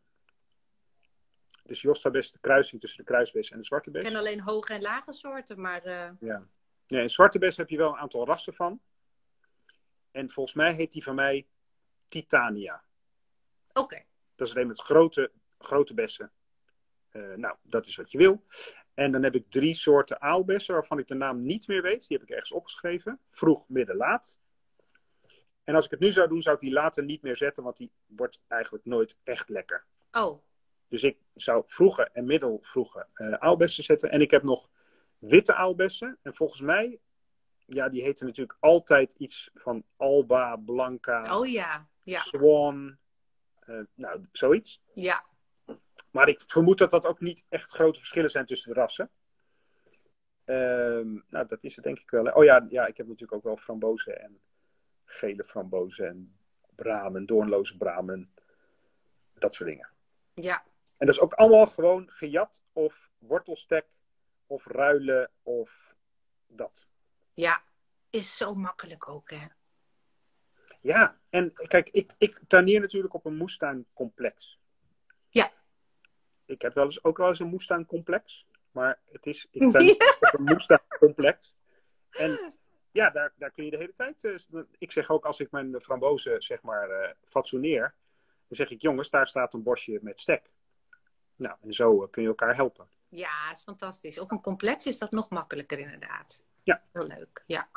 Dus 1.63 1.81
Jostabes 1.81 2.25
is 2.25 2.31
de 2.31 2.39
kruising 2.39 2.81
tussen 2.81 2.99
de 3.05 3.11
kruisbes 3.11 3.51
en 3.51 3.57
de 3.57 3.65
zwarte 3.65 3.89
Ik 3.89 3.95
bes. 3.95 4.03
ken 4.03 4.15
alleen 4.15 4.41
hoge 4.41 4.73
en 4.73 4.81
lage 4.81 5.13
soorten, 5.13 5.61
maar 5.61 5.83
eh, 5.83 6.09
Ja. 6.19 6.47
Nee, 6.87 7.01
in 7.01 7.09
zwarte 7.09 7.39
bes 7.39 7.57
heb 7.57 7.69
je 7.69 7.77
wel 7.77 7.89
een 7.89 7.97
aantal 7.99 8.25
rassen 8.25 8.53
van. 8.53 8.81
En 10.11 10.29
volgens 10.29 10.55
mij 10.55 10.73
heet 10.73 10.91
die 10.91 11.03
van 11.03 11.15
mij 11.15 11.47
Titania. 12.05 12.83
oké. 13.73 14.03
Dat 14.35 14.47
is 14.47 14.55
alleen 14.55 14.67
met 14.67 14.79
grote, 14.81 15.31
grote 15.59 15.93
bessen. 15.93 16.31
Eh, 17.17 17.33
nou, 17.37 17.55
dat 17.61 17.85
is 17.87 17.95
wat 17.95 18.11
je 18.11 18.17
wil. 18.17 18.43
En 18.93 19.11
dan 19.11 19.23
heb 19.23 19.35
ik 19.35 19.45
drie 19.49 19.73
soorten 19.73 20.21
aalbessen 20.21 20.73
waarvan 20.73 20.99
ik 20.99 21.07
de 21.07 21.15
naam 21.15 21.43
niet 21.45 21.67
meer 21.67 21.81
weet. 21.81 22.07
Die 22.07 22.17
heb 22.17 22.27
ik 22.27 22.33
ergens 22.33 22.51
opgeschreven. 22.51 23.19
Vroeg, 23.29 23.69
midden, 23.69 23.95
laat. 23.95 24.39
En 25.63 25.75
als 25.75 25.85
ik 25.85 25.91
het 25.91 25.99
nu 25.99 26.11
zou 26.11 26.27
doen, 26.27 26.41
zou 26.41 26.55
ik 26.55 26.61
die 26.61 26.71
later 26.71 27.03
niet 27.03 27.21
meer 27.21 27.35
zetten, 27.35 27.63
want 27.63 27.77
die 27.77 27.91
wordt 28.05 28.41
eigenlijk 28.47 28.85
nooit 28.85 29.19
echt 29.23 29.49
lekker. 29.49 29.85
Oh, 30.11 30.43
Dus 30.87 31.03
ik 31.03 31.17
zou 31.35 31.63
vroege 31.65 32.09
en 32.13 32.25
middelvroege 32.25 33.07
eh 33.13 33.33
aalbessen 33.33 33.83
zetten. 33.83 34.11
En 34.11 34.21
ik 34.21 34.31
heb 34.31 34.43
nog 34.43 34.69
witte 35.17 35.55
aalbessen. 35.55 36.17
En 36.21 36.35
volgens 36.35 36.61
mij, 36.61 36.99
ja, 37.65 37.89
die 37.89 38.03
heten 38.03 38.25
natuurlijk 38.25 38.57
altijd 38.59 39.13
iets 39.17 39.49
van 39.53 39.83
Alba, 39.97 40.55
Blanca, 40.55 41.37
oh 41.39 41.47
ja. 41.47 41.87
Ja, 42.03 42.19
Swan. 42.19 42.97
eh, 43.59 43.79
nou, 43.93 44.25
zoiets. 44.31 44.81
ja. 44.93 45.25
Maar 46.17 46.29
ik 46.29 46.43
vermoed 46.47 46.77
dat 46.77 46.91
dat 46.91 47.05
ook 47.05 47.19
niet 47.19 47.45
echt 47.49 47.71
grote 47.71 47.99
verschillen 47.99 48.29
zijn 48.29 48.45
tussen 48.45 48.73
de 48.73 48.79
rassen. 48.79 49.11
Ehm, 50.45 51.19
nou, 51.29 51.47
dat 51.47 51.63
is 51.63 51.75
het 51.75 51.83
denk 51.83 51.99
ik 51.99 52.09
wel. 52.09 52.25
Oh 52.25 52.43
ja, 52.43 52.65
ja, 52.69 52.85
ik 52.85 52.97
heb 52.97 53.07
natuurlijk 53.07 53.33
ook 53.33 53.43
wel 53.43 53.57
frambozen 53.57 54.21
en 54.21 54.41
gele 55.05 55.43
frambozen 55.43 56.07
en 56.07 56.37
bramen, 56.75 57.25
doornloze 57.25 57.77
bramen. 57.77 58.33
Dat 59.33 59.55
soort 59.55 59.69
dingen. 59.69 59.89
Ja, 60.33 60.63
En 60.97 61.05
dat 61.05 61.15
is 61.15 61.21
ook 61.21 61.33
allemaal 61.33 61.67
gewoon 61.67 62.09
gejat 62.09 62.63
of 62.73 63.09
wortelstek 63.17 63.85
of 64.47 64.65
ruilen 64.65 65.31
of 65.43 65.95
dat. 66.47 66.87
ja. 67.33 67.61
Is 68.09 68.37
zo 68.37 68.55
makkelijk 68.55 69.07
ook, 69.09 69.29
hè? 69.29 69.47
Ja, 70.81 71.19
en 71.29 71.53
kijk, 71.53 71.89
ik, 71.89 72.13
ik 72.17 72.39
tuineer 72.47 72.79
natuurlijk 72.79 73.13
op 73.13 73.25
een 73.25 73.37
moestuincomplex. 73.37 74.56
Ik 76.47 76.61
heb 76.61 76.73
wel 76.73 76.85
eens, 76.85 77.03
ook 77.03 77.17
wel 77.17 77.27
eens 77.27 77.39
een 77.39 77.47
moestuincomplex. 77.47 78.45
Maar 78.71 78.99
het 79.11 79.25
is, 79.25 79.47
ik 79.51 79.63
op 80.19 80.33
een 80.39 80.43
moestuincomplex. 80.43 81.55
En 82.09 82.53
ja, 82.91 83.09
daar, 83.09 83.33
daar 83.37 83.51
kun 83.51 83.65
je 83.65 83.71
de 83.71 83.77
hele 83.77 83.93
tijd... 83.93 84.23
eh, 84.23 84.61
ik 84.77 84.91
zeg 84.91 85.09
ook, 85.09 85.25
als 85.25 85.39
ik 85.39 85.51
mijn 85.51 85.81
frambozen, 85.81 86.41
zeg 86.41 86.61
maar, 86.61 86.89
eh 86.89 87.13
fatsoeneer... 87.23 87.95
dan 88.47 88.55
zeg 88.55 88.69
ik, 88.69 88.81
jongens, 88.81 89.09
daar 89.09 89.27
staat 89.27 89.53
een 89.53 89.63
bosje 89.63 89.99
met 90.01 90.19
stek. 90.19 90.51
Nou, 91.35 91.55
en 91.61 91.73
zo 91.73 92.03
eh, 92.03 92.09
kun 92.09 92.21
je 92.21 92.27
elkaar 92.27 92.55
helpen. 92.55 92.87
Ja, 93.09 93.51
is 93.51 93.63
fantastisch. 93.63 94.19
Op 94.19 94.31
een 94.31 94.41
complex 94.41 94.85
is 94.85 94.97
dat 94.97 95.11
nog 95.11 95.29
makkelijker, 95.29 95.79
inderdaad. 95.79 96.43
Ja. 96.63 96.83
Heel 96.91 97.07
leuk, 97.07 97.43
ja. 97.45 97.69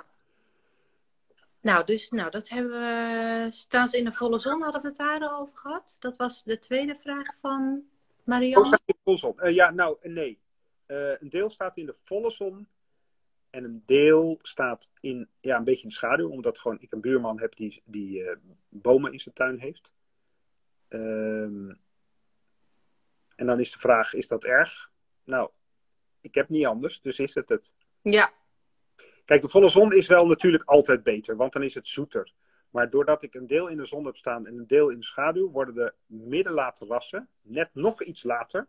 Nou, 1.60 1.84
dus 1.84 2.10
nou, 2.10 2.30
dat 2.30 2.48
hebben 2.48 2.72
we. 2.72 3.46
Staan 3.50 3.88
ze 3.88 3.98
in 3.98 4.04
de 4.04 4.12
volle 4.12 4.38
zon? 4.38 4.62
Hadden 4.62 4.82
we 4.82 4.88
het 4.88 4.96
daar 4.96 5.20
al 5.20 5.40
over 5.40 5.56
gehad? 5.56 5.96
Dat 6.00 6.16
was 6.16 6.44
de 6.44 6.58
tweede 6.58 6.94
vraag 6.94 7.36
van 7.36 7.89
Oh, 8.30 8.38
Marianne. 8.38 8.66
staat 8.66 8.82
in 8.84 8.94
de 8.94 9.00
volle 9.04 9.18
zon? 9.18 9.38
Eh, 9.38 9.54
ja, 9.54 9.70
nou, 9.70 9.96
eh, 10.00 10.12
nee. 10.12 10.40
Eh, 10.86 11.16
een 11.16 11.28
deel 11.28 11.50
staat 11.50 11.76
in 11.76 11.86
de 11.86 11.96
volle 12.02 12.30
zon. 12.30 12.68
En 13.50 13.64
een 13.64 13.82
deel 13.86 14.38
staat 14.42 14.90
in, 15.00 15.28
ja, 15.36 15.56
een 15.56 15.64
beetje 15.64 15.82
in 15.82 15.88
de 15.88 15.94
schaduw. 15.94 16.30
Omdat 16.30 16.58
gewoon 16.58 16.80
ik 16.80 16.92
een 16.92 17.00
buurman 17.00 17.40
heb 17.40 17.56
die, 17.56 17.82
die 17.84 18.36
bomen 18.68 19.12
in 19.12 19.20
zijn 19.20 19.34
tuin 19.34 19.58
heeft. 19.58 19.92
Ehm, 20.88 21.70
en 23.36 23.46
dan 23.46 23.60
is 23.60 23.72
de 23.72 23.78
vraag, 23.78 24.14
is 24.14 24.28
dat 24.28 24.44
erg? 24.44 24.90
Nou, 25.24 25.50
ik 26.20 26.34
heb 26.34 26.48
niet 26.48 26.66
anders, 26.66 27.00
dus 27.00 27.18
is 27.18 27.34
het 27.34 27.48
het. 27.48 27.72
Ja, 28.02 28.32
Kijk, 29.30 29.42
de 29.42 29.48
volle 29.48 29.68
zon 29.68 29.92
is 29.92 30.06
wel 30.06 30.26
natuurlijk 30.26 30.64
altijd 30.64 31.02
beter, 31.02 31.36
want 31.36 31.52
dan 31.52 31.62
is 31.62 31.74
het 31.74 31.88
zoeter. 31.88 32.32
Maar 32.70 32.90
doordat 32.90 33.22
ik 33.22 33.34
een 33.34 33.46
deel 33.46 33.68
in 33.68 33.76
de 33.76 33.84
zon 33.84 34.04
heb 34.04 34.16
staan 34.16 34.46
en 34.46 34.58
een 34.58 34.66
deel 34.66 34.88
in 34.88 34.98
de 34.98 35.04
schaduw, 35.04 35.50
worden 35.50 35.74
de 35.74 35.94
middenlate 36.06 36.84
rassen 36.86 37.28
net 37.42 37.70
nog 37.72 38.02
iets 38.02 38.22
later. 38.22 38.68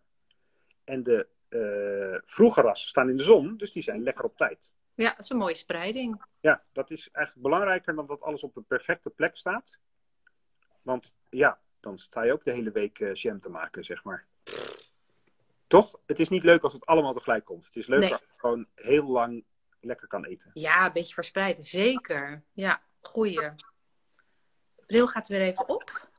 en 0.83 1.03
de 1.03 1.27
uh, 1.49 2.17
vroege 2.25 2.61
rassen 2.61 2.89
staan 2.89 3.09
in 3.09 3.15
de 3.15 3.23
zon, 3.23 3.57
dus 3.57 3.71
die 3.71 3.83
zijn 3.83 4.03
lekker 4.03 4.25
op 4.25 4.37
tijd. 4.37 4.73
Ja, 4.95 5.09
dat 5.09 5.19
is 5.19 5.29
een 5.29 5.37
mooie 5.37 5.55
spreiding. 5.55 6.23
Ja, 6.39 6.63
dat 6.71 6.91
is 6.91 7.09
eigenlijk 7.11 7.47
belangrijker 7.47 7.95
dan 7.95 8.07
dat 8.07 8.21
alles 8.21 8.43
op 8.43 8.53
de 8.53 8.61
perfecte 8.61 9.09
plek 9.09 9.35
staat. 9.35 9.79
Want 10.81 11.15
ja, 11.29 11.59
dan 11.79 11.97
sta 11.97 12.23
je 12.23 12.33
ook 12.33 12.43
de 12.43 12.51
hele 12.51 12.71
week 12.71 12.99
uh, 12.99 13.13
jam 13.13 13.39
te 13.39 13.49
maken, 13.49 13.83
zeg 13.83 14.03
maar. 14.03 14.25
Toch? 15.67 15.99
Het 16.05 16.19
is 16.19 16.29
niet 16.29 16.43
leuk 16.43 16.63
als 16.63 16.73
het 16.73 16.85
allemaal 16.85 17.13
tegelijk 17.13 17.45
komt. 17.45 17.65
Het 17.65 17.75
is 17.75 17.87
leuk 17.87 18.11
als 18.11 18.19
je 18.19 18.27
gewoon 18.35 18.67
heel 18.75 19.05
lang 19.05 19.45
lekker 19.79 20.07
kan 20.07 20.25
eten. 20.25 20.51
Ja, 20.53 20.85
een 20.85 20.93
beetje 20.93 21.13
verspreid. 21.13 21.65
Zeker. 21.65 22.43
Ja, 22.53 22.81
goeie. 23.01 23.51
Bril 24.91 25.07
gaat 25.07 25.27
weer 25.27 25.41
even 25.41 25.69
op. 25.69 26.09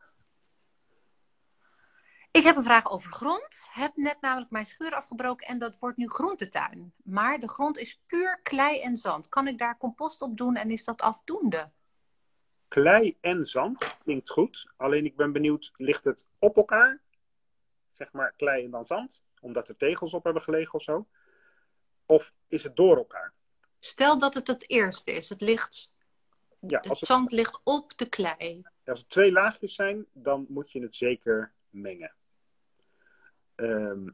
Ik 2.31 2.43
heb 2.43 2.57
een 2.57 2.63
vraag 2.63 2.91
over 2.91 3.11
grond. 3.11 3.67
Heb 3.71 3.97
net 3.97 4.21
namelijk 4.21 4.51
mijn 4.51 4.65
schuur 4.65 4.95
afgebroken 4.95 5.47
en 5.47 5.59
dat 5.59 5.79
wordt 5.79 5.97
nu 5.97 6.09
groentetuin. 6.09 6.95
Maar 7.05 7.41
de 7.41 7.49
grond 7.49 7.79
is 7.79 8.01
puur 8.07 8.41
klei 8.43 8.81
en 8.81 8.97
zand. 8.97 9.29
Kan 9.29 9.49
ik 9.49 9.59
daar 9.59 9.79
compost 9.79 10.23
op 10.23 10.37
doen 10.37 10.57
en 10.57 10.71
is 10.71 10.85
dat 10.85 11.01
afdoende? 11.01 11.71
Klei 12.69 13.17
en 13.21 13.45
zand 13.45 13.97
klinkt 14.03 14.31
goed. 14.31 14.67
Alleen 14.77 15.05
ik 15.05 15.17
ben 15.17 15.33
benieuwd, 15.33 15.73
ligt 15.77 16.05
het 16.05 16.29
op 16.39 16.57
elkaar? 16.57 17.03
Zeg 17.89 18.13
maar 18.13 18.33
klei 18.37 18.65
en 18.65 18.71
dan 18.71 18.85
zand? 18.85 19.23
Omdat 19.41 19.69
er 19.69 19.77
tegels 19.77 20.15
op 20.15 20.25
hebben 20.25 20.43
gelegen 20.43 20.75
of 20.75 20.83
zo? 20.83 21.09
Of 22.07 22.35
is 22.49 22.63
het 22.63 22.77
door 22.77 22.97
elkaar? 22.97 23.35
Stel 23.79 24.19
dat 24.19 24.35
het 24.35 24.47
het 24.47 24.71
eerste 24.71 25.13
is. 25.13 25.29
Het 25.29 25.41
ligt 25.41 25.92
ja, 26.67 26.79
als 26.79 27.01
het, 27.01 27.09
zand 27.09 27.33
ligt 27.33 27.61
op 27.65 27.93
de 27.97 28.09
klei. 28.09 28.63
Als 28.85 28.99
het 28.99 29.09
twee 29.09 29.33
laagjes 29.33 29.75
zijn, 29.75 30.07
dan 30.13 30.47
moet 30.49 30.73
je 30.73 30.83
het 30.83 30.95
zeker 30.95 31.53
mengen. 31.71 32.15
Ehm, 33.55 34.09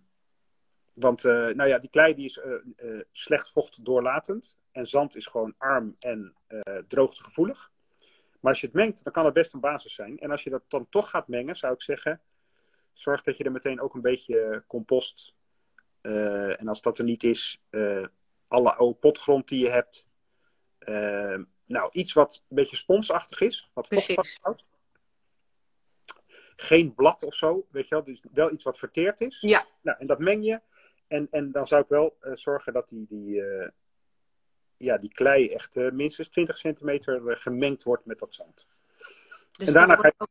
want 0.93 1.25
uh, 1.25 1.33
nou 1.33 1.69
ja, 1.69 1.79
die 1.79 1.91
klei 1.91 2.15
die 2.15 2.25
is 2.25 2.41
uh, 2.77 3.01
slecht 3.13 3.51
vochtdoorlatend. 3.51 4.57
En 4.73 4.87
zand 4.87 5.17
is 5.17 5.27
gewoon 5.27 5.55
arm 5.59 5.97
en 5.99 6.35
droogtegevoelig. 6.89 7.71
Maar 8.41 8.51
als 8.51 8.61
je 8.61 8.67
het 8.67 8.77
mengt, 8.77 9.05
dan 9.05 9.13
kan 9.13 9.25
het 9.25 9.35
best 9.35 9.53
een 9.53 9.61
basis 9.61 9.95
zijn. 9.95 10.19
En 10.19 10.31
als 10.31 10.43
je 10.43 10.51
dat 10.51 10.63
dan 10.69 10.89
toch 10.89 11.11
gaat 11.11 11.29
mengen, 11.29 11.57
zou 11.57 11.73
ik 11.73 11.83
zeggen, 11.83 12.21
zorg 12.93 13.23
dat 13.23 13.37
je 13.37 13.45
er 13.45 13.53
meteen 13.53 13.81
ook 13.81 13.95
een 13.95 14.01
beetje 14.01 14.65
compost. 14.67 15.35
en 16.01 16.69
als 16.69 16.81
dat 16.81 16.99
er 16.99 17.05
niet 17.05 17.25
is, 17.25 17.63
alle 18.49 18.75
oude 18.75 18.99
potgrond 18.99 19.49
die 19.49 19.65
je 19.65 19.71
hebt. 19.71 20.07
Nou, 21.69 21.89
iets 21.93 22.13
wat 22.13 22.45
een 22.49 22.57
beetje 22.57 22.77
sponsachtig 22.77 23.41
is, 23.41 23.71
wat 23.75 23.87
vocht 23.87 24.13
vasthoudt 24.13 24.65
geen 26.61 26.95
blad 26.95 27.23
of 27.23 27.35
zo, 27.35 27.67
weet 27.71 27.89
je 27.89 27.95
wel. 27.95 28.05
Dus 28.05 28.23
wel 28.33 28.53
iets 28.53 28.65
wat 28.65 28.79
verteerd 28.79 29.21
is. 29.21 29.41
Ja. 29.41 29.67
Nou, 29.81 29.99
en 29.99 30.07
dat 30.07 30.19
meng 30.19 30.45
je. 30.45 30.61
En, 31.07 31.29
en 31.31 31.53
dan 31.53 31.67
zou 31.67 31.83
ik 31.83 31.89
wel 31.89 32.17
uh, 32.21 32.35
zorgen 32.35 32.73
dat 32.73 32.89
die, 32.89 33.07
die, 33.09 33.35
uh, 33.35 33.69
ja, 34.77 34.99
die 34.99 35.13
klei 35.13 35.49
echt 35.49 35.77
uh, 35.77 35.91
minstens 35.91 36.29
20 36.29 36.59
centimeter 36.59 37.37
gemengd 37.37 37.83
wordt 37.83 38.05
met 38.05 38.19
dat 38.19 38.35
zand. 38.35 38.67
Dus 39.57 39.69
en 39.69 39.75
daarna 39.75 39.97
ga 39.97 40.07
je... 40.07 40.27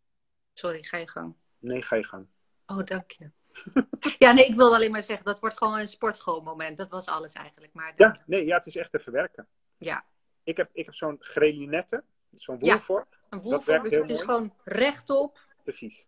Sorry, 0.53 0.83
ga 0.83 0.97
je 0.97 1.07
gang. 1.07 1.35
Nee, 1.59 1.81
ga 1.81 1.95
je 1.95 2.03
gang. 2.03 2.27
Oh, 2.65 2.83
dank 2.83 3.11
je. 3.11 3.31
ja, 4.25 4.31
nee, 4.31 4.45
ik 4.45 4.55
wilde 4.55 4.75
alleen 4.75 4.91
maar 4.91 5.03
zeggen, 5.03 5.25
dat 5.25 5.39
wordt 5.39 5.57
gewoon 5.57 5.79
een 5.79 5.87
sportschoolmoment. 5.87 6.77
Dat 6.77 6.89
was 6.89 7.07
alles 7.07 7.33
eigenlijk. 7.33 7.73
Maar 7.73 7.93
ja, 7.95 8.21
nee, 8.25 8.45
ja, 8.45 8.55
het 8.55 8.65
is 8.65 8.75
echt 8.75 8.91
te 8.91 8.99
verwerken. 8.99 9.47
Ja. 9.77 10.05
Ik 10.47 10.57
heb, 10.57 10.69
ik 10.73 10.85
heb 10.85 10.93
zo'n 10.93 11.17
grelinette, 11.19 12.03
zo'n 12.35 12.59
woelvork. 12.59 13.07
Ja, 13.11 13.17
een 13.29 13.41
woelvork, 13.41 13.83
dus 13.83 13.97
het 13.97 14.09
is 14.09 14.21
gewoon 14.21 14.53
rechtop. 14.63 15.39
Precies. 15.63 16.05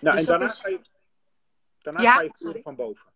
Nou, 0.00 0.16
dus 0.16 0.26
en 0.26 0.30
daarna, 0.30 0.48
ga 0.48 0.68
je, 0.68 0.80
daarna 1.78 2.12
ga 2.12 2.20
je 2.20 2.30
voeren 2.32 2.62
van 2.62 2.74
boven. 2.74 3.12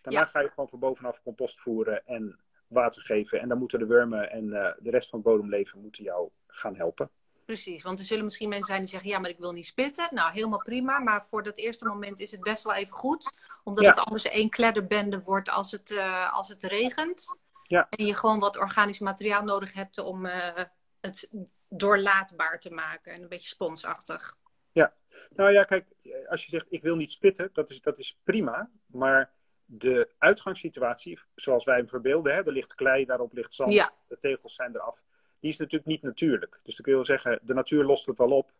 Daarna 0.00 0.24
ga 0.24 0.40
je 0.40 0.48
gewoon 0.48 0.68
van 0.68 0.78
bovenaf 0.78 1.22
compost 1.22 1.60
voeren 1.60 2.06
en 2.06 2.38
water 2.66 3.02
geven. 3.02 3.40
En 3.40 3.48
dan 3.48 3.58
moeten 3.58 3.78
de 3.78 3.86
wormen 3.86 4.30
en 4.30 4.44
uh, 4.44 4.72
de 4.78 4.90
rest 4.90 5.08
van 5.08 5.18
het 5.18 5.28
bodemleven 5.28 5.80
moeten 5.80 6.04
jou 6.04 6.30
gaan 6.46 6.76
helpen. 6.76 7.10
Precies, 7.44 7.82
want 7.82 7.98
er 7.98 8.04
zullen 8.04 8.24
misschien 8.24 8.48
mensen 8.48 8.66
zijn 8.66 8.80
die 8.80 8.88
zeggen: 8.88 9.10
ja, 9.10 9.18
maar 9.18 9.30
ik 9.30 9.38
wil 9.38 9.52
niet 9.52 9.66
spitten. 9.66 10.08
Nou, 10.10 10.32
helemaal 10.32 10.62
prima. 10.62 10.98
Maar 10.98 11.26
voor 11.26 11.42
dat 11.42 11.58
eerste 11.58 11.84
moment 11.84 12.20
is 12.20 12.30
het 12.30 12.40
best 12.40 12.62
wel 12.62 12.74
even 12.74 12.94
goed. 12.94 13.38
Omdat 13.64 13.84
het 13.84 13.98
anders 13.98 14.24
één 14.24 14.50
kledderbende 14.50 15.22
wordt 15.22 15.50
als 15.50 15.70
het, 15.70 15.90
uh, 15.90 16.32
als 16.32 16.48
het 16.48 16.64
regent. 16.64 17.36
Ja. 17.68 17.86
En 17.90 18.06
je 18.06 18.14
gewoon 18.14 18.38
wat 18.38 18.56
organisch 18.56 18.98
materiaal 18.98 19.42
nodig 19.42 19.72
hebt 19.72 19.98
om 19.98 20.26
uh, 20.26 20.58
het 21.00 21.30
doorlaatbaar 21.68 22.60
te 22.60 22.70
maken. 22.70 23.12
En 23.12 23.22
een 23.22 23.28
beetje 23.28 23.48
sponsachtig. 23.48 24.36
Ja, 24.72 24.94
nou 25.30 25.52
ja, 25.52 25.64
kijk, 25.64 25.86
als 26.28 26.44
je 26.44 26.50
zegt 26.50 26.66
ik 26.68 26.82
wil 26.82 26.96
niet 26.96 27.12
spitten, 27.12 27.50
dat 27.52 27.70
is, 27.70 27.80
dat 27.80 27.98
is 27.98 28.18
prima. 28.24 28.70
Maar 28.86 29.32
de 29.64 30.10
uitgangssituatie, 30.18 31.18
zoals 31.34 31.64
wij 31.64 31.76
hem 31.76 31.88
verbeelden, 31.88 32.34
hè, 32.34 32.44
er 32.44 32.52
ligt 32.52 32.74
klei, 32.74 33.04
daarop 33.04 33.32
ligt 33.32 33.54
zand, 33.54 33.92
de 34.06 34.18
tegels 34.18 34.54
zijn 34.54 34.74
eraf. 34.74 35.04
Die 35.40 35.50
is 35.50 35.56
natuurlijk 35.56 35.90
niet 35.90 36.02
natuurlijk. 36.02 36.60
Dus 36.62 36.74
dan 36.74 36.84
kun 36.84 36.92
je 36.92 36.98
wel 36.98 37.18
zeggen, 37.18 37.38
de 37.42 37.54
natuur 37.54 37.84
lost 37.84 38.06
het 38.06 38.18
wel 38.18 38.30
op. 38.30 38.52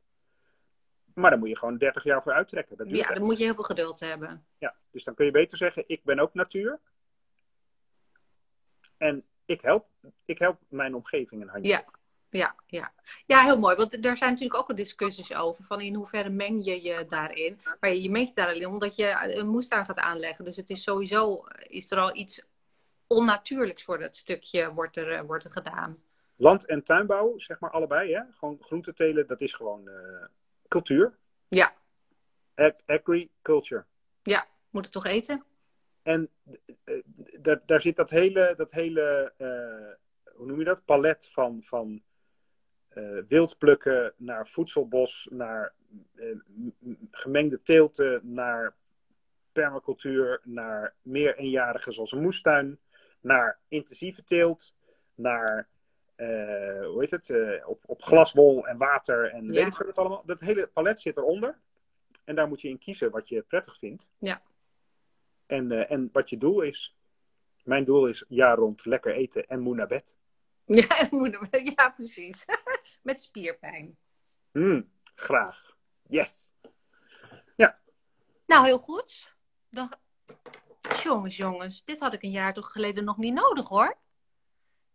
Maar 1.14 1.30
dan 1.30 1.38
moet 1.38 1.48
je 1.48 1.56
gewoon 1.56 1.78
30 1.78 2.04
jaar 2.04 2.22
voor 2.22 2.32
uittrekken. 2.32 2.76
Dat 2.76 2.90
ja, 2.90 3.14
dan 3.14 3.22
moet 3.22 3.38
je 3.38 3.44
heel 3.44 3.54
veel 3.54 3.64
geduld 3.64 4.00
hebben. 4.00 4.46
Ja, 4.58 4.74
dus 4.90 5.04
dan 5.04 5.14
kun 5.14 5.24
je 5.24 5.30
beter 5.30 5.56
zeggen, 5.56 5.84
ik 5.86 6.04
ben 6.04 6.18
ook 6.18 6.34
natuur. 6.34 6.80
En 8.98 9.24
ik 9.44 9.60
help, 9.60 9.86
ik 10.24 10.38
help 10.38 10.60
mijn 10.68 10.94
omgeving 10.94 11.42
een 11.42 11.48
handje. 11.48 11.70
Ja, 11.70 11.84
ja, 12.30 12.54
ja. 12.66 12.92
ja, 13.26 13.42
heel 13.42 13.58
mooi. 13.58 13.76
Want 13.76 14.04
er 14.04 14.16
zijn 14.16 14.30
natuurlijk 14.30 14.60
ook 14.60 14.68
al 14.68 14.74
discussies 14.74 15.34
over 15.34 15.64
van 15.64 15.80
in 15.80 15.94
hoeverre 15.94 16.28
meng 16.30 16.64
je 16.64 16.82
je 16.82 17.06
daarin. 17.08 17.60
Maar 17.80 17.94
je 17.94 18.10
mengt 18.10 18.28
je 18.28 18.34
daar 18.34 18.48
alleen 18.48 18.66
omdat 18.66 18.96
je 18.96 19.34
een 19.38 19.48
moestuin 19.48 19.84
gaat 19.84 19.98
aanleggen. 19.98 20.44
Dus 20.44 20.56
het 20.56 20.70
is 20.70 20.82
sowieso, 20.82 21.44
is 21.58 21.90
er 21.90 21.98
al 21.98 22.16
iets 22.16 22.42
onnatuurlijks 23.06 23.82
voor 23.82 23.98
dat 23.98 24.16
stukje 24.16 24.72
wordt 24.72 24.96
er, 24.96 25.12
eh, 25.12 25.20
wordt 25.20 25.44
er 25.44 25.50
gedaan. 25.50 26.02
Land- 26.36 26.66
en 26.66 26.84
tuinbouw, 26.84 27.38
zeg 27.38 27.60
maar 27.60 27.70
allebei, 27.70 28.14
hè? 28.14 28.22
Gewoon 28.32 28.58
groente 28.60 28.94
telen, 28.94 29.26
dat 29.26 29.40
is 29.40 29.54
gewoon 29.54 29.88
uh, 29.88 30.24
cultuur. 30.68 31.18
Ja. 31.48 31.72
Agriculture. 32.86 33.84
Ja, 34.22 34.46
moet 34.70 34.84
het 34.84 34.92
toch 34.92 35.06
eten? 35.06 35.44
En 36.08 36.30
uh, 36.84 37.02
daar, 37.40 37.62
daar 37.66 37.80
zit 37.80 37.96
dat 37.96 38.10
hele, 38.10 38.54
dat 38.56 38.70
hele 38.70 39.32
hoe 40.38 40.46
noem 40.46 40.58
je 40.58 40.64
dat, 40.64 40.84
palet 40.84 41.28
van, 41.32 41.62
van 41.62 42.02
uh, 42.94 43.22
wild 43.28 43.58
plukken 43.58 44.12
naar 44.16 44.48
voedselbos, 44.48 45.28
naar 45.30 45.74
uh, 46.14 46.36
gemengde 47.10 47.62
teelten, 47.62 48.20
naar 48.22 48.74
permacultuur, 49.52 50.40
naar 50.44 50.94
meer 51.02 51.36
eenjarige 51.36 51.92
zoals 51.92 52.12
een 52.12 52.22
moestuin, 52.22 52.78
naar 53.20 53.58
intensieve 53.68 54.24
teelt, 54.24 54.74
naar 55.14 55.68
uh, 56.16 56.26
hoe 56.86 56.96
heet 56.98 57.10
het, 57.10 57.32
op, 57.64 57.82
op 57.86 58.02
glaswol 58.02 58.66
en 58.66 58.76
water 58.76 59.30
en 59.30 59.44
ja. 59.44 59.52
weet 59.52 59.66
ik 59.66 59.74
wat 59.74 59.98
allemaal. 59.98 60.22
Dat 60.26 60.40
hele 60.40 60.66
palet 60.66 61.00
zit 61.00 61.16
eronder. 61.16 61.58
En 62.24 62.34
daar 62.34 62.48
moet 62.48 62.60
je 62.60 62.68
in 62.68 62.78
kiezen 62.78 63.10
wat 63.10 63.28
je 63.28 63.42
prettig 63.42 63.78
vindt. 63.78 64.08
Ja. 64.18 64.42
En, 65.48 65.88
en 65.88 66.08
wat 66.12 66.30
je 66.30 66.38
doel 66.38 66.60
is. 66.60 66.96
Mijn 67.64 67.84
doel 67.84 68.06
is 68.06 68.24
jaar 68.28 68.56
rond 68.56 68.84
lekker 68.84 69.14
eten 69.14 69.46
en 69.46 69.60
moe 69.60 69.74
naar 69.74 69.86
bed. 69.86 70.16
Ja, 70.68 71.08
ja 71.50 71.90
precies. 71.90 72.44
Met 73.02 73.20
spierpijn. 73.20 73.96
Mm, 74.52 74.90
graag. 75.14 75.76
Yes. 76.08 76.52
Ja. 77.56 77.80
Nou, 78.46 78.64
heel 78.64 78.78
goed. 78.78 79.34
Dan... 79.70 79.92
Jongens, 81.02 81.36
jongens. 81.36 81.84
Dit 81.84 82.00
had 82.00 82.12
ik 82.12 82.22
een 82.22 82.30
jaar 82.30 82.52
toch 82.52 82.72
geleden 82.72 83.04
nog 83.04 83.16
niet 83.16 83.34
nodig 83.34 83.68
hoor. 83.68 83.98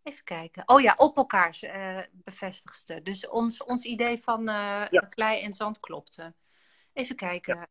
Even 0.02 0.24
kijken. 0.24 0.62
Oh 0.66 0.80
ja, 0.80 0.94
op 0.96 1.16
elkaar 1.16 1.58
uh, 1.62 2.00
bevestigste. 2.12 3.02
Dus 3.02 3.28
ons, 3.28 3.64
ons 3.64 3.84
idee 3.84 4.18
van 4.18 4.40
uh, 4.40 4.86
ja. 4.90 5.00
klei 5.08 5.42
en 5.42 5.52
zand 5.52 5.80
klopte. 5.80 6.34
Even 6.92 7.16
kijken. 7.16 7.56
Ja. 7.56 7.68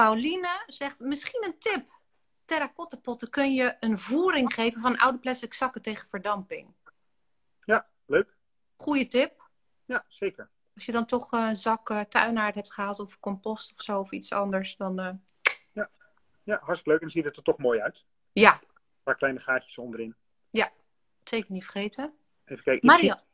Pauline 0.00 0.62
zegt 0.66 1.00
misschien 1.00 1.44
een 1.44 1.58
tip. 1.58 1.98
Terracottepotten 2.44 3.30
kun 3.30 3.54
je 3.54 3.76
een 3.80 3.98
voering 3.98 4.54
geven 4.54 4.80
van 4.80 4.98
oude 4.98 5.18
plastic 5.18 5.54
zakken 5.54 5.82
tegen 5.82 6.08
verdamping. 6.08 6.74
Ja, 7.64 7.88
leuk. 8.06 8.36
Goeie 8.76 9.06
tip. 9.06 9.48
Ja, 9.84 10.04
zeker. 10.08 10.50
Als 10.74 10.84
je 10.84 10.92
dan 10.92 11.06
toch 11.06 11.32
een 11.32 11.56
zak 11.56 11.90
uh, 11.90 12.00
tuinaard 12.00 12.54
hebt 12.54 12.72
gehaald 12.72 13.00
of 13.00 13.20
compost 13.20 13.72
of 13.72 13.82
zo 13.82 14.00
of 14.00 14.10
iets 14.10 14.32
anders, 14.32 14.76
dan... 14.76 15.00
Uh... 15.00 15.10
Ja. 15.72 15.90
ja, 16.42 16.58
hartstikke 16.62 16.90
leuk. 16.90 17.00
En 17.00 17.06
dan 17.06 17.10
ziet 17.10 17.24
het 17.24 17.36
er 17.36 17.42
toch 17.42 17.58
mooi 17.58 17.80
uit. 17.80 18.04
Ja. 18.32 18.52
Een 18.52 19.02
paar 19.02 19.16
kleine 19.16 19.40
gaatjes 19.40 19.78
onderin. 19.78 20.14
Ja, 20.50 20.72
zeker 21.24 21.52
niet 21.52 21.64
vergeten. 21.64 22.14
Even 22.44 22.64
kijken. 22.64 22.86
Maria. 22.86 23.12
Ik, 23.12 23.18
zie, 23.18 23.28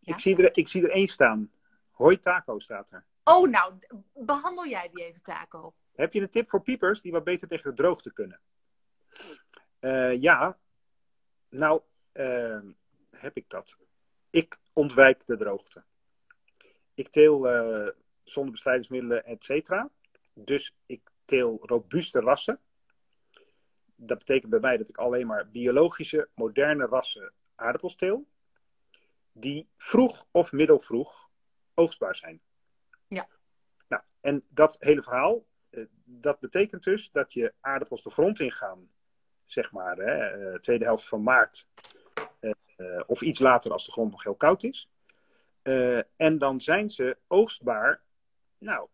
ja? 0.00 0.14
ik, 0.14 0.20
zie 0.20 0.36
er, 0.36 0.56
ik 0.56 0.68
zie 0.68 0.82
er 0.82 0.90
één 0.90 1.08
staan. 1.08 1.50
Hoi 1.90 2.18
taco 2.18 2.58
staat 2.58 2.90
er. 2.90 3.04
Oh, 3.24 3.48
nou, 3.48 3.74
behandel 4.14 4.66
jij 4.66 4.90
die 4.92 5.04
even 5.04 5.22
taco. 5.22 5.74
Heb 5.92 6.12
je 6.12 6.20
een 6.20 6.30
tip 6.30 6.50
voor 6.50 6.62
piepers 6.62 7.00
die 7.00 7.12
wat 7.12 7.24
beter 7.24 7.48
tegen 7.48 7.70
de 7.70 7.82
droogte 7.82 8.12
kunnen? 8.12 8.40
Uh, 9.80 10.20
ja. 10.20 10.58
Nou, 11.48 11.82
uh, 12.12 12.60
heb 13.10 13.36
ik 13.36 13.48
dat. 13.48 13.76
Ik 14.30 14.58
ontwijk 14.72 15.26
de 15.26 15.36
droogte. 15.36 15.84
Ik 16.94 17.08
teel 17.08 17.54
uh, 17.54 17.88
zonder 18.24 18.52
bestrijdingsmiddelen, 18.52 19.24
et 19.24 19.44
cetera. 19.44 19.90
Dus 20.34 20.76
ik 20.86 21.10
teel 21.24 21.58
robuuste 21.62 22.20
rassen. 22.20 22.60
Dat 23.94 24.18
betekent 24.18 24.50
bij 24.50 24.60
mij 24.60 24.76
dat 24.76 24.88
ik 24.88 24.96
alleen 24.96 25.26
maar 25.26 25.50
biologische, 25.50 26.28
moderne 26.34 26.86
rassen 26.86 27.32
aardappels 27.54 27.96
teel. 27.96 28.28
Die 29.32 29.68
vroeg 29.76 30.26
of 30.30 30.52
middelvroeg 30.52 31.30
oogstbaar 31.74 32.16
zijn. 32.16 32.40
Ja. 33.08 33.28
Nou, 33.88 34.02
en 34.20 34.44
dat 34.48 34.76
hele 34.78 35.02
verhaal, 35.02 35.36
eh, 35.36 35.44
dat 36.04 36.40
betekent 36.40 36.82
dus 36.82 37.10
dat 37.10 37.32
je 37.32 37.52
aardappels 37.60 38.02
de 38.02 38.10
grond 38.10 38.40
ingaan, 38.40 38.90
zeg 39.44 39.72
maar, 39.72 39.96
hè, 39.96 40.14
eh, 40.52 40.58
tweede 40.58 40.84
helft 40.84 41.04
van 41.08 41.22
maart. 41.22 41.66
eh, 42.40 42.50
eh, 42.76 43.00
of 43.06 43.20
iets 43.22 43.38
later 43.38 43.72
als 43.72 43.84
de 43.86 43.92
grond 43.92 44.10
nog 44.10 44.22
heel 44.22 44.34
koud 44.34 44.62
is. 44.62 44.88
Eh, 45.62 45.98
en 46.16 46.38
dan 46.38 46.60
zijn 46.60 46.90
ze 46.90 47.16
oogstbaar. 47.26 48.02
Nou, 48.58 48.88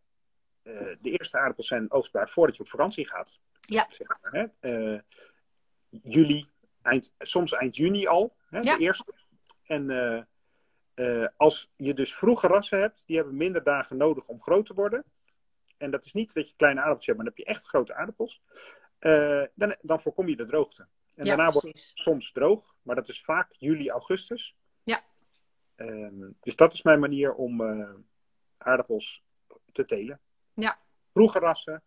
eh, 0.62 0.72
de 1.01 1.11
eerste 1.11 1.39
aardappels 1.39 1.66
zijn 1.66 1.91
oogstbaar 1.93 2.29
voordat 2.31 2.57
je 2.57 2.62
op 2.62 2.68
vakantie 2.68 3.09
gaat. 3.09 3.39
Ja. 3.61 3.87
Zeg 3.89 4.07
maar, 4.20 4.33
hè. 4.33 4.70
Eh, 4.95 5.01
juli, 5.89 6.49
eind, 6.83 7.14
soms 7.18 7.53
eind 7.53 7.77
juni 7.77 8.07
al, 8.07 8.37
hè, 8.49 8.59
Ja. 8.61 8.77
de 8.77 8.83
eerste. 8.83 9.12
En 9.66 9.91
eh, 9.91 10.22
eh, 11.22 11.29
als 11.37 11.72
je 11.77 11.95
dus 11.95 12.14
vroege 12.14 12.47
rassen 12.47 12.79
hebt, 12.81 13.03
die 13.07 13.16
hebben 13.16 13.37
minder 13.37 13.62
dagen 13.62 13.97
nodig 13.97 14.27
om 14.29 14.41
groot 14.41 14.66
te 14.66 14.74
worden. 14.74 15.05
En 15.77 15.91
dat 15.91 16.05
is 16.05 16.12
niet 16.12 16.35
dat 16.35 16.49
je 16.49 16.57
kleine 16.57 16.81
aardappels 16.81 17.07
hebt, 17.07 17.18
maar 17.18 17.27
dan 17.27 17.35
heb 17.37 17.47
je 17.47 17.53
echt 17.53 17.66
grote 17.66 17.95
aardappels. 17.95 18.43
Eh, 18.99 19.43
dan, 19.55 19.77
dan 19.81 20.01
voorkom 20.01 20.29
je 20.29 20.37
de 20.37 20.45
droogte. 20.45 20.87
En 21.14 21.24
ja, 21.24 21.37
daarna 21.37 21.51
wordt 21.51 21.66
het 21.66 21.91
soms 21.95 22.33
droog, 22.33 22.74
maar 22.83 22.97
dat 22.97 23.09
is 23.09 23.20
vaak 23.20 23.53
juli, 23.59 23.91
augustus. 23.91 24.57
Ja. 24.83 25.05
Ehm, 25.74 26.31
dus 26.41 26.57
dat 26.57 26.72
is 26.72 26.83
mijn 26.83 27.01
manier 27.01 27.35
om 27.35 27.61
eh, 27.61 27.95
aardappels 28.59 29.24
te 29.72 29.85
telen. 29.85 30.20
Ja. 30.55 30.79
Vroege 31.12 31.39
rassen, 31.39 31.83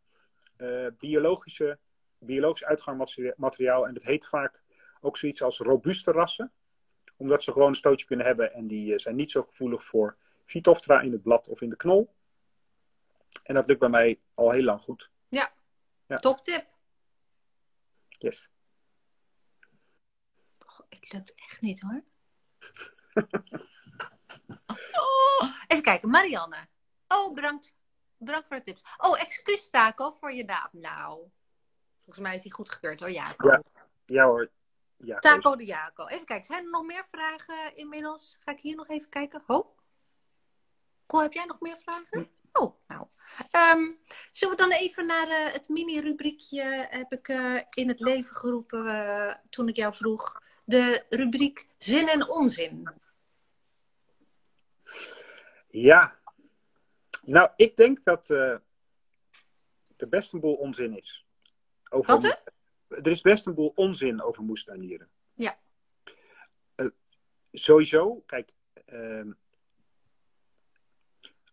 eh, 0.56 0.88
biologische, 0.98 1.80
biologisch 2.18 2.64
uitgangsmateriaal. 2.64 3.88
En 3.88 3.94
dat 3.94 4.04
heet 4.04 4.28
vaak 4.28 4.62
ook 5.02 5.18
zoiets 5.18 5.42
als 5.42 5.58
robuuste 5.58 6.12
rassen. 6.12 6.52
Omdat 7.18 7.44
ze 7.44 7.52
gewoon 7.52 7.68
een 7.68 7.76
stootje 7.76 8.06
kunnen 8.06 8.26
hebben 8.26 8.54
en 8.54 8.68
die 8.68 9.00
zijn 9.00 9.16
niet 9.16 9.32
zo 9.32 9.44
gevoelig 9.44 9.84
voor 9.84 10.18
Phytophthora 10.46 11.02
in 11.02 11.12
het 11.12 11.22
blad 11.22 11.48
of 11.48 11.62
in 11.62 11.70
de 11.70 11.76
knol. 11.76 12.14
En 13.44 13.56
dat 13.56 13.68
lukt 13.68 13.80
bij 13.80 13.90
mij 13.90 14.22
al 14.34 14.52
heel 14.52 14.64
lang 14.64 14.82
goed. 14.82 15.12
Ja. 15.28 15.54
Top 16.20 16.44
tip. 16.44 16.68
Yes. 18.08 18.50
Goh, 20.66 20.86
ik 20.90 21.14
lukt 21.14 21.36
echt 21.36 21.62
niet 21.62 21.82
hoor. 21.82 22.04
Oh, 24.94 25.54
even 25.68 25.84
kijken, 25.84 26.10
Marianne. 26.10 26.68
Oh, 27.08 27.34
bedankt. 27.34 27.76
Bedankt 28.18 28.48
voor 28.48 28.58
de 28.58 28.64
tips. 28.64 28.84
Oh, 28.98 29.22
excuus 29.22 29.70
Taco 29.70 30.10
voor 30.10 30.34
je 30.34 30.44
naam. 30.44 30.70
Nou, 30.72 31.30
volgens 31.96 32.26
mij 32.26 32.36
is 32.36 32.42
die 32.42 32.54
goedgekeurd 32.54 33.00
hoor, 33.00 33.12
Jaco. 33.12 33.48
Ja. 33.48 33.64
Ja 34.06 34.26
hoor. 34.26 34.52
Ja, 34.98 35.20
Taco 35.20 35.56
de 35.56 35.66
Jaco. 35.66 36.08
Even 36.08 36.26
kijken, 36.26 36.46
zijn 36.46 36.64
er 36.64 36.70
nog 36.70 36.86
meer 36.86 37.06
vragen 37.06 37.76
inmiddels? 37.76 38.38
Ga 38.40 38.52
ik 38.52 38.60
hier 38.60 38.76
nog 38.76 38.88
even 38.88 39.10
kijken. 39.10 39.44
Oh. 39.48 39.78
Cool, 41.06 41.22
heb 41.22 41.34
jij 41.34 41.46
nog 41.46 41.60
meer 41.60 41.78
vragen? 41.78 42.30
Oh, 42.60 42.76
nou. 42.88 43.08
Zullen 44.32 44.56
we 44.56 44.62
dan 44.62 44.72
even 44.72 45.06
naar 45.06 45.28
eh, 45.28 45.54
het 45.54 45.70
mini-rubriekje 45.70 46.88
heb 46.90 47.14
ik 47.14 47.28
eh, 47.28 47.62
in 47.70 47.88
het 47.88 48.00
leven 48.00 48.36
geroepen 48.36 48.86
eh, 48.86 49.36
toen 49.50 49.68
ik 49.68 49.76
jou 49.76 49.94
vroeg. 49.94 50.42
De 50.64 51.06
rubriek 51.10 51.68
zin 51.78 52.08
en 52.08 52.30
onzin. 52.30 52.90
Ja. 55.68 56.20
Nou, 57.26 57.50
ik 57.56 57.78
denk 57.78 58.04
dat 58.04 58.30
er 58.30 58.62
best 60.10 60.34
een 60.34 60.40
boel 60.40 60.56
onzin 60.56 60.98
is. 60.98 61.26
Over 61.90 62.14
Wat, 62.14 62.24
hè? 62.24 62.34
Er 62.88 63.12
is 63.12 63.22
best 63.22 63.46
een 63.46 63.54
boel 63.54 63.72
onzin 63.76 64.22
over 64.22 64.44
moestuinieren. 64.44 65.10
Ja. 65.34 65.60
Sowieso, 67.52 68.24
kijk, 68.26 68.52
ehm, 68.86 69.32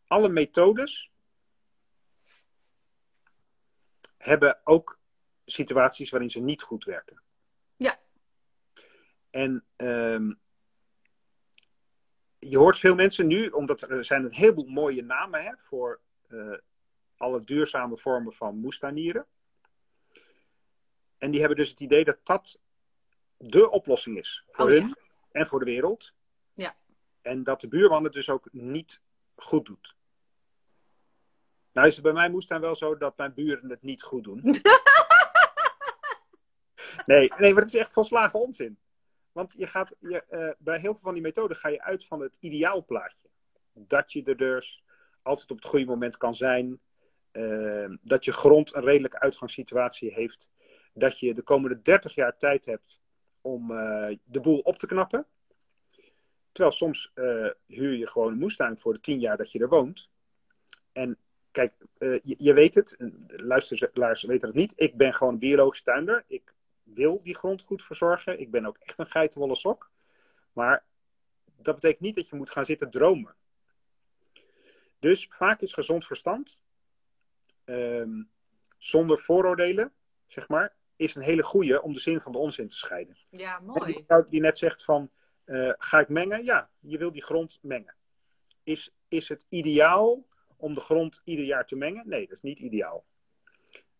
alle 0.07 0.29
methodes 0.29 1.11
hebben 4.17 4.61
ook 4.65 4.99
situaties 5.45 6.11
waarin 6.11 6.31
ze 6.31 6.41
niet 6.41 6.63
goed 6.63 6.85
werken. 6.85 7.23
Ja. 7.77 8.01
En 9.31 9.65
ehm, 9.77 10.33
je 12.39 12.59
hoort 12.59 12.79
veel 12.79 12.95
mensen 12.95 13.27
nu, 13.27 13.49
omdat 13.49 13.83
er 13.83 14.05
zijn 14.05 14.25
een 14.25 14.33
heleboel 14.33 14.67
mooie 14.67 15.03
namen 15.03 15.43
hè, 15.43 15.53
voor 15.57 16.01
eh, 16.29 16.59
alle 17.17 17.45
duurzame 17.45 17.99
vormen 17.99 18.33
van 18.33 18.59
moestuinieren. 18.59 19.27
En 21.19 21.31
die 21.31 21.41
hebben 21.41 21.59
dus 21.59 21.71
het 21.71 21.81
idee 21.81 22.05
dat 22.05 22.19
dat 22.23 22.59
de 23.37 23.71
oplossing 23.71 24.19
is 24.19 24.45
voor 24.51 24.65
Oh, 24.65 24.71
hun 24.71 24.89
ja? 24.89 24.97
en 25.31 25.47
voor 25.47 25.59
de 25.59 25.65
wereld. 25.65 26.15
Ja. 26.55 26.77
En 27.23 27.45
dat 27.45 27.61
de 27.61 27.69
buurman 27.69 28.05
het 28.05 28.13
dus 28.13 28.31
ook 28.31 28.49
niet 28.53 29.03
goed 29.37 29.67
doet. 29.67 29.97
Nou 31.73 31.89
is 31.89 31.95
het 31.95 32.03
bij 32.03 32.13
mijn 32.13 32.31
moestuin 32.31 32.61
wel 32.61 32.77
zo 32.77 32.97
dat 32.97 33.17
mijn 33.17 33.35
buren 33.35 33.71
het 33.71 33.83
niet 33.83 34.03
goed 34.03 34.25
doen. 34.25 34.41
nee, 37.07 37.33
nee, 37.39 37.53
maar 37.53 37.63
het 37.63 37.73
is 37.75 37.81
echt 37.81 37.93
volslagen 37.93 38.41
onzin. 38.41 38.79
Want 39.33 39.55
je 39.59 39.67
gaat, 39.67 39.97
je, 40.01 40.25
eh, 40.25 40.51
bij 40.59 40.79
heel 40.79 40.93
veel 40.93 41.03
van 41.03 41.15
die 41.15 41.23
methoden 41.23 41.57
ga 41.57 41.69
je 41.69 41.83
uit 41.83 42.07
van 42.07 42.21
het 42.21 42.37
ideaalplaatje. 42.41 43.29
Dat 43.73 44.13
je 44.13 44.25
er 44.25 44.37
dus 44.37 44.83
altijd 45.23 45.51
op 45.51 45.57
het 45.57 45.67
goede 45.67 45.85
moment 45.85 46.17
kan 46.17 46.35
zijn. 46.35 46.81
eh, 47.31 47.91
dat 48.03 48.25
je 48.25 48.33
grond 48.33 48.75
een 48.75 48.85
redelijke 48.85 49.21
uitgangssituatie 49.21 50.13
heeft. 50.13 50.51
Dat 50.93 51.19
je 51.19 51.35
de 51.35 51.43
komende 51.43 51.83
30 51.83 52.15
jaar 52.15 52.37
tijd 52.37 52.65
hebt 52.65 53.01
om 53.41 53.71
eh, 53.71 54.17
de 54.25 54.41
boel 54.41 54.59
op 54.59 54.79
te 54.79 54.87
knappen. 54.87 55.27
Terwijl 56.57 56.77
soms 56.77 57.11
eh, 57.15 57.51
huur 57.67 57.93
je 57.93 58.07
gewoon 58.07 58.33
een 58.33 58.39
moestuin 58.39 58.79
voor 58.79 58.93
de 58.93 59.01
10 59.01 59.21
jaar 59.21 59.37
dat 59.37 59.53
je 59.53 59.59
er 59.59 59.69
woont. 59.69 60.11
En 60.93 61.19
kijk, 61.51 61.75
eh, 61.99 62.21
je, 62.23 62.35
je 62.39 62.53
weet 62.53 62.75
het, 62.75 62.97
luisteraars 63.27 64.23
weten 64.23 64.49
het 64.49 64.57
niet. 64.57 64.73
Ik 64.77 64.97
ben 64.97 65.15
gewoon 65.15 65.33
een 65.33 65.39
biologisch 65.39 65.83
tuinder. 65.83 66.25
Ik 66.27 66.55
wil 66.83 67.23
die 67.23 67.35
grond 67.35 67.63
goed 67.63 67.83
verzorgen. 67.83 68.41
Ik 68.41 68.51
ben 68.51 68.67
ook 68.67 68.79
echt 68.79 68.99
een 68.99 69.11
geitenwolle 69.11 69.55
sok. 69.55 69.91
Maar 70.53 70.85
dat 71.57 71.75
betekent 71.75 72.01
niet 72.01 72.15
dat 72.15 72.29
je 72.29 72.37
moet 72.37 72.51
gaan 72.51 72.65
zitten 72.65 72.91
dromen. 72.91 73.35
Dus 74.99 75.27
vaak 75.31 75.61
is 75.61 75.73
gezond 75.73 76.07
verstand, 76.07 76.61
ehm, 77.65 78.23
zonder 78.79 79.19
vooroordelen, 79.19 79.93
zeg 80.27 80.49
maar, 80.49 80.75
is 80.97 81.15
een 81.15 81.23
hele 81.23 81.43
goede 81.43 81.83
om 81.83 81.93
de 81.93 82.01
zin 82.01 82.21
van 82.21 82.33
de 82.33 82.39
onzin 82.39 82.69
te 82.69 82.77
scheiden. 82.77 83.17
Ja, 83.31 83.59
Die 83.59 83.67
mooi. 83.67 84.05
vrouw 84.07 84.27
die 84.29 84.41
net 84.41 84.59
zegt 84.59 84.85
van, 84.85 85.11
eh, 85.47 85.73
ga 85.79 86.01
ik 86.01 86.09
mengen? 86.09 86.45
Ja, 86.45 86.71
je 86.81 86.99
wil 86.99 87.13
die 87.13 87.23
grond 87.23 87.59
mengen. 87.63 87.95
Is, 88.63 88.95
is 89.09 89.29
het 89.29 89.47
ideaal 89.49 90.27
om 90.57 90.75
de 90.75 90.81
grond 90.81 91.23
ieder 91.25 91.45
jaar 91.45 91.67
te 91.67 91.77
mengen? 91.77 92.09
Nee, 92.09 92.27
dat 92.27 92.37
is 92.37 92.43
niet 92.43 92.59
ideaal. 92.59 93.05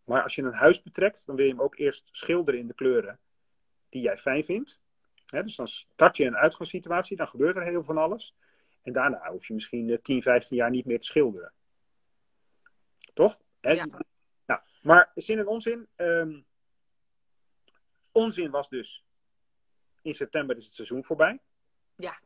Maar 0.05 0.23
als 0.23 0.35
je 0.35 0.43
een 0.43 0.53
huis 0.53 0.83
betrekt, 0.83 1.27
dan 1.27 1.37
wil 1.37 1.45
je 1.45 1.51
hem 1.51 1.61
ook 1.61 1.77
eerst 1.77 2.09
schilderen 2.11 2.61
in 2.61 2.67
de 2.67 2.75
kleuren 2.75 3.21
die 3.89 4.03
jij 4.03 4.19
fijn 4.19 4.45
vindt. 4.45 4.81
Dus 5.27 5.57
dan 5.57 5.69
start 5.69 6.17
je 6.17 6.25
een 6.25 6.37
uitgangssituatie, 6.37 7.17
dan 7.17 7.29
gebeurt 7.29 7.57
er 7.57 7.63
heel 7.63 7.85
van 7.85 7.99
alles. 7.99 8.37
En 8.83 8.93
daarna 8.93 9.31
hoef 9.31 9.47
je 9.47 9.55
misschien 9.55 9.91
eh, 9.91 9.99
10, 10.03 10.23
15 10.23 10.57
jaar 10.57 10.71
niet 10.71 10.85
meer 10.85 11.01
te 11.01 11.07
schilderen. 11.07 11.53
Toch? 13.15 13.41
Ja. 13.61 13.87
Nou, 14.47 14.61
maar 14.83 15.11
zin 15.15 15.39
en 15.39 15.47
onzin. 15.47 15.89
ehm, 15.97 16.41
onzin 18.13 18.51
was 18.51 18.69
dus, 18.69 19.06
in 20.07 20.15
september 20.15 20.57
is 20.57 20.65
het 20.65 20.75
seizoen 20.75 21.05
voorbij. 21.05 21.41
Ja. 21.97 22.21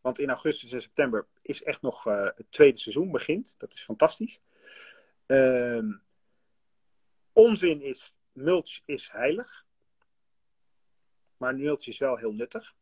Want 0.00 0.18
in 0.18 0.28
augustus 0.28 0.72
en 0.72 0.80
september 0.80 1.26
is 1.42 1.62
echt 1.62 1.82
nog 1.82 2.06
eh, 2.06 2.24
het 2.24 2.50
tweede 2.50 2.78
seizoen 2.78 3.10
begint. 3.10 3.54
Dat 3.58 3.72
is 3.72 3.82
fantastisch. 3.82 4.40
Ehm, 5.26 5.92
onzin 7.32 7.82
is, 7.82 8.14
mulch 8.32 8.80
is 8.84 9.10
heilig. 9.10 9.66
Maar 11.36 11.54
mulch 11.54 11.86
is 11.86 11.98
wel 11.98 12.16
heel 12.16 12.32
nuttig. 12.32 12.74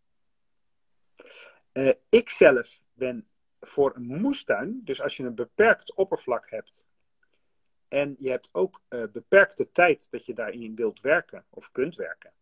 Eh, 1.73 1.93
ik 2.09 2.31
zelf 2.31 2.81
ben 2.93 3.29
voor 3.61 3.97
een 3.97 4.21
moestuin, 4.21 4.81
dus 4.85 5.01
als 5.01 5.17
je 5.17 5.23
een 5.23 5.35
beperkt 5.35 5.95
oppervlak 5.95 6.51
hebt 6.51 6.87
en 7.89 8.15
je 8.19 8.31
hebt 8.31 8.49
ook 8.53 8.83
eh, 8.89 9.05
beperkte 9.13 9.73
tijd 9.73 10.11
dat 10.11 10.27
je 10.27 10.35
daarin 10.35 10.75
wilt 10.75 11.01
werken 11.01 11.45
of 11.51 11.73
kunt 11.73 11.95
werken, 11.95 12.33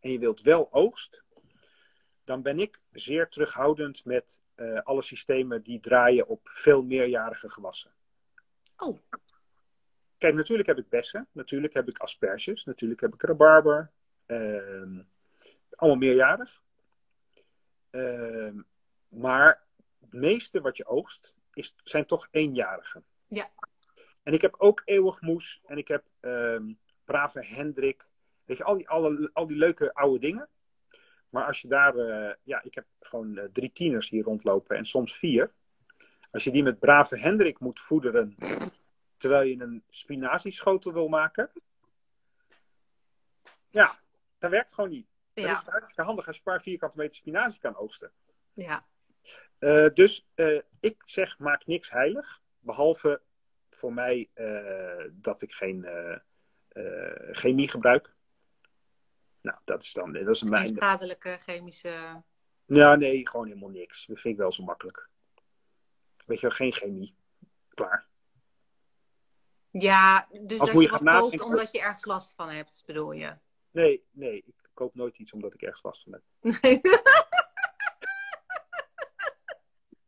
en 0.00 0.10
je 0.10 0.18
wilt 0.18 0.40
wel 0.40 0.72
oogst, 0.72 1.22
dan 2.24 2.42
ben 2.42 2.58
ik 2.58 2.80
zeer 2.92 3.28
terughoudend 3.28 4.04
met 4.04 4.42
eh, 4.54 4.80
alle 4.80 5.02
systemen 5.02 5.62
die 5.62 5.80
draaien 5.80 6.26
op 6.26 6.48
veel 6.48 6.82
meerjarige 6.82 7.48
gewassen. 7.48 7.92
Oh. 8.76 8.98
Kijk, 10.18 10.34
natuurlijk 10.34 10.68
heb 10.68 10.78
ik 10.78 10.88
bessen, 10.88 11.28
natuurlijk 11.32 11.74
heb 11.74 11.88
ik 11.88 11.98
asperges, 11.98 12.64
natuurlijk 12.64 13.00
heb 13.00 13.14
ik 13.14 13.22
rabarber. 13.22 13.90
ehm, 14.26 15.02
allemaal 15.70 15.98
meerjarig. 15.98 16.62
Ehm, 17.90 18.60
maar 19.08 19.66
het 20.00 20.12
meeste 20.12 20.60
wat 20.60 20.76
je 20.76 20.86
oogst 20.86 21.34
is, 21.54 21.74
zijn 21.76 22.06
toch 22.06 22.28
eenjarigen. 22.30 23.04
Ja. 23.28 23.50
En 24.22 24.32
ik 24.32 24.40
heb 24.40 24.54
ook 24.58 24.82
Eeuwig 24.84 25.20
Moes. 25.20 25.60
En 25.66 25.78
ik 25.78 25.88
heb 25.88 26.04
ehm, 26.20 26.72
Brave 27.04 27.44
Hendrik. 27.44 28.06
Weet 28.48 28.56
je, 28.56 28.64
al 28.64 28.76
die, 28.76 28.88
alle, 28.88 29.30
al 29.32 29.46
die 29.46 29.56
leuke 29.56 29.94
oude 29.94 30.18
dingen. 30.18 30.48
Maar 31.28 31.44
als 31.44 31.60
je 31.60 31.68
daar... 31.68 31.96
eh, 31.96 32.34
ja, 32.42 32.62
ik 32.62 32.74
heb 32.74 32.86
gewoon 33.00 33.38
eh, 33.38 33.44
drie 33.52 33.72
tieners 33.72 34.08
hier 34.08 34.24
rondlopen. 34.24 34.76
En 34.76 34.84
soms 34.84 35.16
vier. 35.16 35.52
Als 36.30 36.44
je 36.44 36.50
die 36.50 36.62
met 36.62 36.78
Brave 36.78 37.18
Hendrik 37.18 37.58
moet 37.58 37.80
voederen... 37.80 38.34
Terwijl 39.16 39.48
je 39.48 39.60
een 39.60 39.82
spinazieschotel 39.88 40.92
wil 40.92 41.08
maken. 41.08 41.50
Ja, 43.70 43.98
dat 44.38 44.50
werkt 44.50 44.74
gewoon 44.74 44.90
niet. 44.90 45.06
Is 45.34 45.44
Ja, 45.44 45.58
het 45.58 45.66
hartstikke 45.68 46.02
handig 46.02 46.26
als 46.26 46.36
je 46.36 46.42
een 46.44 46.52
paar 46.52 46.62
vierkante 46.62 46.96
meter 46.96 47.16
spinazie 47.16 47.60
kan 47.60 47.76
oogsten. 47.76 48.12
ja. 48.52 48.86
Eh, 49.58 49.86
dus 49.94 50.28
ik 50.80 51.02
zeg, 51.04 51.38
maak 51.38 51.66
niks 51.66 51.90
heilig. 51.90 52.40
Behalve 52.58 53.22
voor 53.70 53.92
mij 53.92 54.30
dat 55.12 55.42
ik 55.42 55.52
geen 55.52 55.86
chemie 57.32 57.68
gebruik. 57.68 58.16
Nou, 59.48 59.60
dat 59.64 59.82
is 59.82 59.92
dan 59.92 60.12
dat 60.12 60.28
is 60.28 60.38
Geen 60.38 60.50
mijn. 60.50 60.66
schadelijke 60.66 61.38
chemische... 61.40 62.22
Ja, 62.64 62.94
nee, 62.94 63.28
gewoon 63.28 63.46
helemaal 63.46 63.68
niks. 63.68 64.06
Dat 64.06 64.20
vind 64.20 64.34
ik 64.34 64.40
wel 64.40 64.52
zo 64.52 64.64
makkelijk. 64.64 65.08
Weet 66.26 66.40
je 66.40 66.46
wel, 66.46 66.56
geen 66.56 66.72
chemie. 66.72 67.16
Klaar. 67.68 68.06
Ja, 69.70 70.28
dus 70.42 70.60
Als 70.60 70.70
dat 70.70 70.80
je 70.82 70.88
wat 70.88 71.04
koopt 71.04 71.40
omdat 71.40 71.72
je 71.72 71.80
ergens 71.80 72.04
last 72.04 72.34
van 72.34 72.48
hebt, 72.48 72.82
bedoel 72.86 73.12
je? 73.12 73.36
Nee, 73.70 74.04
nee, 74.10 74.36
ik 74.46 74.70
koop 74.74 74.94
nooit 74.94 75.18
iets 75.18 75.32
omdat 75.32 75.54
ik 75.54 75.62
ergens 75.62 75.82
last 75.82 76.02
van 76.02 76.12
heb. 76.12 76.22
Nee. 76.62 76.80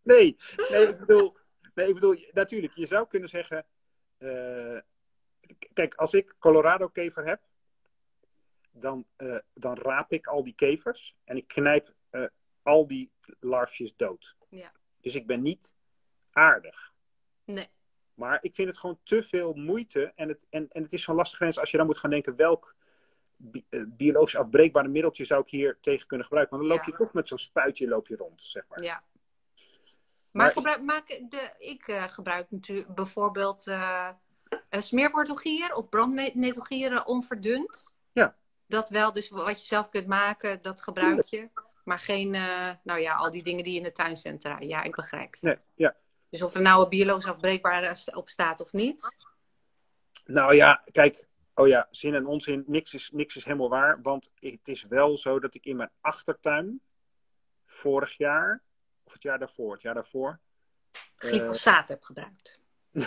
Nee, 0.03 0.37
nee, 0.71 0.89
ik 0.89 0.99
bedoel, 0.99 1.37
nee, 1.75 1.89
ik 1.89 1.95
bedoel, 1.95 2.17
natuurlijk, 2.33 2.75
je 2.75 2.87
zou 2.87 3.07
kunnen 3.07 3.29
zeggen, 3.29 3.67
eh, 4.19 4.79
kijk, 5.73 5.95
als 5.95 6.15
ik 6.15 6.35
Colorado 6.39 6.89
kever 6.89 7.27
heb, 7.27 7.50
dan, 8.71 9.07
eh, 9.17 9.39
dan 9.55 9.79
raap 9.79 10.13
ik 10.13 10.27
al 10.27 10.45
die 10.45 10.55
kevers 10.55 11.17
en 11.25 11.37
ik 11.37 11.49
knijp 11.49 11.95
eh, 12.11 12.25
al 12.63 12.87
die 12.87 13.13
larfjes 13.41 13.97
dood. 13.97 14.37
Ja. 14.49 14.73
Dus 15.01 15.15
ik 15.15 15.27
ben 15.27 15.43
niet 15.43 15.75
aardig. 16.31 16.93
nee. 17.45 17.69
Maar 18.15 18.39
ik 18.43 18.55
vind 18.55 18.69
het 18.69 18.79
gewoon 18.79 18.99
te 19.03 19.23
veel 19.23 19.53
moeite 19.55 20.13
en 20.15 20.29
het, 20.29 20.47
en, 20.51 20.69
en 20.69 20.83
het 20.83 20.93
is 20.93 21.03
zo'n 21.03 21.15
lastige 21.15 21.37
grens 21.43 21.59
als 21.59 21.71
je 21.71 21.77
dan 21.77 21.87
moet 21.87 21.99
gaan 21.99 22.11
denken 22.11 22.37
welk 22.37 22.77
bi- 23.37 23.65
eh, 23.69 23.83
biologisch 23.87 24.37
afbreekbare 24.37 24.89
middeltje 24.89 25.25
zou 25.25 25.43
ik 25.43 25.51
hier 25.51 25.79
tegen 25.81 26.07
kunnen 26.07 26.27
gebruiken. 26.27 26.57
Want 26.57 26.69
dan 26.69 26.77
loop 26.79 26.87
Ja. 26.87 26.93
je 26.93 27.05
toch 27.05 27.13
met 27.15 27.29
zo'n 27.29 27.39
spuitje 27.39 27.89
loop 27.89 28.09
je 28.09 28.17
rond, 28.17 28.43
zeg 28.43 28.65
maar. 28.69 28.83
Ja. 28.83 29.03
Maar, 29.55 29.65
Maar- 30.33 30.53
gebruik, 30.53 30.83
maak 30.83 31.07
de, 31.09 31.53
ik 31.59 31.83
gebruik 32.07 32.51
natuurlijk 32.51 32.95
bijvoorbeeld 32.95 33.67
eh, 33.67 34.09
smeerwortelgier 34.71 35.75
of 35.75 35.89
brandnetelgier 35.89 37.05
onverdund. 37.05 37.95
Dat 38.71 38.89
wel, 38.89 39.13
dus 39.13 39.29
wat 39.29 39.59
je 39.59 39.65
zelf 39.67 39.89
kunt 39.89 40.07
maken, 40.07 40.63
dat 40.63 40.83
gebruik 40.83 41.25
je. 41.25 41.49
Maar 41.85 41.99
geen, 41.99 42.35
eh, 42.35 42.71
nou 42.83 43.01
ja, 43.01 43.15
al 43.15 43.31
die 43.31 43.43
dingen 43.43 43.65
die 43.65 43.77
in 43.77 43.83
de 43.83 43.93
tuincentra. 43.93 44.59
Ja, 44.61 44.83
ik 44.83 44.97
begrijp 44.97 45.35
je. 45.35 45.47
Nee, 45.47 45.57
ja. 45.75 45.97
Dus 46.29 46.43
of 46.43 46.55
er 46.55 46.61
nou 46.63 46.83
een 46.83 46.89
biologisch 46.89 47.27
afbreekbare 47.27 47.95
st- 47.95 48.15
op 48.15 48.29
staat 48.29 48.61
of 48.61 48.73
niet. 48.73 49.17
Nou 50.25 50.55
ja, 50.55 50.83
kijk. 50.93 51.29
Oh 51.55 51.69
ja, 51.69 51.89
zin 51.91 52.15
en 52.15 52.27
onzin. 52.27 52.65
Niks 52.67 52.95
is, 52.95 53.11
niks 53.13 53.37
is 53.37 53.45
helemaal 53.45 53.69
waar. 53.69 54.03
Want 54.03 54.31
het 54.35 54.69
is 54.69 54.83
wel 54.83 55.17
zo 55.17 55.41
dat 55.41 55.55
ik 55.55 55.65
in 55.65 55.77
mijn 55.77 55.91
achtertuin 56.01 56.81
vorig 57.67 58.17
jaar, 58.17 58.63
of 59.05 59.13
het 59.13 59.23
jaar 59.23 59.39
daarvoor, 59.39 59.73
het 59.73 59.83
jaar 59.83 59.95
daarvoor. 59.95 60.41
eh, 60.93 61.01
Glyfosaat 61.15 61.89
heb 61.89 62.03
gebruikt. 62.03 62.59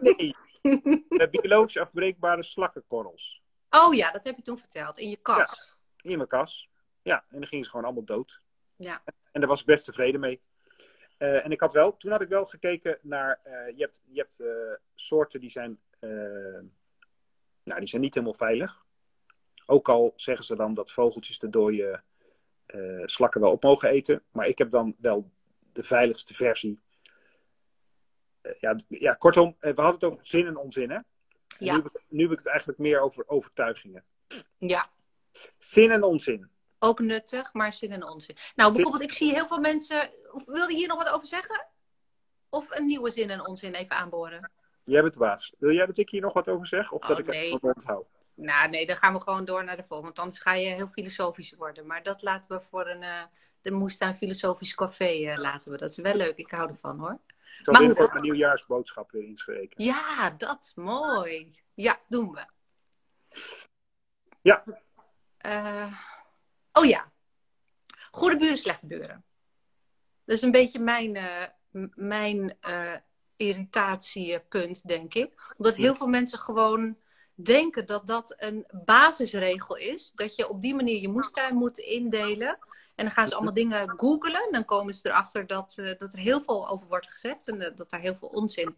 nee, 0.00 1.28
biologisch 1.30 1.78
afbreekbare 1.78 2.42
slakkenkorrels 2.42 3.42
Oh 3.74 3.94
ja, 3.94 4.10
dat 4.10 4.24
heb 4.24 4.36
je 4.36 4.42
toen 4.42 4.58
verteld. 4.58 4.98
In 4.98 5.10
je 5.10 5.16
kas. 5.16 5.76
in 6.02 6.16
mijn 6.16 6.28
kas. 6.28 6.70
Ja, 7.02 7.24
en 7.30 7.38
dan 7.38 7.48
gingen 7.48 7.64
ze 7.64 7.70
gewoon 7.70 7.86
allemaal 7.86 8.04
dood. 8.04 8.40
Ja. 8.76 9.02
En 9.32 9.40
daar 9.40 9.48
was 9.48 9.60
ik 9.60 9.66
best 9.66 9.84
tevreden 9.84 10.20
mee. 10.20 10.42
Eh, 11.16 11.44
en 11.44 11.50
ik 11.50 11.60
had 11.60 11.72
wel, 11.72 11.96
toen 11.96 12.10
had 12.10 12.20
ik 12.20 12.28
wel 12.28 12.44
gekeken 12.44 12.98
naar, 13.02 13.40
eh, 13.42 13.76
je 13.76 13.82
hebt, 13.82 14.02
je 14.06 14.20
hebt 14.20 14.40
eh, 14.40 14.74
soorten 14.94 15.40
die 15.40 15.50
zijn, 15.50 15.80
nou, 17.62 17.78
die 17.78 17.88
zijn 17.88 18.02
niet 18.02 18.14
helemaal 18.14 18.34
veilig. 18.34 18.84
Ook 19.66 19.88
al 19.88 20.12
zeggen 20.16 20.44
ze 20.44 20.56
dan 20.56 20.74
dat 20.74 20.92
vogeltjes 20.92 21.38
de 21.38 21.48
dode 21.48 22.02
slakken 23.04 23.40
wel 23.40 23.52
op 23.52 23.62
mogen 23.62 23.88
eten. 23.88 24.22
Maar 24.30 24.46
ik 24.46 24.58
heb 24.58 24.70
dan 24.70 24.94
wel 24.98 25.30
de 25.72 25.82
veiligste 25.82 26.34
versie. 26.34 26.80
Ja, 28.60 28.78
ja, 28.88 29.14
kortom, 29.14 29.56
we 29.58 29.72
hadden 29.74 29.94
het 29.94 30.04
over 30.04 30.26
zin 30.26 30.46
en 30.46 30.56
onzin, 30.56 30.90
hè? 30.90 30.98
En 31.58 31.66
Ja. 31.66 31.72
Nu, 31.76 31.82
heb 31.82 31.90
ik, 31.94 32.02
nu 32.08 32.22
heb 32.22 32.30
ik 32.32 32.38
het 32.38 32.46
eigenlijk 32.46 32.78
meer 32.78 33.00
over 33.00 33.24
overtuigingen. 33.28 34.04
ja. 34.58 34.86
Zin 35.58 35.90
en 35.90 36.02
onzin. 36.02 36.48
Ook 36.78 37.00
nuttig, 37.00 37.52
maar 37.52 37.72
zin 37.72 37.92
en 37.92 38.04
onzin. 38.08 38.36
Nou, 38.54 38.72
bijvoorbeeld, 38.72 39.02
ik 39.02 39.12
zie 39.12 39.32
heel 39.32 39.46
veel 39.46 39.58
mensen. 39.60 40.10
Wil 40.46 40.68
je 40.68 40.76
hier 40.76 40.88
nog 40.88 40.98
wat 41.04 41.08
over 41.12 41.26
zeggen? 41.26 41.66
Of 42.48 42.70
een 42.70 42.86
nieuwe 42.86 43.10
zin 43.10 43.30
en 43.30 43.46
onzin 43.46 43.74
even 43.74 43.96
aanboren? 43.96 44.50
Jij 44.84 45.00
bent 45.00 45.12
de 45.12 45.18
baas. 45.18 45.54
Wil 45.58 45.72
jij 45.72 45.86
dat 45.86 45.98
ik 45.98 46.10
hier 46.10 46.20
nog 46.20 46.32
wat 46.32 46.48
over 46.48 46.66
zeg? 46.66 46.92
Of 46.92 47.02
Oh, 47.02 47.08
dat 47.08 47.18
ik 47.18 47.26
nee. 47.26 47.58
het 47.60 47.84
hou? 47.84 48.04
Nou, 48.34 48.68
nee, 48.70 48.86
dan 48.86 48.96
gaan 48.96 49.12
we 49.14 49.20
gewoon 49.20 49.44
door 49.44 49.64
naar 49.64 49.76
de 49.76 49.82
volgende. 49.84 50.04
Want 50.04 50.18
anders 50.18 50.38
ga 50.40 50.54
je 50.54 50.66
heel 50.68 50.88
filosofisch 50.88 51.54
worden. 51.54 51.86
Maar 51.86 52.02
dat 52.02 52.22
laten 52.22 52.56
we 52.56 52.62
voor 52.64 52.86
een. 52.86 53.02
eh, 53.02 53.22
de 53.62 53.70
Moestuin 53.70 54.16
Filosofisch 54.16 54.74
Café 54.74 55.04
eh, 55.30 55.38
laten 55.38 55.72
we. 55.72 55.78
Dat 55.78 55.90
is 55.90 55.96
wel 55.96 56.14
leuk. 56.14 56.36
Ik 56.36 56.50
hou 56.50 56.68
ervan 56.68 56.98
hoor. 56.98 57.18
Ik 57.58 57.64
zal 57.64 57.74
binnenkort 57.74 58.10
mijn 58.10 58.22
nieuwjaarsboodschap 58.22 59.10
weer 59.10 59.22
inspreken. 59.22 59.84
Ja, 59.84 60.30
dat. 60.30 60.72
Mooi. 60.74 61.60
Ja, 61.74 62.00
doen 62.08 62.32
we. 62.32 62.46
Ja. 64.40 64.64
Eh, 65.36 65.92
oh 66.72 66.84
ja. 66.84 67.12
Goede 68.10 68.36
buren, 68.36 68.58
slechte 68.58 68.86
buren. 68.86 69.24
Dat 70.24 70.36
is 70.36 70.42
een 70.42 70.50
beetje 70.50 70.78
mijn, 70.78 71.16
eh, 71.16 71.46
mijn 71.94 72.56
eh, 72.60 72.96
irritatiepunt, 73.36 74.86
denk 74.88 75.14
ik. 75.14 75.54
Omdat 75.56 75.76
heel 75.76 75.94
veel 75.94 76.06
mensen 76.06 76.38
gewoon 76.38 76.96
denken 77.34 77.86
dat 77.86 78.06
dat 78.06 78.34
een 78.38 78.66
basisregel 78.84 79.76
is. 79.76 80.10
Dat 80.10 80.36
je 80.36 80.48
op 80.48 80.62
die 80.62 80.74
manier 80.74 81.00
je 81.00 81.08
moestuin 81.08 81.54
moet 81.54 81.78
indelen. 81.78 82.58
En 82.94 83.04
dan 83.04 83.14
gaan 83.14 83.28
ze 83.28 83.34
allemaal 83.34 83.54
dingen 83.54 83.88
googlen. 83.96 84.48
Dan 84.52 84.64
komen 84.64 84.94
ze 84.94 85.08
erachter 85.08 85.46
dat, 85.46 85.78
eh, 85.78 85.98
dat 85.98 86.12
er 86.12 86.18
heel 86.18 86.40
veel 86.40 86.68
over 86.68 86.88
wordt 86.88 87.12
gezegd. 87.12 87.48
En 87.48 87.60
eh, 87.60 87.76
dat 87.76 87.90
daar 87.90 88.00
heel 88.00 88.16
veel 88.16 88.28
onzin, 88.28 88.76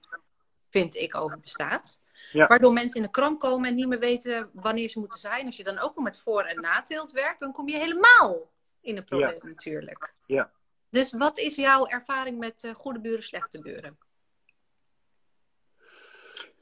vind 0.70 0.94
ik, 0.94 1.14
over 1.14 1.40
bestaat. 1.40 2.00
Ja. 2.32 2.46
Waardoor 2.46 2.72
mensen 2.72 2.96
in 2.96 3.02
de 3.02 3.10
kramp 3.10 3.40
komen 3.40 3.68
en 3.68 3.74
niet 3.74 3.88
meer 3.88 3.98
weten 3.98 4.50
wanneer 4.52 4.88
ze 4.88 4.98
moeten 4.98 5.18
zijn. 5.18 5.46
Als 5.46 5.56
je 5.56 5.64
dan 5.64 5.78
ook 5.78 5.94
nog 5.94 6.04
met 6.04 6.18
voor- 6.18 6.44
en 6.44 6.60
nateelt 6.60 7.12
werkt, 7.12 7.40
dan 7.40 7.52
kom 7.52 7.68
je 7.68 7.76
helemaal 7.76 8.52
in 8.80 8.96
een 8.96 9.04
probleem 9.04 9.38
natuurlijk. 9.42 10.14
Ja. 10.26 10.52
Dus 10.90 11.12
wat 11.12 11.38
is 11.38 11.56
jouw 11.56 11.86
ervaring 11.86 12.38
met 12.38 12.64
eh, 12.64 12.74
goede 12.74 13.00
buren, 13.00 13.22
slechte 13.22 13.60
buren? 13.60 13.98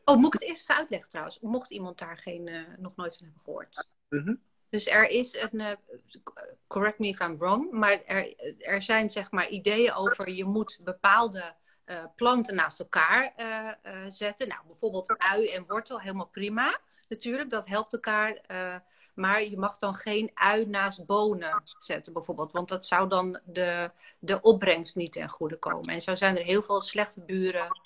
Oh, 0.05 0.17
moet 0.17 0.27
ik 0.27 0.41
het 0.41 0.49
eerst 0.49 0.63
even 0.63 0.77
uitleggen 0.77 1.09
trouwens? 1.09 1.39
Mocht 1.41 1.71
iemand 1.71 1.99
daar 1.99 2.17
geen, 2.17 2.67
nog 2.79 2.97
nooit 2.97 3.17
van 3.17 3.25
hebben 3.27 3.43
gehoord. 3.45 3.89
Mhm. 4.09 4.35
Dus 4.75 4.87
er 4.87 5.09
is 5.09 5.37
een, 5.51 5.61
eh, 5.61 5.77
correct 6.67 6.99
me 6.99 7.07
if 7.09 7.21
I'm 7.21 7.39
wrong, 7.39 7.71
maar 7.71 8.03
er, 8.05 8.35
er 8.59 8.83
zijn 8.83 9.11
zeg 9.11 9.31
maar 9.31 9.49
ideeën 9.49 9.93
over 9.93 10.31
je 10.31 10.45
moet 10.45 10.81
bepaalde 10.85 11.55
eh, 11.85 12.05
planten 12.17 12.55
naast 12.55 12.81
elkaar 12.81 13.33
eh, 13.37 13.93
zetten. 14.09 14.49
Nou, 14.49 14.61
bijvoorbeeld 14.67 15.19
ui 15.19 15.49
en 15.49 15.65
wortel, 15.67 16.01
helemaal 16.01 16.27
prima. 16.27 16.81
Natuurlijk, 17.09 17.51
dat 17.51 17.67
helpt 17.67 17.93
elkaar. 17.93 18.41
maar 19.15 19.43
je 19.43 19.59
mag 19.59 19.79
dan 19.79 19.95
geen 19.95 20.31
ui 20.35 20.67
naast 20.67 21.07
bonen 21.07 21.63
zetten, 21.79 22.13
bijvoorbeeld. 22.13 22.53
Want 22.53 22.69
dat 22.69 22.87
zou 22.87 23.09
dan 23.09 23.41
de, 23.45 23.91
de 24.19 24.41
opbrengst 24.41 24.97
niet 24.97 25.13
ten 25.13 25.29
goede 25.29 25.57
komen. 25.59 25.89
En 25.89 26.01
zo 26.01 26.15
zijn 26.15 26.39
er 26.39 26.45
heel 26.45 26.63
veel 26.63 26.81
slechte 26.81 27.21
buren 27.21 27.81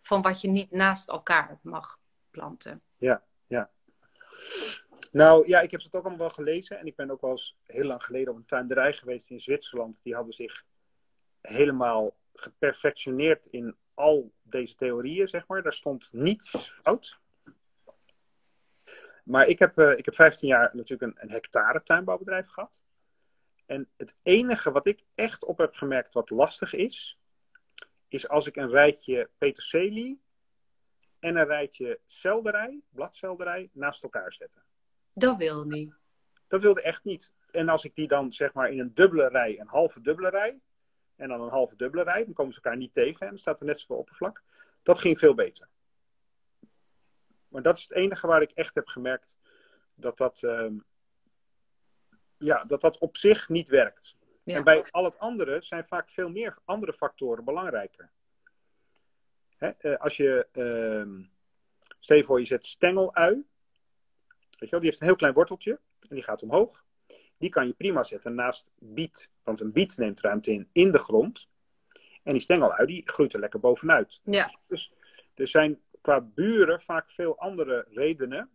van 0.00 0.22
wat 0.22 0.40
je 0.40 0.48
niet 0.48 0.70
naast 0.70 1.08
elkaar 1.08 1.58
mag 1.62 1.98
planten. 2.30 2.82
Nou 5.12 5.48
ja, 5.48 5.60
ik 5.60 5.70
heb 5.70 5.82
het 5.82 5.94
ook 5.94 6.02
allemaal 6.02 6.18
wel 6.18 6.30
gelezen. 6.30 6.78
En 6.78 6.86
ik 6.86 6.96
ben 6.96 7.10
ook 7.10 7.20
wel 7.20 7.38
heel 7.62 7.84
lang 7.84 8.02
geleden 8.02 8.32
op 8.32 8.36
een 8.36 8.44
tuinderij 8.44 8.92
geweest 8.92 9.30
in 9.30 9.40
Zwitserland. 9.40 10.00
Die 10.02 10.14
hadden 10.14 10.32
zich 10.32 10.64
helemaal 11.40 12.16
geperfectioneerd 12.34 13.46
in 13.46 13.76
al 13.94 14.32
deze 14.42 14.74
theorieën, 14.74 15.28
zeg 15.28 15.46
maar. 15.46 15.62
Daar 15.62 15.72
stond 15.72 16.08
niets 16.12 16.70
fout. 16.82 17.18
Maar 19.24 19.46
ik 19.46 19.58
heb, 19.58 19.78
eh, 19.78 19.98
ik 19.98 20.04
heb 20.04 20.14
15 20.14 20.48
jaar 20.48 20.70
natuurlijk 20.72 21.02
een, 21.02 21.22
een 21.22 21.30
hectare 21.30 21.82
tuinbouwbedrijf 21.82 22.48
gehad. 22.48 22.80
En 23.66 23.88
het 23.96 24.16
enige 24.22 24.70
wat 24.70 24.86
ik 24.86 25.04
echt 25.14 25.44
op 25.44 25.58
heb 25.58 25.74
gemerkt 25.74 26.14
wat 26.14 26.30
lastig 26.30 26.74
is, 26.74 27.18
is 28.08 28.28
als 28.28 28.46
ik 28.46 28.56
een 28.56 28.70
rijtje 28.70 29.30
peterselie 29.38 30.20
en 31.18 31.36
een 31.36 31.46
rijtje 31.46 32.00
selderij, 32.06 32.80
bladselderij, 32.88 33.70
naast 33.72 34.02
elkaar 34.02 34.32
zette. 34.32 34.62
Dat 35.18 35.36
wil 35.36 35.64
niet. 35.64 35.94
Dat 36.48 36.60
wilde 36.60 36.82
echt 36.82 37.04
niet. 37.04 37.32
En 37.50 37.68
als 37.68 37.84
ik 37.84 37.94
die 37.94 38.08
dan 38.08 38.32
zeg 38.32 38.52
maar 38.52 38.70
in 38.70 38.78
een 38.78 38.94
dubbele 38.94 39.28
rij, 39.28 39.60
een 39.60 39.68
halve 39.68 40.00
dubbele 40.00 40.28
rij, 40.28 40.60
en 41.16 41.28
dan 41.28 41.40
een 41.40 41.50
halve 41.50 41.76
dubbele 41.76 42.02
rij, 42.02 42.24
dan 42.24 42.34
komen 42.34 42.52
ze 42.52 42.60
elkaar 42.62 42.78
niet 42.78 42.92
tegen 42.92 43.20
en 43.20 43.28
dan 43.28 43.38
staat 43.38 43.60
er 43.60 43.66
net 43.66 43.80
zoveel 43.80 43.96
oppervlak. 43.96 44.42
Dat 44.82 44.98
ging 44.98 45.18
veel 45.18 45.34
beter. 45.34 45.68
Maar 47.48 47.62
dat 47.62 47.78
is 47.78 47.82
het 47.82 47.92
enige 47.92 48.26
waar 48.26 48.42
ik 48.42 48.50
echt 48.50 48.74
heb 48.74 48.86
gemerkt 48.86 49.38
dat 49.94 50.18
dat, 50.18 50.42
ehm, 50.42 50.74
ja, 52.38 52.64
dat, 52.64 52.80
dat 52.80 52.98
op 52.98 53.16
zich 53.16 53.48
niet 53.48 53.68
werkt. 53.68 54.16
Ja. 54.42 54.56
En 54.56 54.64
bij 54.64 54.84
al 54.90 55.04
het 55.04 55.18
andere 55.18 55.62
zijn 55.62 55.84
vaak 55.84 56.10
veel 56.10 56.30
meer 56.30 56.58
andere 56.64 56.92
factoren 56.92 57.44
belangrijker. 57.44 58.10
Hè, 59.56 59.68
eh, 59.68 59.96
als 59.96 60.16
je, 60.16 60.48
ehm 60.52 61.22
stel 61.98 62.16
je 62.16 62.24
voor, 62.24 62.38
je 62.38 62.46
zet 62.46 62.66
stengelui. 62.66 63.44
Weet 64.58 64.68
je 64.68 64.70
wel, 64.70 64.80
die 64.80 64.88
heeft 64.88 65.00
een 65.00 65.06
heel 65.06 65.16
klein 65.16 65.34
worteltje 65.34 65.80
en 66.00 66.14
die 66.14 66.22
gaat 66.22 66.42
omhoog. 66.42 66.84
Die 67.38 67.50
kan 67.50 67.66
je 67.66 67.72
prima 67.72 68.02
zetten 68.02 68.34
naast 68.34 68.70
biet. 68.78 69.30
Want 69.42 69.60
een 69.60 69.72
biet 69.72 69.96
neemt 69.96 70.20
ruimte 70.20 70.52
in 70.52 70.68
in 70.72 70.92
de 70.92 70.98
grond. 70.98 71.48
En 72.22 72.32
die 72.32 72.42
stengelui 72.42 72.86
die 72.86 73.02
groeit 73.04 73.32
er 73.32 73.40
lekker 73.40 73.60
bovenuit. 73.60 74.20
Ja, 74.24 74.58
Dus 74.66 74.92
er 75.34 75.46
zijn 75.46 75.80
qua 76.00 76.20
buren 76.20 76.80
vaak 76.80 77.10
veel 77.10 77.38
andere 77.38 77.86
redenen 77.90 78.50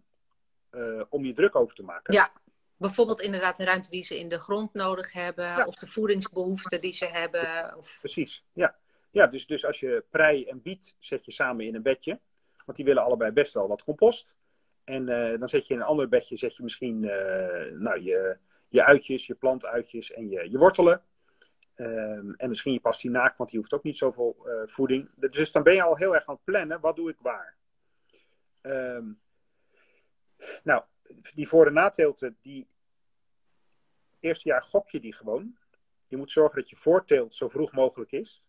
eh, 0.70 1.01
om 1.10 1.26
je 1.26 1.34
druk 1.34 1.56
over 1.56 1.76
te 1.76 1.84
maken. 1.84 2.14
Ja. 2.14 2.32
bijvoorbeeld 2.78 3.22
inderdaad 3.22 3.58
de 3.58 3.64
ruimte 3.64 3.89
die 3.89 4.04
ze 4.04 4.20
in 4.20 4.30
de 4.30 4.39
grond 4.39 4.74
nodig 4.74 5.14
hebben. 5.14 5.45
Ja. 5.45 5.66
Of 5.66 5.76
de 5.76 5.88
voedingsbehoeften 5.88 6.82
die 6.82 6.93
ze 6.93 7.06
hebben. 7.06 7.78
Of... 7.78 7.97
Precies, 7.99 8.45
ja. 8.54 8.76
Ja, 9.12 9.28
dus, 9.28 9.47
dus 9.47 9.66
als 9.66 9.80
je 9.80 10.06
prei 10.10 10.45
en 10.45 10.62
biet 10.62 10.95
zet 10.99 11.26
je 11.26 11.32
samen 11.32 11.66
in 11.66 11.76
een 11.76 11.82
bedje. 11.82 12.20
Want 12.66 12.78
die 12.78 12.86
willen 12.86 13.04
allebei 13.04 13.32
best 13.32 13.54
wel 13.54 13.68
wat 13.68 13.84
compost. 13.84 14.34
En 14.84 15.09
eh, 15.09 15.39
dan 15.39 15.47
zet 15.47 15.67
je 15.67 15.73
in 15.73 15.79
een 15.79 15.86
ander 15.86 16.09
bedje 16.09 16.38
zet 16.38 16.55
je 16.55 16.63
misschien 16.63 17.09
eh, 17.09 17.71
nou, 17.71 18.01
je, 18.01 18.38
je 18.67 18.84
uitjes, 18.84 19.27
je 19.27 19.36
plantuitjes 19.36 20.11
en 20.11 20.29
je, 20.29 20.49
je 20.49 20.57
wortelen. 20.57 21.03
Ehm, 21.75 22.31
en 22.31 22.49
misschien 22.49 22.73
je 22.73 22.79
pastinaak, 22.79 23.38
want 23.38 23.49
die 23.49 23.59
hoeft 23.59 23.73
ook 23.73 23.84
niet 23.84 23.97
zoveel 23.97 24.47
eh, 24.47 24.61
voeding. 24.65 25.09
Dus 25.15 25.51
dan 25.51 25.63
ben 25.63 25.73
je 25.73 25.84
al 25.84 25.97
heel 25.97 26.15
erg 26.15 26.25
aan 26.25 26.36
het 26.36 26.43
plannen, 26.43 26.79
wat 26.79 26.95
doe 26.95 27.09
ik 27.09 27.17
waar? 27.19 27.55
Ehm, 28.61 29.11
nou, 30.63 30.84
die 31.34 31.47
voor- 31.47 31.67
en 31.67 31.73
nateelten, 31.73 32.38
die 32.41 32.67
eerste 34.19 34.49
jaar 34.49 34.61
gok 34.61 34.89
je 34.89 34.99
die 34.99 35.13
gewoon. 35.13 35.57
Je 36.07 36.17
moet 36.17 36.31
zorgen 36.31 36.59
dat 36.59 36.69
je 36.69 36.75
voorteelt 36.75 37.34
zo 37.34 37.49
vroeg 37.49 37.71
mogelijk 37.71 38.11
is. 38.11 38.43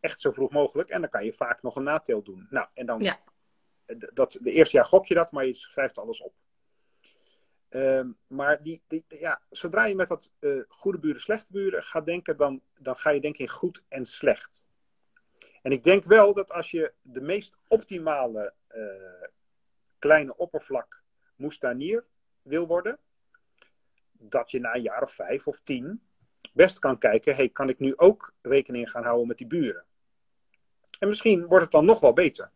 Echt 0.00 0.20
zo 0.20 0.32
vroeg 0.32 0.50
mogelijk. 0.50 0.88
En 0.88 1.00
dan 1.00 1.10
kan 1.10 1.24
je 1.24 1.32
vaak 1.32 1.62
nog 1.62 1.76
een 1.76 1.82
nateelt 1.82 2.24
doen. 2.24 2.46
Nou, 2.50 2.68
en 2.74 2.86
dan. 2.86 3.00
Ja. 3.00 3.18
Dat, 3.96 4.38
de 4.42 4.50
eerste 4.50 4.76
jaar 4.76 4.86
gok 4.86 5.06
je 5.06 5.14
dat, 5.14 5.32
maar 5.32 5.46
je 5.46 5.54
schrijft 5.54 5.98
alles 5.98 6.20
op. 6.20 6.34
Ehm, 7.68 8.10
maar 8.26 8.62
die, 8.62 8.82
die, 8.86 9.04
ja, 9.08 9.42
zodra 9.50 9.84
je 9.84 9.94
met 9.94 10.08
dat 10.08 10.32
eh, 10.38 10.58
goede 10.68 10.98
buren, 10.98 11.20
slechte 11.20 11.52
buren 11.52 11.82
gaat 11.82 12.06
denken, 12.06 12.36
dan, 12.36 12.62
dan 12.78 12.96
ga 12.96 13.10
je 13.10 13.20
denken 13.20 13.40
in 13.40 13.48
goed 13.48 13.82
en 13.88 14.06
slecht. 14.06 14.64
En 15.62 15.72
ik 15.72 15.82
denk 15.82 16.04
wel 16.04 16.34
dat 16.34 16.50
als 16.50 16.70
je 16.70 16.92
de 17.02 17.20
meest 17.20 17.56
optimale 17.68 18.54
eh, 18.66 19.28
kleine 19.98 20.36
oppervlak 20.36 21.02
moestanier 21.36 22.04
wil 22.42 22.66
worden, 22.66 22.98
dat 24.12 24.50
je 24.50 24.60
na 24.60 24.74
een 24.74 24.82
jaar 24.82 25.02
of 25.02 25.12
vijf 25.12 25.46
of 25.46 25.60
tien 25.64 26.02
best 26.52 26.78
kan 26.78 26.98
kijken, 26.98 27.34
hey, 27.34 27.48
kan 27.48 27.68
ik 27.68 27.78
nu 27.78 27.96
ook 27.96 28.34
rekening 28.42 28.90
gaan 28.90 29.04
houden 29.04 29.26
met 29.26 29.38
die 29.38 29.46
buren? 29.46 29.84
En 30.98 31.08
misschien 31.08 31.46
wordt 31.46 31.64
het 31.64 31.72
dan 31.72 31.84
nog 31.84 32.00
wel 32.00 32.12
beter. 32.12 32.50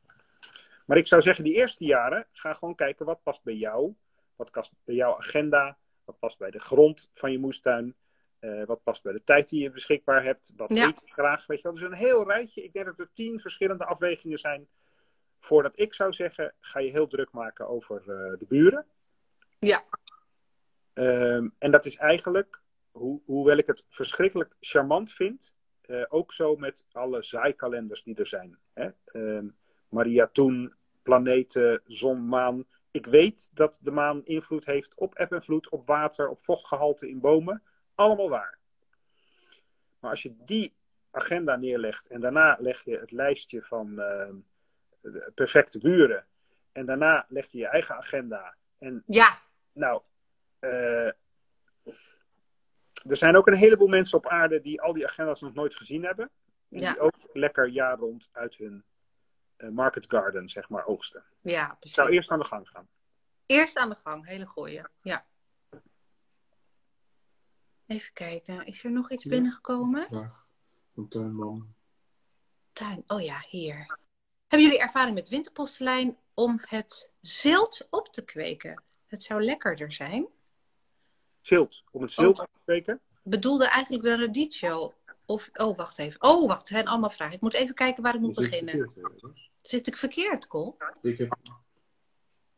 Maar 0.87 0.97
ik 0.97 1.07
zou 1.07 1.23
zeggen, 1.23 1.45
die 1.45 1.55
eerste 1.55 1.85
jaren, 1.85 2.27
ga 2.33 2.55
gewoon 2.55 2.75
kijken 2.75 3.07
wat 3.07 3.23
past 3.23 3.43
bij 3.43 3.55
jou. 3.55 3.95
Wat 4.37 4.51
past 4.51 4.73
bij 4.85 4.95
jouw 4.95 5.17
agenda. 5.17 5.79
Wat 6.05 6.19
past 6.19 6.39
bij 6.39 6.51
de 6.51 6.59
grond 6.59 7.11
van 7.15 7.33
je 7.33 7.39
moestuin. 7.39 7.97
eh, 8.39 8.65
wat 8.65 8.83
past 8.83 9.03
bij 9.03 9.13
de 9.13 9.23
tijd 9.25 9.49
die 9.49 9.63
je 9.63 9.71
beschikbaar 9.71 10.23
hebt. 10.23 10.53
Wat 10.57 10.73
Ja. 10.75 10.87
eet 10.89 11.01
je 11.05 11.13
graag. 11.13 11.47
Weet 11.47 11.57
je 11.57 11.63
wel. 11.63 11.73
Dus 11.73 11.83
een 11.83 11.93
heel 11.95 12.29
rijtje. 12.29 12.63
Ik 12.65 12.73
denk 12.73 12.87
dat 12.87 12.99
er 12.99 13.11
tien 13.13 13.41
verschillende 13.41 13.85
afwegingen 13.85 14.39
zijn. 14.39 14.69
Voordat 15.41 15.73
ik 15.75 15.95
zou 15.95 16.13
zeggen, 16.13 16.55
ga 16.61 16.79
je 16.81 16.91
heel 16.91 17.07
druk 17.07 17.33
maken 17.33 17.69
over 17.69 18.01
eh, 18.01 18.39
de 18.39 18.45
buren. 18.49 18.87
Ja. 19.59 19.85
Ehm, 20.93 21.49
en 21.59 21.71
dat 21.71 21.85
is 21.85 21.97
eigenlijk, 21.97 22.61
hoe, 22.91 23.21
hoewel 23.25 23.57
ik 23.57 23.67
het 23.67 23.85
verschrikkelijk 23.89 24.57
charmant 24.61 25.13
vind, 25.13 25.55
eh, 25.81 26.05
ook 26.09 26.33
zo 26.33 26.57
met 26.57 26.87
alle 26.93 27.23
zaaikalenders 27.23 28.03
die 28.03 28.15
er 28.17 28.27
zijn. 28.27 28.59
Hè? 28.73 28.91
Ehm, 29.05 29.47
Maria 29.97 30.27
Toen, 30.27 30.75
planeten, 31.03 31.83
zon, 31.87 32.29
maan. 32.29 32.65
Ik 32.91 33.07
weet 33.07 33.51
dat 33.55 33.79
de 33.83 33.91
maan 33.91 34.25
invloed 34.25 34.65
heeft 34.65 34.95
op 34.95 35.15
eb 35.15 35.33
en 35.33 35.43
vloed, 35.43 35.69
op 35.69 35.87
water, 35.87 36.29
op 36.29 36.43
vochtgehalte 36.43 37.09
in 37.09 37.21
bomen. 37.21 37.63
Allemaal 37.95 38.29
waar. 38.29 38.59
Maar 40.01 40.11
als 40.11 40.23
je 40.23 40.35
die 40.45 40.75
agenda 41.11 41.57
neerlegt 41.57 42.07
en 42.07 42.21
daarna 42.21 42.57
leg 42.61 42.85
je 42.85 42.99
het 42.99 43.11
lijstje 43.11 43.63
van 43.63 43.95
de 43.95 45.31
perfecte 45.35 45.79
buren. 45.79 46.27
En 46.73 46.87
daarna 46.87 47.27
leg 47.29 47.47
je 47.51 47.59
je 47.59 47.67
eigen 47.67 47.97
agenda. 47.97 48.55
En 48.79 49.03
Ja, 49.07 49.39
nou, 49.73 50.03
eh, 50.59 51.11
er 53.07 53.17
zijn 53.17 53.37
ook 53.37 53.47
een 53.47 53.55
heleboel 53.55 53.89
mensen 53.89 54.19
op 54.19 54.27
aarde 54.27 54.61
die 54.61 54.81
al 54.81 54.93
die 54.93 55.07
agenda's 55.07 55.41
nog 55.41 55.55
nooit 55.55 55.75
gezien 55.75 56.05
hebben. 56.05 56.31
En 56.71 56.81
Ja. 56.81 56.93
die 56.93 57.01
ook 57.01 57.15
lekker 57.33 57.69
jaar 57.69 57.99
rond 57.99 58.29
uit 58.33 58.57
hun 58.57 58.75
eh, 58.75 58.96
market 59.57 60.07
garden, 60.09 60.49
zeg 60.49 60.69
maar, 60.69 60.87
oogsten. 60.87 61.25
ja, 61.41 61.73
Ik 61.73 61.79
precies. 61.79 61.97
zou 61.97 62.11
eerst 62.11 62.31
aan 62.31 62.39
de 62.39 62.45
gang 62.45 62.69
gaan. 62.69 62.89
Eerst 63.47 63.77
aan 63.77 63.89
de 63.89 63.95
gang, 63.97 64.27
hele 64.27 64.47
goeie. 64.47 64.83
Ja. 65.03 65.27
Even 67.87 68.13
kijken, 68.13 68.67
is 68.67 68.85
er 68.85 68.91
nog 68.91 69.11
iets 69.11 69.25
Ja. 69.25 69.31
binnengekomen? 69.31 70.33
Van 70.95 71.09
tuinman. 71.09 71.75
Tuin, 72.73 73.03
oh 73.07 73.23
ja, 73.23 73.45
hier. 73.49 73.99
Hebben 74.49 74.69
jullie 74.69 74.81
ervaring 74.83 75.15
met 75.15 75.29
winterpostelijn 75.29 76.19
om 76.35 76.61
het 76.63 77.13
zilt 77.21 77.87
op 77.91 78.13
te 78.13 78.25
kweken? 78.25 78.83
Het 79.07 79.23
zou 79.23 79.43
lekkerder 79.45 79.93
zijn. 79.93 80.27
Zilt, 81.41 81.85
om 81.91 82.03
het 82.03 82.13
zilt 82.13 82.39
Oh. 82.39 82.45
te 82.45 82.59
spreken. 82.61 83.01
Bedoelde 83.23 83.69
eigenlijk 83.69 84.03
de 84.05 84.17
radicchio. 84.17 84.95
Of, 85.27 85.51
oh, 85.53 85.77
wacht 85.77 85.99
even. 85.99 86.23
Oh, 86.23 86.47
wacht, 86.47 86.59
het 86.59 86.69
zijn 86.69 86.87
allemaal 86.89 87.11
vragen. 87.11 87.35
Ik 87.35 87.41
moet 87.41 87.55
even 87.55 87.75
kijken 87.75 88.03
waar 88.03 88.15
ik 88.15 88.21
moet 88.21 88.35
beginnen. 88.35 88.75
verkeerd? 88.93 89.25
Zit 89.63 89.87
ik 89.87 89.97
verkeerd, 89.97 90.47
Col? 90.47 90.77
Ik 91.03 91.19
heb, 91.19 91.37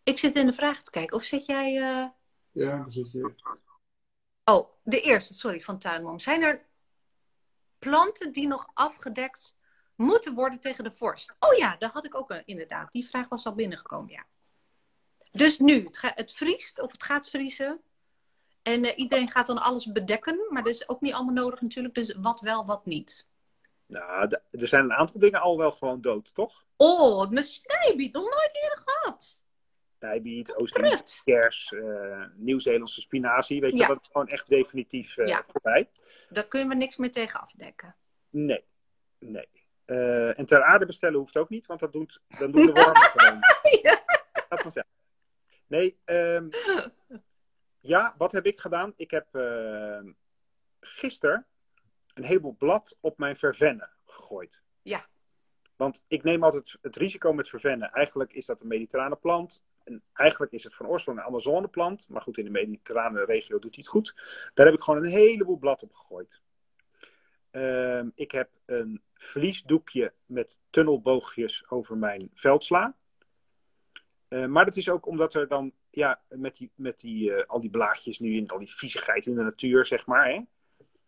Ik 0.02 0.18
zit 0.18 0.36
in 0.36 0.46
de 0.46 0.52
vragen 0.52 0.84
te 0.84 0.90
kijken. 0.90 1.16
Of 1.16 1.22
zit 1.22 1.46
jij... 1.46 1.76
eh, 1.76 2.06
ja, 2.50 2.76
dan 2.76 2.92
zit 2.92 3.12
je. 3.12 3.34
Oh, 4.44 4.68
de 4.82 5.00
eerste, 5.00 5.34
sorry, 5.34 5.60
van 5.60 5.78
Tuinman. 5.78 6.20
Zijn 6.20 6.42
er 6.42 6.66
planten 7.78 8.32
die 8.32 8.46
nog 8.46 8.70
afgedekt 8.74 9.56
moeten 9.94 10.34
worden 10.34 10.60
tegen 10.60 10.84
de 10.84 10.92
vorst? 10.92 11.36
Oh 11.38 11.56
ja, 11.56 11.76
daar 11.76 11.90
had 11.90 12.04
ik 12.04 12.14
ook 12.14 12.30
een, 12.30 12.42
inderdaad. 12.46 12.92
Die 12.92 13.06
vraag 13.06 13.28
was 13.28 13.46
al 13.46 13.54
binnengekomen, 13.54 14.12
ja. 14.12 14.24
Dus 15.32 15.58
nu, 15.58 15.84
het, 15.84 15.98
ga- 15.98 16.12
het 16.14 16.32
vriest 16.32 16.80
of 16.80 16.92
het 16.92 17.02
gaat 17.02 17.30
vriezen. 17.30 17.80
En 18.72 18.84
eh, 18.84 18.98
iedereen 18.98 19.30
gaat 19.30 19.46
dan 19.46 19.58
alles 19.58 19.92
bedekken. 19.92 20.46
Maar 20.48 20.62
dat 20.62 20.72
is 20.74 20.88
ook 20.88 21.00
niet 21.00 21.12
allemaal 21.12 21.34
nodig 21.34 21.60
natuurlijk. 21.60 21.94
Dus 21.94 22.14
wat 22.20 22.40
wel, 22.40 22.66
wat 22.66 22.86
niet. 22.86 23.26
Nou, 23.86 24.30
er 24.50 24.68
zijn 24.68 24.84
een 24.84 24.92
aantal 24.92 25.20
dingen 25.20 25.40
al 25.40 25.58
wel 25.58 25.70
gewoon 25.72 26.00
dood, 26.00 26.34
toch? 26.34 26.64
Oh, 26.76 27.30
mijn 27.30 27.44
snijbiet, 27.44 28.12
nog 28.12 28.22
nooit 28.22 28.58
eerder 28.62 28.78
gehad. 28.84 29.42
Nijbiet, 30.00 30.54
Oost-Indische 30.54 30.96
Prut. 31.04 31.20
kers, 31.24 31.72
eh, 31.72 32.24
Nieuw-Zeelandse 32.34 33.00
spinazie. 33.00 33.60
Weet 33.60 33.72
je, 33.72 33.78
Ja. 33.78 33.86
dat 33.86 33.98
is 34.02 34.08
gewoon 34.12 34.28
echt 34.28 34.48
definitief 34.48 35.16
eh, 35.16 35.26
Ja. 35.26 35.44
voorbij. 35.46 35.90
Daar 36.28 36.46
kunnen 36.48 36.68
we 36.68 36.74
niks 36.74 36.96
meer 36.96 37.12
tegen 37.12 37.40
afdekken. 37.40 37.96
Nee, 38.30 38.64
nee. 39.18 39.48
En 40.34 40.46
ter 40.46 40.62
aarde 40.62 40.86
bestellen 40.86 41.18
hoeft 41.18 41.36
ook 41.36 41.48
niet, 41.48 41.66
want 41.66 41.80
dat 41.80 41.92
doet, 41.92 42.20
dan 42.38 42.50
doen 42.50 42.66
de 42.66 42.72
wormen 42.72 42.96
gewoon. 43.14 43.38
Ja. 43.82 44.02
Vanzelf. 44.48 44.86
Nee, 45.66 45.98
ehm, 46.04 46.48
ja, 47.81 48.14
wat 48.18 48.33
heb 48.33 48.47
ik 48.47 48.61
gedaan? 48.61 48.93
Ik 48.97 49.11
heb 49.11 49.26
uh, 49.33 50.01
gisteren 50.81 51.47
een 52.14 52.24
heleboel 52.24 52.57
blad 52.57 52.99
op 53.01 53.18
mijn 53.18 53.37
vervennen 53.37 53.91
gegooid. 54.05 54.62
Ja. 54.83 55.07
Want 55.76 56.05
ik 56.09 56.22
neem 56.22 56.45
altijd 56.45 56.79
het 56.81 56.97
risico 56.97 57.33
met 57.33 57.49
vervennen. 57.49 57.93
Eigenlijk 57.93 58.33
is 58.33 58.47
dat 58.47 58.61
een 58.61 58.66
mediterrane 58.68 59.16
plant. 59.16 59.62
En 59.85 60.03
eigenlijk 60.12 60.53
is 60.53 60.64
het 60.64 60.74
van 60.74 60.87
oorsprong 60.87 61.18
een 61.18 61.24
Amazoneplant. 61.24 62.09
Maar 62.09 62.22
goed, 62.22 62.39
in 62.39 62.45
de 62.45 62.51
mediterrane 62.51 63.24
regio 63.24 63.59
doet 63.59 63.74
hij 63.74 63.85
het 63.85 63.93
goed. 63.93 64.14
Daar 64.55 64.66
heb 64.66 64.74
ik 64.74 64.83
gewoon 64.83 65.05
een 65.05 65.11
heleboel 65.11 65.59
blad 65.59 65.83
op 65.83 65.93
gegooid. 65.93 66.41
Um, 67.51 68.12
ik 68.14 68.31
heb 68.31 68.51
een 68.66 69.03
vliesdoekje 69.14 70.12
met 70.26 70.59
tunnelboogjes 70.70 71.70
over 71.70 71.97
mijn 71.97 72.31
veldsla. 72.35 72.97
Uh, 74.29 74.47
maar 74.47 74.64
dat 74.64 74.76
is 74.76 74.89
ook 74.89 75.07
omdat 75.07 75.35
er 75.35 75.49
dan, 75.49 75.72
ja, 75.91 76.22
met, 76.28 76.57
die, 76.57 76.70
met 76.74 77.01
die, 77.01 77.30
uh, 77.30 77.43
al 77.45 77.61
die 77.61 77.70
blaadjes 77.70 78.18
nu 78.18 78.39
en 78.39 78.49
al 78.49 78.59
die 78.59 78.74
viezigheid 78.74 79.26
in 79.26 79.34
de 79.39 79.45
natuur, 79.45 79.86
zeg 79.86 80.07
maar. 80.07 80.28
Hè, 80.28 80.41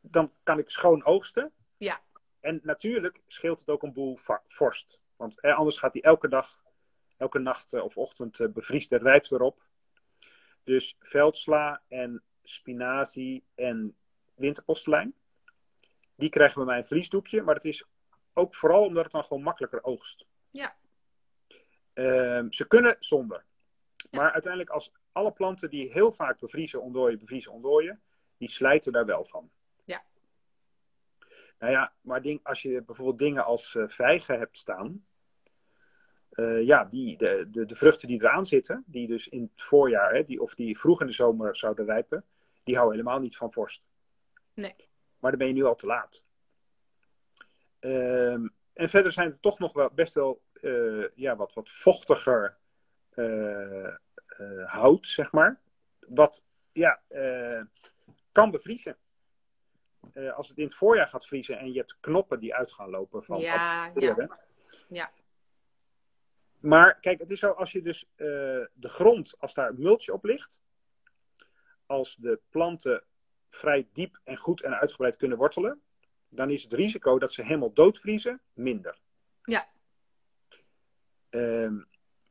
dan 0.01 0.33
kan 0.43 0.59
ik 0.59 0.70
schoon 0.70 1.05
oogsten. 1.05 1.53
Ja. 1.76 2.01
En 2.41 2.61
natuurlijk 2.62 3.20
scheelt 3.26 3.59
het 3.59 3.68
ook 3.68 3.83
een 3.83 3.93
boel 3.93 4.18
vorst. 4.47 5.01
Want 5.16 5.41
eh, 5.41 5.57
anders 5.57 5.76
gaat 5.76 5.93
hij 5.93 6.03
elke 6.03 6.28
dag, 6.28 6.62
elke 7.16 7.39
nacht 7.39 7.72
uh, 7.72 7.85
of 7.85 7.97
ochtend 7.97 8.53
bevriest 8.53 8.93
en 8.93 8.99
rijpt 8.99 9.31
erop. 9.31 9.68
Dus 10.64 10.97
veldsla 11.01 11.83
en 11.89 12.22
spinazie 12.43 13.45
en 13.55 13.97
winterpostelijn. 14.35 15.14
Die 16.14 16.28
krijgen 16.28 16.57
bij 16.57 16.64
mij 16.64 16.76
een 16.76 16.85
vriesdoekje. 16.85 17.43
Maar 17.43 17.55
het 17.55 17.64
is 17.64 17.85
ook 18.33 18.55
vooral 18.55 18.85
omdat 18.85 19.03
het 19.03 19.12
dan 19.12 19.24
gewoon 19.24 19.43
makkelijker 19.43 19.85
oogst. 19.85 20.26
Ja. 20.51 20.76
Ehm, 21.93 22.51
ze 22.51 22.66
kunnen 22.66 22.97
zonder. 22.99 23.45
Maar 24.11 24.32
uiteindelijk 24.32 24.72
als 24.72 24.92
alle 25.12 25.32
planten 25.32 25.70
die 25.70 25.92
heel 25.92 26.12
vaak 26.12 26.38
bevriezen, 26.38 26.82
ontdooien, 26.82 27.18
bevriezen, 27.18 27.52
ontdooien, 27.52 28.02
die 28.36 28.50
slijten 28.50 28.92
daar 28.92 29.06
wel 29.06 29.24
van. 29.24 29.50
Ja. 29.84 30.02
Nou 31.58 31.72
ja, 31.72 31.94
maar 32.00 32.22
ding, 32.22 32.40
als 32.42 32.62
je 32.62 32.82
bijvoorbeeld 32.82 33.18
dingen 33.18 33.44
als 33.44 33.74
eh, 33.74 33.88
vijgen 33.88 34.38
hebt 34.38 34.56
staan, 34.58 35.06
eh, 36.30 36.64
ja, 36.66 36.84
die, 36.84 37.16
de, 37.16 37.46
de, 37.50 37.66
de 37.66 37.76
vruchten 37.76 38.08
die 38.08 38.20
eraan 38.20 38.46
zitten, 38.46 38.84
die 38.86 39.06
dus 39.06 39.28
in 39.28 39.42
het 39.42 39.62
voorjaar, 39.62 40.14
hè, 40.14 40.24
die, 40.24 40.42
of 40.42 40.54
die 40.54 40.78
vroeg 40.78 41.00
in 41.00 41.06
de 41.06 41.12
zomer 41.12 41.56
zouden 41.56 41.84
rijpen, 41.84 42.24
die 42.64 42.76
houden 42.76 42.98
helemaal 42.98 43.20
niet 43.20 43.36
van 43.36 43.52
vorst. 43.52 43.82
Nee. 44.54 44.74
Maar 45.18 45.30
dan 45.30 45.38
ben 45.38 45.48
je 45.48 45.54
nu 45.54 45.64
al 45.64 45.74
te 45.74 45.86
laat. 45.86 46.24
Ehm, 47.78 48.48
en 48.72 48.88
verder 48.88 49.12
zijn 49.12 49.30
er 49.30 49.40
toch 49.40 49.58
nog 49.58 49.72
wel 49.72 49.90
best 49.90 50.14
wel 50.14 50.42
eh, 50.52 51.08
ja, 51.14 51.36
wat, 51.36 51.52
wat 51.52 51.70
vochtiger 51.70 52.58
hout, 54.66 55.06
zeg 55.06 55.32
maar. 55.32 55.61
Wat 56.08 56.44
ja, 56.72 57.02
eh, 57.08 57.62
kan 58.32 58.50
bevriezen. 58.50 58.96
Eh, 60.12 60.32
als 60.32 60.48
het 60.48 60.58
in 60.58 60.64
het 60.64 60.74
voorjaar 60.74 61.08
gaat 61.08 61.26
vriezen 61.26 61.58
en 61.58 61.72
je 61.72 61.78
hebt 61.78 61.96
knoppen 62.00 62.40
die 62.40 62.54
uit 62.54 62.72
gaan 62.72 62.90
lopen 62.90 63.24
van 63.24 63.40
Ja, 63.40 63.90
ja. 63.94 64.38
Ja. 64.88 65.11
Maar 66.61 67.00
kijk, 67.00 67.20
het 67.20 67.30
is 67.30 67.38
zo 67.38 67.50
als 67.50 67.72
je 67.72 67.82
dus 67.82 68.04
eh, 68.04 68.26
de 68.72 68.88
grond, 68.88 69.34
als 69.38 69.54
daar 69.54 69.74
multje 69.74 70.12
op 70.12 70.24
ligt, 70.24 70.61
als 71.86 72.16
de 72.16 72.40
planten 72.48 73.04
vrij 73.48 73.88
diep 73.92 74.20
en 74.24 74.36
goed 74.36 74.62
en 74.62 74.78
uitgebreid 74.78 75.16
kunnen 75.16 75.38
wortelen, 75.38 75.82
dan 76.28 76.50
is 76.50 76.62
het 76.62 76.72
risico 76.72 77.18
dat 77.18 77.32
ze 77.32 77.42
helemaal 77.42 77.72
doodvriezen 77.72 78.40
minder. 78.52 78.98
Ja. 79.42 79.68
Ehm, 81.30 81.80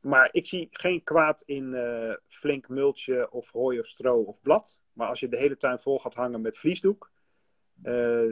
maar 0.00 0.28
ik 0.32 0.46
zie 0.46 0.68
geen 0.70 1.02
kwaad 1.04 1.42
in 1.42 1.74
eh, 1.74 2.14
flink 2.26 2.68
multje 2.68 3.30
of 3.30 3.50
hooi 3.50 3.78
of 3.80 3.86
stro 3.86 4.20
of 4.22 4.40
blad. 4.40 4.78
Maar 4.92 5.08
als 5.08 5.20
je 5.20 5.28
de 5.28 5.36
hele 5.38 5.56
tuin 5.56 5.78
vol 5.78 5.98
gaat 5.98 6.14
hangen 6.14 6.40
met 6.40 6.58
vliesdoek, 6.58 7.10
eh, 7.82 8.30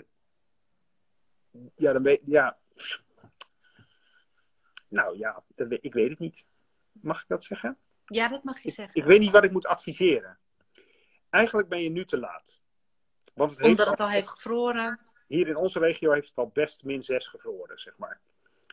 ja, 1.77 1.93
dan 1.93 2.03
weet 2.03 2.23
ja. 2.27 2.59
Nou 4.89 5.19
ja, 5.19 5.45
ik 5.69 5.93
weet 5.95 6.11
het 6.11 6.19
niet. 6.19 6.49
Mag 6.93 7.23
ik 7.23 7.29
dat 7.29 7.45
zeggen? 7.45 7.79
ja, 8.05 8.29
dat 8.29 8.45
mag 8.45 8.61
je 8.61 8.71
zeggen. 8.71 9.01
ik 9.01 9.05
weet 9.07 9.21
niet 9.21 9.31
wat 9.31 9.45
ik 9.45 9.53
moet 9.53 9.67
adviseren. 9.67 10.39
Eigenlijk 11.31 11.69
ben 11.69 11.83
je 11.83 11.91
nu 11.91 12.05
te 12.05 12.19
laat. 12.19 12.61
Want 13.35 13.51
het 13.51 13.61
heeft 13.61 13.71
Omdat 13.71 13.91
het 13.91 14.01
al- 14.01 14.09
heeft 14.09 14.29
gevroren. 14.29 15.01
hier 15.27 15.49
in 15.49 15.57
onze 15.57 15.79
regio 15.79 16.13
heeft 16.13 16.29
het 16.29 16.37
al 16.39 16.49
best 16.49 16.85
min 16.85 17.03
6 17.03 17.27
gevroren, 17.27 17.79
zeg 17.79 17.97
maar. 17.97 18.21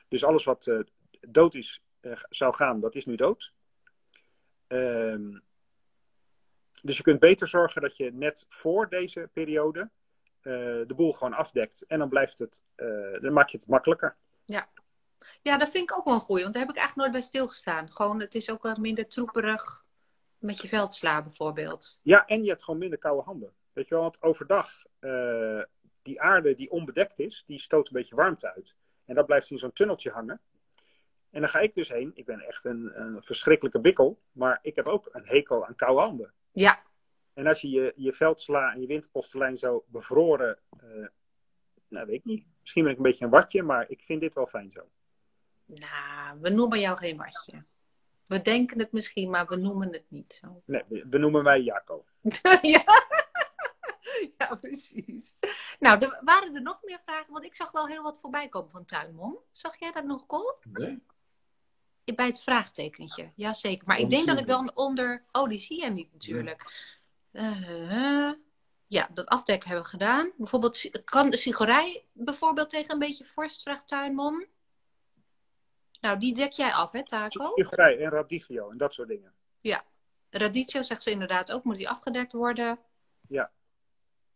Dus 0.07 0.23
alles 0.23 0.43
wat 0.43 0.67
eh, 0.67 0.79
dood 1.29 1.55
is, 1.55 1.81
zou 2.29 2.55
gaan, 2.55 2.79
dat 2.79 2.95
is 2.95 3.05
nu 3.05 3.15
dood. 3.15 3.53
Ehm, 4.67 5.39
dus 6.81 6.97
je 6.97 7.03
kunt 7.03 7.19
beter 7.19 7.47
zorgen 7.47 7.81
dat 7.81 7.97
je 7.97 8.13
net 8.13 8.45
voor 8.49 8.89
deze 8.89 9.29
periode 9.33 9.89
eh, 10.41 10.51
de 10.87 10.93
boel 10.95 11.13
gewoon 11.13 11.33
afdekt. 11.33 11.85
En 11.87 11.99
dan 11.99 12.09
blijft 12.09 12.39
het, 12.39 12.63
eh, 12.75 12.87
dan 13.21 13.33
maak 13.33 13.49
je 13.49 13.57
het 13.57 13.67
makkelijker. 13.67 14.17
Ja, 15.41 15.57
dat 15.57 15.69
vind 15.69 15.89
ik 15.89 15.97
ook 15.97 16.05
wel 16.05 16.13
een 16.13 16.19
goeie. 16.19 16.41
Want 16.41 16.53
daar 16.53 16.63
heb 16.63 16.71
ik 16.71 16.77
eigenlijk 16.77 17.07
nooit 17.07 17.21
bij 17.21 17.29
stilgestaan. 17.29 17.91
Gewoon, 17.91 18.19
het 18.19 18.35
is 18.35 18.49
ook 18.49 18.77
minder 18.77 19.07
troeperig 19.07 19.85
met 20.37 20.61
je 20.61 20.67
veldsla 20.67 21.21
bijvoorbeeld. 21.21 21.99
Ja, 22.01 22.25
en 22.25 22.43
je 22.43 22.49
hebt 22.49 22.63
gewoon 22.63 22.79
minder 22.79 22.99
koude 22.99 23.23
handen. 23.23 23.53
Weet 23.73 23.87
je 23.87 23.93
wel, 23.93 24.03
want 24.03 24.21
overdag, 24.21 24.83
eh, 24.99 25.61
die 26.01 26.21
aarde 26.21 26.55
die 26.55 26.71
onbedekt 26.71 27.19
is, 27.19 27.43
die 27.47 27.59
stoot 27.59 27.87
een 27.87 27.93
beetje 27.93 28.15
warmte 28.15 28.53
uit. 28.53 28.75
En 29.05 29.15
dat 29.15 29.25
blijft 29.25 29.49
in 29.49 29.57
zo'n 29.57 29.73
tunneltje 29.73 30.11
hangen. 30.11 30.41
En 31.35 31.41
dan 31.41 31.49
ga 31.49 31.59
ik 31.59 31.75
dus 31.75 31.89
heen. 31.89 32.11
Ik 32.13 32.25
ben 32.25 32.39
echt 32.39 32.65
een, 32.65 32.91
een 33.01 33.23
verschrikkelijke 33.23 33.79
bikkel, 33.79 34.21
maar 34.31 34.59
ik 34.61 34.75
heb 34.75 34.87
ook 34.87 35.09
een 35.11 35.25
hekel 35.25 35.65
aan 35.65 35.75
koude 35.75 36.01
handen. 36.01 36.33
Ja, 36.51 36.83
En 37.33 37.47
als 37.47 37.61
je 37.61 37.69
je, 37.69 37.93
je 37.95 38.13
veldsla 38.13 38.73
en 38.73 38.81
je 38.81 38.87
winterpostelijn 38.87 39.57
zo 39.57 39.85
bevroren, 39.87 40.59
eh, 40.77 41.07
nou 41.87 42.05
weet 42.05 42.15
ik 42.15 42.25
niet. 42.25 42.45
Misschien 42.59 42.83
ben 42.83 42.91
ik 42.91 42.97
een 42.97 43.03
beetje 43.03 43.25
een 43.25 43.31
watje, 43.31 43.63
maar 43.63 43.89
ik 43.89 44.03
vind 44.03 44.21
dit 44.21 44.33
wel 44.33 44.47
fijn 44.47 44.71
zo. 44.71 44.89
nou, 45.65 46.39
we 46.41 46.49
noemen 46.49 46.79
jou 46.79 46.97
geen 46.97 47.17
watje. 47.17 47.65
We 48.25 48.41
denken 48.41 48.79
het 48.79 48.91
misschien, 48.91 49.29
maar 49.29 49.47
we 49.47 49.55
noemen 49.55 49.93
het 49.93 50.05
niet 50.07 50.39
zo. 50.41 50.61
Nee, 50.65 50.83
we, 50.87 51.05
we 51.09 51.17
noemen 51.17 51.43
mij 51.43 51.61
Jaco. 51.61 52.05
ja. 52.61 52.83
ja, 54.37 54.55
precies. 54.55 55.37
Nou, 55.79 56.01
er 56.01 56.21
waren 56.23 56.55
er 56.55 56.61
nog 56.61 56.79
meer 56.83 56.99
vragen, 56.99 57.33
want 57.33 57.45
ik 57.45 57.55
zag 57.55 57.71
wel 57.71 57.87
heel 57.87 58.03
wat 58.03 58.19
voorbij 58.19 58.49
komen 58.49 58.71
van 58.71 58.85
Tuinmom. 58.85 59.37
Zag 59.51 59.79
jij 59.79 59.91
dat 59.91 60.05
nog, 60.05 60.25
Col? 60.25 60.53
Nee? 60.63 61.03
Bij 62.15 62.25
het 62.25 62.41
vraagtekentje, 62.41 63.31
jazeker. 63.35 63.87
Maar 63.87 63.97
ik 63.97 64.09
denk 64.09 64.27
dat 64.27 64.39
ik 64.39 64.47
dan 64.47 64.71
onder... 64.75 65.23
Oh, 65.31 65.49
die 65.49 65.57
zie 65.57 65.81
je 65.81 65.89
niet 65.89 66.13
natuurlijk. 66.13 66.63
Eh, 67.31 68.31
ja, 68.87 69.09
dat 69.13 69.25
afdekken 69.25 69.67
hebben 69.67 69.85
we 69.85 69.91
gedaan. 69.91 70.31
Bijvoorbeeld, 70.37 71.03
kan 71.03 71.29
de 71.29 71.37
sigorij 71.37 72.05
bijvoorbeeld 72.11 72.69
tegen 72.69 72.91
een 72.91 72.99
beetje 72.99 73.25
vorst, 73.25 73.61
vraagt 73.61 73.87
Tuinmom? 73.87 74.45
Nou, 76.01 76.19
die 76.19 76.33
dek 76.33 76.51
jij 76.51 76.71
af, 76.71 76.91
hè, 76.91 77.05
Taco? 77.05 77.51
Sigorij 77.55 77.97
en 77.97 78.09
radicchio 78.09 78.69
en 78.69 78.77
dat 78.77 78.93
soort 78.93 79.07
dingen. 79.07 79.33
Radicchio 80.37 80.81
zegt 80.81 81.03
ze 81.03 81.11
inderdaad 81.11 81.51
ook, 81.51 81.63
moet 81.63 81.75
die 81.75 81.89
afgedekt 81.89 82.31
worden. 82.31 82.79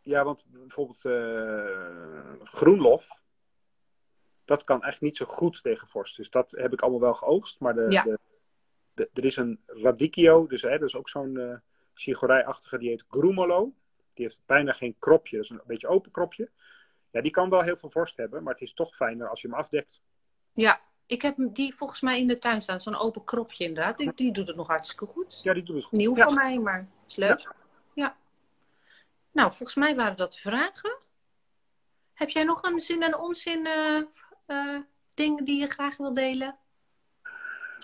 Ja, 0.02 0.24
want 0.24 0.44
bijvoorbeeld 0.48 1.06
eh, 1.06 2.42
groenlof, 2.44 3.10
dat 4.50 4.64
kan 4.64 4.82
eigenlijk 4.82 5.02
niet 5.14 5.18
zo 5.30 5.36
goed 5.36 5.64
tegen 5.64 5.88
vorst. 5.88 6.18
Dus 6.18 6.30
dat 6.30 6.52
heb 6.52 6.74
ik 6.74 6.82
allemaal 6.82 7.00
wel 7.00 7.14
geoogst. 7.14 7.60
Maar 7.60 7.74
de, 7.74 7.86
Ja. 7.90 8.04
de, 8.04 8.20
de- 8.94 9.10
er 9.14 9.26
is 9.26 9.36
een 9.36 9.60
radicchio, 9.66 10.48
dus 10.48 10.62
hè, 10.62 10.70
dat 10.78 10.88
is 10.88 10.96
ook 10.96 11.10
zo'n 11.10 11.38
eh 11.38 11.56
chigorijachtige, 11.94 12.78
die 12.78 12.90
heet 12.90 13.06
grumolo. 13.10 13.74
Die 14.14 14.26
heeft 14.26 14.42
bijna 14.46 14.72
geen 14.74 14.96
kropje, 15.00 15.36
dat 15.36 15.46
is 15.46 15.50
een 15.52 15.62
beetje 15.66 15.88
open 15.88 16.12
kropje. 16.12 16.50
Ja, 17.12 17.22
die 17.22 17.32
kan 17.32 17.50
wel 17.50 17.62
heel 17.62 17.78
veel 17.78 17.90
vorst 17.90 18.18
hebben, 18.18 18.44
maar 18.44 18.54
het 18.54 18.62
is 18.62 18.74
toch 18.74 18.96
fijner 18.96 19.30
als 19.30 19.42
je 19.42 19.48
hem 19.48 19.58
afdekt. 19.58 20.02
Ja, 20.54 20.82
ik 21.06 21.22
heb 21.22 21.36
die 21.40 21.76
volgens 21.76 22.02
mij 22.02 22.20
in 22.20 22.28
de 22.28 22.38
tuin 22.38 22.62
staan. 22.62 22.82
Zo'n 22.82 22.96
open 22.96 23.24
kropje 23.24 23.64
inderdaad. 23.64 23.98
Die, 23.98 24.12
die 24.16 24.32
doet 24.32 24.48
het 24.48 24.56
nog 24.56 24.68
hartstikke 24.68 25.06
goed. 25.06 25.40
Ja, 25.44 25.54
die 25.54 25.64
doet 25.64 25.76
het 25.76 25.86
goed. 25.86 25.98
Nieuw 25.98 26.16
Ja. 26.16 26.24
voor 26.24 26.34
mij, 26.34 26.60
maar 26.60 26.88
is 27.08 27.16
leuk. 27.16 27.54
Ja. 27.94 28.18
Nou, 29.32 29.50
volgens 29.50 29.76
mij 29.78 29.96
waren 29.96 30.18
dat 30.18 30.32
de 30.34 30.40
vragen. 30.40 30.98
Heb 32.14 32.30
jij 32.30 32.44
nog 32.44 32.64
een 32.64 32.80
zin 32.80 33.04
en 33.04 33.18
onzin 33.18 33.66
eh 33.66 34.02
eh, 34.50 34.80
dingen 35.14 35.46
die 35.46 35.60
je 35.60 35.68
graag 35.68 35.98
wil 35.98 36.14
delen? 36.14 36.58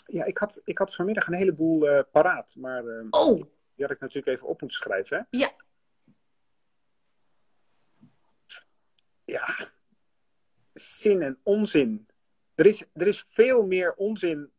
Ja, 0.06 0.24
ik 0.24 0.38
had, 0.38 0.62
ik 0.64 0.78
had 0.78 0.96
vanmiddag 0.96 1.28
een 1.28 1.34
heleboel 1.34 1.88
eh, 1.88 2.04
paraat, 2.12 2.56
maar 2.56 2.88
eh, 2.88 3.06
Oh, 3.10 3.36
die 3.76 3.86
had 3.86 3.92
ik 3.92 4.00
natuurlijk 4.00 4.28
even 4.36 4.48
op 4.48 4.62
moeten 4.62 4.78
schrijven. 4.78 5.18
Hè? 5.18 5.38
Ja. 5.38 5.52
Ja. 9.26 9.68
Zin 10.74 11.22
en 11.22 11.40
onzin. 11.44 12.08
Er 12.56 12.66
is, 12.66 12.86
er 12.94 13.08
is 13.08 13.26
veel 13.28 13.66
meer 13.66 13.94
onzin. 13.94 14.52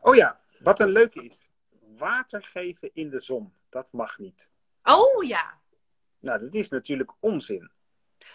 Oh 0.00 0.14
ja, 0.14 0.40
wat 0.58 0.80
een 0.80 0.90
leuke 0.90 1.24
is. 1.24 1.48
Water 1.96 2.42
geven 2.42 2.90
in 2.92 3.10
de 3.10 3.20
zon. 3.20 3.52
Dat 3.68 3.92
mag 3.92 4.18
niet. 4.18 4.50
oh 4.82 5.24
ja. 5.24 5.60
Nou, 6.18 6.40
dat 6.40 6.54
is 6.54 6.68
natuurlijk 6.68 7.12
onzin. 7.20 7.70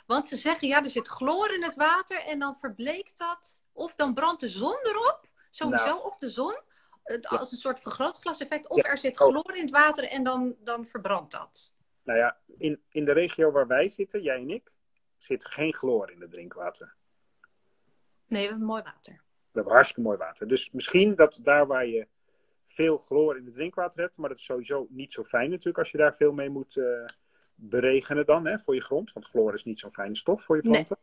Want 0.05 0.27
ze 0.27 0.35
zeggen, 0.35 0.67
ja, 0.67 0.83
er 0.83 0.89
zit 0.89 1.07
chloor 1.07 1.53
in 1.53 1.63
het 1.63 1.75
water 1.75 2.19
en 2.23 2.39
dan 2.39 2.55
verbleekt 2.55 3.17
dat. 3.17 3.61
Of 3.73 3.95
dan 3.95 4.13
brandt 4.13 4.41
de 4.41 4.49
zon 4.49 4.77
erop, 4.83 5.27
sowieso, 5.51 5.85
Nou. 5.85 6.03
of 6.03 6.17
de 6.17 6.29
zon. 6.29 6.57
Als 7.21 7.51
een 7.51 7.57
soort 7.57 7.79
vergrootglaseffect. 7.79 8.67
Of 8.67 8.77
Ja. 8.77 8.83
er 8.89 8.97
zit 8.97 9.19
Oh. 9.19 9.27
chloor 9.27 9.55
in 9.55 9.61
het 9.61 9.71
water 9.71 10.03
en 10.03 10.23
dan, 10.23 10.55
dan 10.59 10.85
verbrandt 10.85 11.31
dat. 11.31 11.73
Nou 12.03 12.19
ja, 12.19 12.37
in, 12.57 12.81
in 12.89 13.05
de 13.05 13.11
regio 13.11 13.51
waar 13.51 13.67
wij 13.67 13.87
zitten, 13.87 14.21
jij 14.21 14.35
en 14.41 14.49
ik, 14.49 14.71
zit 15.17 15.45
geen 15.45 15.73
chloor 15.73 16.11
in 16.11 16.21
het 16.21 16.31
drinkwater. 16.31 16.95
Nee, 18.27 18.41
we 18.43 18.47
hebben 18.49 18.67
mooi 18.67 18.81
water. 18.83 19.13
We 19.13 19.53
hebben 19.53 19.73
hartstikke 19.73 20.01
mooi 20.01 20.17
water. 20.17 20.47
Dus 20.47 20.71
misschien 20.71 21.15
dat 21.15 21.39
daar 21.43 21.67
waar 21.67 21.85
je 21.85 22.07
veel 22.65 22.97
chloor 22.97 23.37
in 23.37 23.45
het 23.45 23.53
drinkwater 23.53 23.99
hebt, 24.01 24.17
maar 24.17 24.29
dat 24.29 24.37
is 24.37 24.43
sowieso 24.45 24.87
niet 24.89 25.13
zo 25.13 25.23
fijn 25.23 25.49
natuurlijk 25.49 25.77
als 25.77 25.91
je 25.91 25.97
daar 25.97 26.15
veel 26.15 26.31
mee 26.31 26.49
moet 26.49 26.77
eh, 26.77 27.05
beregenen 27.59 28.25
dan 28.25 28.45
hè, 28.45 28.59
voor 28.59 28.75
je 28.75 28.81
grond. 28.81 29.13
Want 29.13 29.25
chloor 29.25 29.53
is 29.53 29.63
niet 29.63 29.79
zo'n 29.79 29.93
fijne 29.93 30.15
stof 30.15 30.43
voor 30.43 30.55
je 30.55 30.61
Nee. 30.61 30.71
planten. 30.71 30.97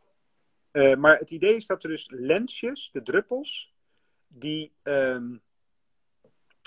Eh, 0.71 0.95
maar 0.95 1.17
het 1.17 1.31
idee 1.31 1.55
is 1.55 1.65
dat 1.65 1.83
er 1.83 1.89
dus 1.89 2.07
lensjes, 2.11 2.89
de 2.91 3.01
druppels, 3.01 3.73
die, 4.27 4.73
ehm, 4.81 5.37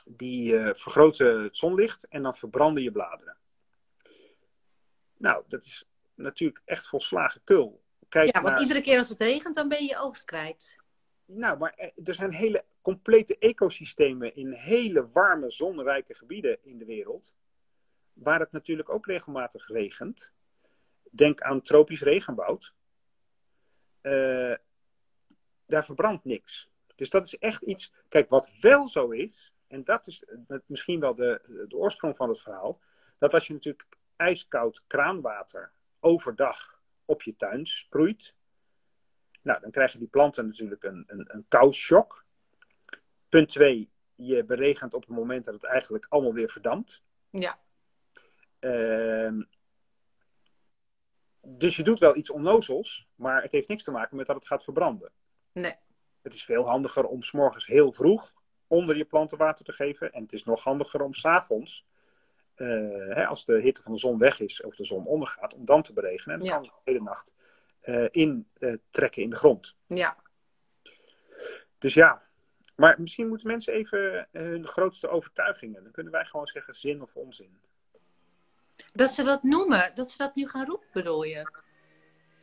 die 0.04 0.58
eh, 0.58 0.74
vergroten 0.74 1.42
het 1.42 1.56
zonlicht 1.56 2.08
en 2.08 2.22
dan 2.22 2.34
verbranden 2.34 2.82
je 2.82 2.92
bladeren. 2.92 3.36
Nou, 5.16 5.44
dat 5.48 5.64
is 5.64 5.88
natuurlijk 6.14 6.62
echt 6.64 6.88
volslagen 6.88 7.40
kul. 7.44 7.82
Kijk 8.08 8.34
Ja, 8.34 8.42
want 8.42 8.54
naar... 8.54 8.62
iedere 8.62 8.80
keer 8.80 8.98
als 8.98 9.08
het 9.08 9.20
regent, 9.20 9.54
dan 9.54 9.68
ben 9.68 9.82
je 9.82 9.88
je 9.88 9.98
oogst 9.98 10.24
kwijt. 10.24 10.76
Nou, 11.24 11.58
maar 11.58 11.72
er 11.74 11.92
er 12.04 12.14
zijn 12.14 12.32
hele 12.32 12.64
complete 12.80 13.38
ecosystemen 13.38 14.34
in 14.34 14.52
hele 14.52 15.08
warme, 15.08 15.50
zonrijke 15.50 16.14
gebieden 16.14 16.58
in 16.62 16.78
de 16.78 16.84
wereld. 16.84 17.34
Waar 18.18 18.40
het 18.40 18.52
natuurlijk 18.52 18.88
ook 18.88 19.06
regelmatig 19.06 19.68
regent. 19.68 20.34
Denk 21.10 21.40
aan 21.40 21.62
tropisch 21.62 22.02
regenwoud. 22.02 22.74
Eh, 24.00 24.54
daar 25.66 25.84
verbrandt 25.84 26.24
niks. 26.24 26.70
Dus 26.94 27.10
dat 27.10 27.26
is 27.26 27.38
echt 27.38 27.62
iets. 27.62 27.92
Kijk, 28.08 28.28
wat 28.28 28.54
wel 28.60 28.88
zo 28.88 29.10
is, 29.10 29.54
en 29.66 29.84
dat 29.84 30.06
is 30.06 30.24
misschien 30.66 31.00
wel 31.00 31.14
de, 31.14 31.64
de 31.68 31.76
oorsprong 31.76 32.16
van 32.16 32.28
het 32.28 32.40
verhaal, 32.40 32.80
dat 33.18 33.34
als 33.34 33.46
je 33.46 33.52
natuurlijk 33.52 33.88
ijskoud 34.16 34.82
kraanwater 34.86 35.72
overdag 36.00 36.82
op 37.04 37.22
je 37.22 37.36
tuin 37.36 37.66
sproeit, 37.66 38.34
nou, 39.42 39.60
dan 39.60 39.70
krijgen 39.70 39.98
die 39.98 40.08
planten 40.08 40.46
natuurlijk 40.46 40.82
een, 40.82 41.04
een, 41.06 41.46
een. 41.50 42.06
Punt 43.28 43.48
2, 43.48 43.90
je 44.14 44.44
beregent 44.44 44.94
op 44.94 45.00
het 45.00 45.16
moment 45.16 45.44
dat 45.44 45.54
het 45.54 45.64
eigenlijk 45.64 46.06
allemaal 46.08 46.32
weer 46.32 46.48
verdampt. 46.50 47.02
Ja. 47.30 47.58
Ehm, 48.58 49.42
dus 51.42 51.76
je 51.76 51.82
doet 51.82 51.98
wel 51.98 52.16
iets 52.16 52.30
onnozels, 52.30 53.08
maar 53.14 53.42
het 53.42 53.52
heeft 53.52 53.68
niks 53.68 53.82
te 53.82 53.90
maken 53.90 54.16
met 54.16 54.26
dat 54.26 54.36
het 54.36 54.46
gaat 54.46 54.64
verbranden. 54.64 55.12
Nee. 55.52 55.74
Het 56.22 56.34
is 56.34 56.44
veel 56.44 56.64
handiger 56.68 57.04
om 57.04 57.22
s'morgens 57.22 57.66
heel 57.66 57.92
vroeg 57.92 58.32
onder 58.66 58.96
je 58.96 59.04
planten 59.04 59.38
water 59.38 59.64
te 59.64 59.72
geven. 59.72 60.12
En 60.12 60.22
het 60.22 60.32
is 60.32 60.44
nog 60.44 60.62
handiger 60.62 61.02
om 61.02 61.14
s'avonds, 61.14 61.86
uh, 62.56 63.28
als 63.28 63.44
de 63.44 63.60
hitte 63.60 63.82
van 63.82 63.92
de 63.92 63.98
zon 63.98 64.18
weg 64.18 64.40
is 64.40 64.62
of 64.62 64.76
de 64.76 64.84
zon 64.84 65.06
ondergaat, 65.06 65.54
om 65.54 65.64
dan 65.64 65.82
te 65.82 65.92
beregenen. 65.92 66.34
En 66.34 66.40
dan 66.40 66.48
Ja. 66.48 66.54
kan 66.54 66.64
je 66.64 66.70
de 66.70 66.90
hele 66.90 67.02
nacht 67.04 67.34
eh, 67.80 68.06
in 68.10 68.48
eh, 68.58 68.74
trekken 68.90 69.22
in 69.22 69.30
de 69.30 69.36
grond. 69.36 69.76
Ja. 69.86 70.16
Dus 71.78 71.94
ja, 71.94 72.22
maar 72.76 73.00
misschien 73.00 73.28
moeten 73.28 73.46
mensen 73.46 73.72
even 73.74 74.28
eh, 74.32 74.42
hun 74.42 74.66
grootste 74.66 75.08
overtuigingen. 75.08 75.82
Dan 75.82 75.92
kunnen 75.92 76.12
wij 76.12 76.24
gewoon 76.24 76.46
zeggen 76.46 76.74
zin 76.74 77.02
of 77.02 77.16
onzin. 77.16 77.60
Dat 78.92 79.10
ze 79.10 79.22
dat 79.22 79.42
noemen, 79.42 79.94
dat 79.94 80.10
ze 80.10 80.16
dat 80.18 80.34
nu 80.34 80.48
gaan 80.48 80.66
roepen, 80.66 80.88
bedoel 80.92 81.22
je? 81.22 81.50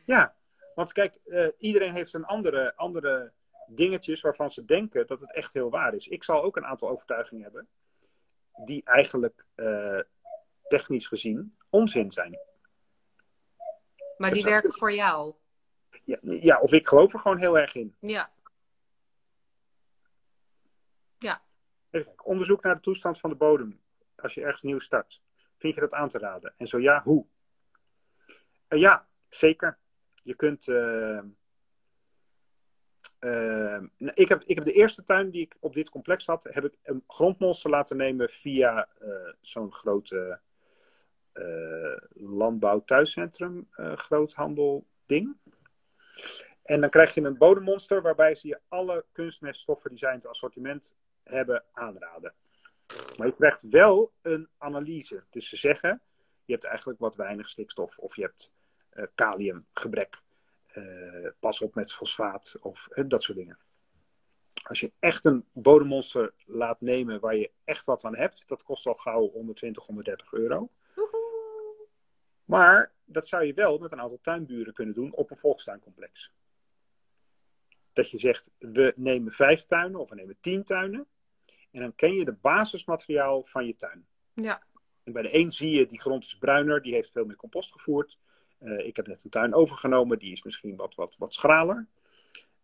Ja, 0.06 0.36
want 0.76 0.92
kijk, 0.92 1.16
eh, 1.16 1.48
iedereen 1.58 1.94
heeft 1.94 2.14
een 2.14 2.26
andere, 2.26 2.76
andere 2.76 3.32
dingetjes 3.68 4.22
waarvan 4.22 4.52
ze 4.52 4.66
denken 4.66 5.08
dat 5.08 5.22
het 5.22 5.34
echt 5.34 5.54
heel 5.54 5.70
waar 5.70 5.94
is. 5.94 6.08
Ik 6.08 6.24
zal 6.24 6.44
ook 6.44 6.58
een 6.58 6.66
aantal 6.66 6.90
overtuigingen 6.90 7.44
hebben 7.44 7.68
die 8.66 8.82
eigenlijk 8.84 9.46
eh, 9.56 10.00
technisch 10.68 11.08
gezien 11.08 11.58
onzin 11.70 12.12
zijn. 12.12 12.40
Maar 14.18 14.34
die 14.34 14.44
werken 14.44 14.74
voor 14.74 14.94
jou. 14.94 15.34
Ja, 16.04 16.18
ja, 16.22 16.60
of 16.60 16.72
ik 16.72 16.88
geloof 16.88 17.14
er 17.14 17.20
gewoon 17.20 17.38
heel 17.38 17.60
erg 17.60 17.76
in. 17.76 17.96
Ja. 18.00 18.32
Even 21.90 22.06
kijken. 22.06 22.26
Onderzoek 22.26 22.64
naar 22.64 22.76
de 22.76 22.82
toestand 22.82 23.20
van 23.20 23.30
de 23.30 23.36
bodem 23.36 23.82
als 24.16 24.34
je 24.34 24.42
ergens 24.42 24.62
nieuw 24.62 24.80
start. 24.80 25.22
Vind 25.74 25.90
dat 25.90 26.00
aan 26.00 26.10
te 26.10 26.18
raden? 26.18 26.54
En 26.58 26.68
zo 26.68 26.80
ja, 26.80 27.02
hoe? 27.04 27.26
Eh, 28.68 28.80
ja, 28.80 29.08
zeker. 29.30 29.78
Je 30.24 30.36
kunt. 30.36 30.68
eh, 30.68 31.18
eh, 33.20 33.84
nou, 33.98 34.12
ik, 34.14 34.28
heb, 34.30 34.44
ik 34.44 34.56
heb 34.56 34.66
de 34.66 34.74
eerste 34.74 35.04
tuin 35.04 35.30
die 35.30 35.42
ik 35.42 35.58
op 35.60 35.74
dit 35.74 35.90
complex 35.90 36.26
had, 36.26 36.44
heb 36.44 36.66
ik 36.66 36.78
een 36.84 37.04
grondmonster 37.08 37.70
laten 37.70 37.98
nemen 37.98 38.30
via 38.30 38.90
zo'n 39.42 39.72
grote 39.72 40.40
landbouw 42.14 42.84
thuiscentrum 42.84 43.68
eh, 43.72 43.96
groothandel 43.96 44.86
ding. 45.06 45.38
En 46.64 46.82
dan 46.82 46.90
krijg 46.90 47.14
je 47.14 47.22
een 47.22 47.38
bodemmonster 47.38 48.02
waarbij 48.02 48.36
ze 48.36 48.48
je 48.48 48.60
alle 48.68 49.06
kunstmeststoffen 49.12 49.90
die 49.90 50.00
zij 50.00 50.10
in 50.10 50.16
het 50.16 50.28
assortiment 50.28 50.96
hebben 51.24 51.64
aanraden. 51.72 52.34
Maar 53.18 53.28
je 53.28 53.36
krijgt 53.36 53.62
wel 53.70 54.12
een 54.22 54.50
analyse. 54.58 55.24
Dus 55.30 55.50
ze 55.50 55.56
zeggen, 55.56 56.02
je 56.46 56.54
hebt 56.54 56.66
eigenlijk 56.66 57.00
wat 57.00 57.16
weinig 57.16 57.50
stikstof 57.50 57.98
of 57.98 58.16
je 58.16 58.22
hebt 58.22 58.52
eh, 58.90 59.06
kaliumgebrek. 59.16 60.24
Eh, 60.66 61.28
pas 61.40 61.62
op 61.62 61.76
met 61.76 61.94
fosfaat 61.94 62.56
of 62.62 62.88
eh, 62.88 63.04
dat 63.08 63.24
soort 63.24 63.38
dingen. 63.38 63.58
Als 64.64 64.80
je 64.80 64.92
echt 65.00 65.26
een 65.26 65.46
bodemmonster 65.52 66.34
laat 66.46 66.82
nemen 66.82 67.20
waar 67.20 67.36
je 67.36 67.52
echt 67.64 67.86
wat 67.86 68.04
aan 68.04 68.16
hebt, 68.16 68.48
dat 68.48 68.64
kost 68.64 68.86
al 68.86 68.94
gauw 68.94 69.30
120, 69.30 69.86
130 69.86 70.34
euro. 70.34 70.70
Maar 72.46 72.92
dat 73.06 73.28
zou 73.28 73.44
je 73.46 73.54
wel 73.54 73.78
met 73.78 73.92
een 73.92 74.02
aantal 74.02 74.20
tuinburen 74.22 74.74
kunnen 74.74 74.94
doen 74.94 75.16
op 75.16 75.32
een 75.32 75.38
volkstuincomplex. 75.38 76.32
Dat 77.94 78.10
je 78.10 78.18
zegt, 78.18 78.52
we 78.58 78.94
nemen 78.96 79.32
vijf 79.32 79.66
tuinen 79.66 80.00
of 80.00 80.10
we 80.10 80.16
nemen 80.16 80.38
tien 80.40 80.64
tuinen. 80.64 81.08
En 81.76 81.82
dan 81.82 81.96
ken 81.96 82.14
je 82.14 82.26
de 82.26 82.34
basismateriaal 82.34 83.44
van 83.44 83.66
je 83.66 83.76
tuin. 83.76 84.08
Ja. 84.34 84.62
En 85.04 85.14
bij 85.14 85.22
de 85.22 85.36
een 85.36 85.52
zie 85.52 85.70
je, 85.70 85.86
die 85.86 86.00
grond 86.00 86.24
is 86.24 86.38
bruiner, 86.38 86.82
die 86.82 86.94
heeft 86.94 87.12
veel 87.12 87.26
meer 87.26 87.36
compost 87.36 87.72
gevoerd. 87.72 88.20
Eh, 88.58 88.86
ik 88.86 88.96
heb 88.96 89.08
net 89.08 89.24
een 89.24 89.30
tuin 89.30 89.54
overgenomen, 89.54 90.20
die 90.20 90.32
is 90.32 90.44
misschien 90.44 90.76
wat, 90.76 90.96
wat, 90.96 91.16
wat 91.18 91.34
schraler. 91.34 91.88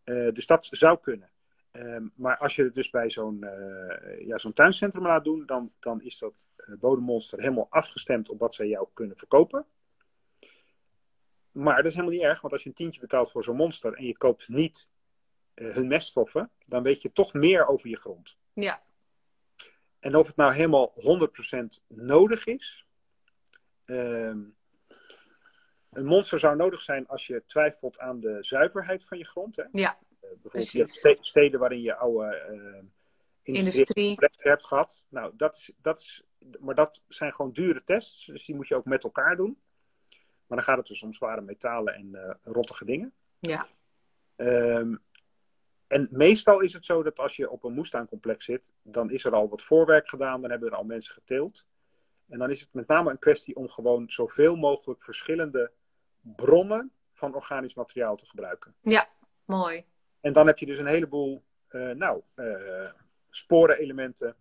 Eh, 0.03 0.33
dus 0.33 0.45
dat 0.45 0.67
zou 0.71 0.99
kunnen. 0.99 1.29
Ehm, 1.71 2.07
maar 2.15 2.37
als 2.37 2.55
je 2.55 2.63
het 2.63 2.73
dus 2.73 2.89
bij 2.89 3.09
zo'n 3.09 3.43
eh, 3.43 4.27
ja, 4.27 4.37
zo'n 4.37 4.53
tuincentrum 4.53 5.05
laat 5.05 5.23
doen, 5.23 5.45
dan, 5.45 5.71
dan 5.79 6.01
is 6.01 6.17
dat 6.17 6.47
bodemmonster 6.79 7.39
helemaal 7.39 7.67
afgestemd 7.69 8.29
op 8.29 8.39
wat 8.39 8.55
zij 8.55 8.67
jou 8.67 8.87
kunnen 8.93 9.17
verkopen. 9.17 9.65
Maar 11.51 11.75
dat 11.75 11.85
is 11.85 11.93
helemaal 11.93 12.15
niet 12.15 12.23
erg, 12.23 12.41
want 12.41 12.53
als 12.53 12.63
je 12.63 12.69
een 12.69 12.75
tientje 12.75 13.01
betaalt 13.01 13.31
voor 13.31 13.43
zo'n 13.43 13.55
monster 13.55 13.93
en 13.93 14.05
je 14.05 14.17
koopt 14.17 14.49
niet 14.49 14.89
hun 15.53 15.87
meststoffen, 15.87 16.49
dan 16.65 16.83
weet 16.83 17.01
je 17.01 17.11
toch 17.11 17.33
meer 17.33 17.67
over 17.67 17.89
je 17.89 17.97
grond. 17.97 18.37
Ja. 18.53 18.81
En 20.01 20.15
of 20.15 20.27
het 20.27 20.35
nou 20.35 20.53
helemaal 20.53 20.93
100% 20.95 21.83
nodig 21.87 22.45
is. 22.45 22.85
ehm, 23.85 24.39
een 25.91 26.05
monster 26.05 26.39
zou 26.39 26.55
nodig 26.55 26.81
zijn 26.81 27.07
als 27.07 27.27
je 27.27 27.43
twijfelt 27.45 27.99
aan 27.99 28.19
de 28.19 28.37
zuiverheid 28.39 29.03
van 29.03 29.17
je 29.17 29.25
grond. 29.25 29.55
Hè? 29.55 29.63
Ja. 29.71 29.97
Eh, 30.21 30.29
bijvoorbeeld, 30.29 30.71
je 30.71 30.77
hebt 30.79 30.93
ste- 30.93 31.17
steden 31.21 31.59
waarin 31.59 31.81
je 31.81 31.95
oude 31.95 32.35
eh 32.35 32.83
industriële 33.43 34.07
Industrie. 34.09 34.17
hebt 34.49 34.65
gehad. 34.65 35.03
Nou, 35.09 35.33
dat 35.35 35.55
is, 35.55 35.71
dat 35.77 35.99
is, 35.99 36.23
maar 36.59 36.75
dat 36.75 37.01
zijn 37.07 37.33
gewoon 37.33 37.51
dure 37.51 37.83
tests. 37.83 38.25
Dus 38.25 38.45
die 38.45 38.55
moet 38.55 38.67
je 38.67 38.75
ook 38.75 38.85
met 38.85 39.03
elkaar 39.03 39.35
doen. 39.35 39.61
Maar 40.47 40.57
dan 40.57 40.63
gaat 40.63 40.77
het 40.77 40.87
dus 40.87 41.03
om 41.03 41.13
zware 41.13 41.41
metalen 41.41 41.93
en 41.93 42.15
eh, 42.15 42.35
rottige 42.43 42.85
dingen. 42.85 43.13
Ja. 43.39 43.67
Ehm, 44.35 44.95
en 45.91 46.07
meestal 46.11 46.59
is 46.59 46.73
het 46.73 46.85
zo 46.85 47.03
dat 47.03 47.19
als 47.19 47.35
je 47.35 47.49
op 47.49 47.63
een 47.63 47.73
moestuincomplex 47.73 48.45
zit, 48.45 48.71
dan 48.81 49.11
is 49.11 49.23
er 49.23 49.33
al 49.33 49.49
wat 49.49 49.61
voorwerk 49.61 50.09
gedaan, 50.09 50.41
dan 50.41 50.49
hebben 50.49 50.69
er 50.69 50.75
al 50.75 50.83
mensen 50.83 51.13
geteeld. 51.13 51.65
En 52.27 52.39
dan 52.39 52.49
is 52.49 52.59
het 52.59 52.73
met 52.73 52.87
name 52.87 53.09
een 53.09 53.19
kwestie 53.19 53.55
om 53.55 53.69
gewoon 53.69 54.09
zoveel 54.09 54.55
mogelijk 54.55 55.03
verschillende 55.03 55.71
bronnen 56.21 56.91
van 57.13 57.35
organisch 57.35 57.73
materiaal 57.73 58.15
te 58.15 58.25
gebruiken. 58.25 58.75
Mooi. 59.45 59.85
En 60.21 60.33
dan 60.33 60.47
heb 60.47 60.57
je 60.57 60.65
dus 60.65 60.77
een 60.77 60.87
heleboel, 60.87 61.43
eh, 61.67 61.89
nou, 61.89 62.21
eh, 62.33 62.91
sporenelementen, 63.29 64.35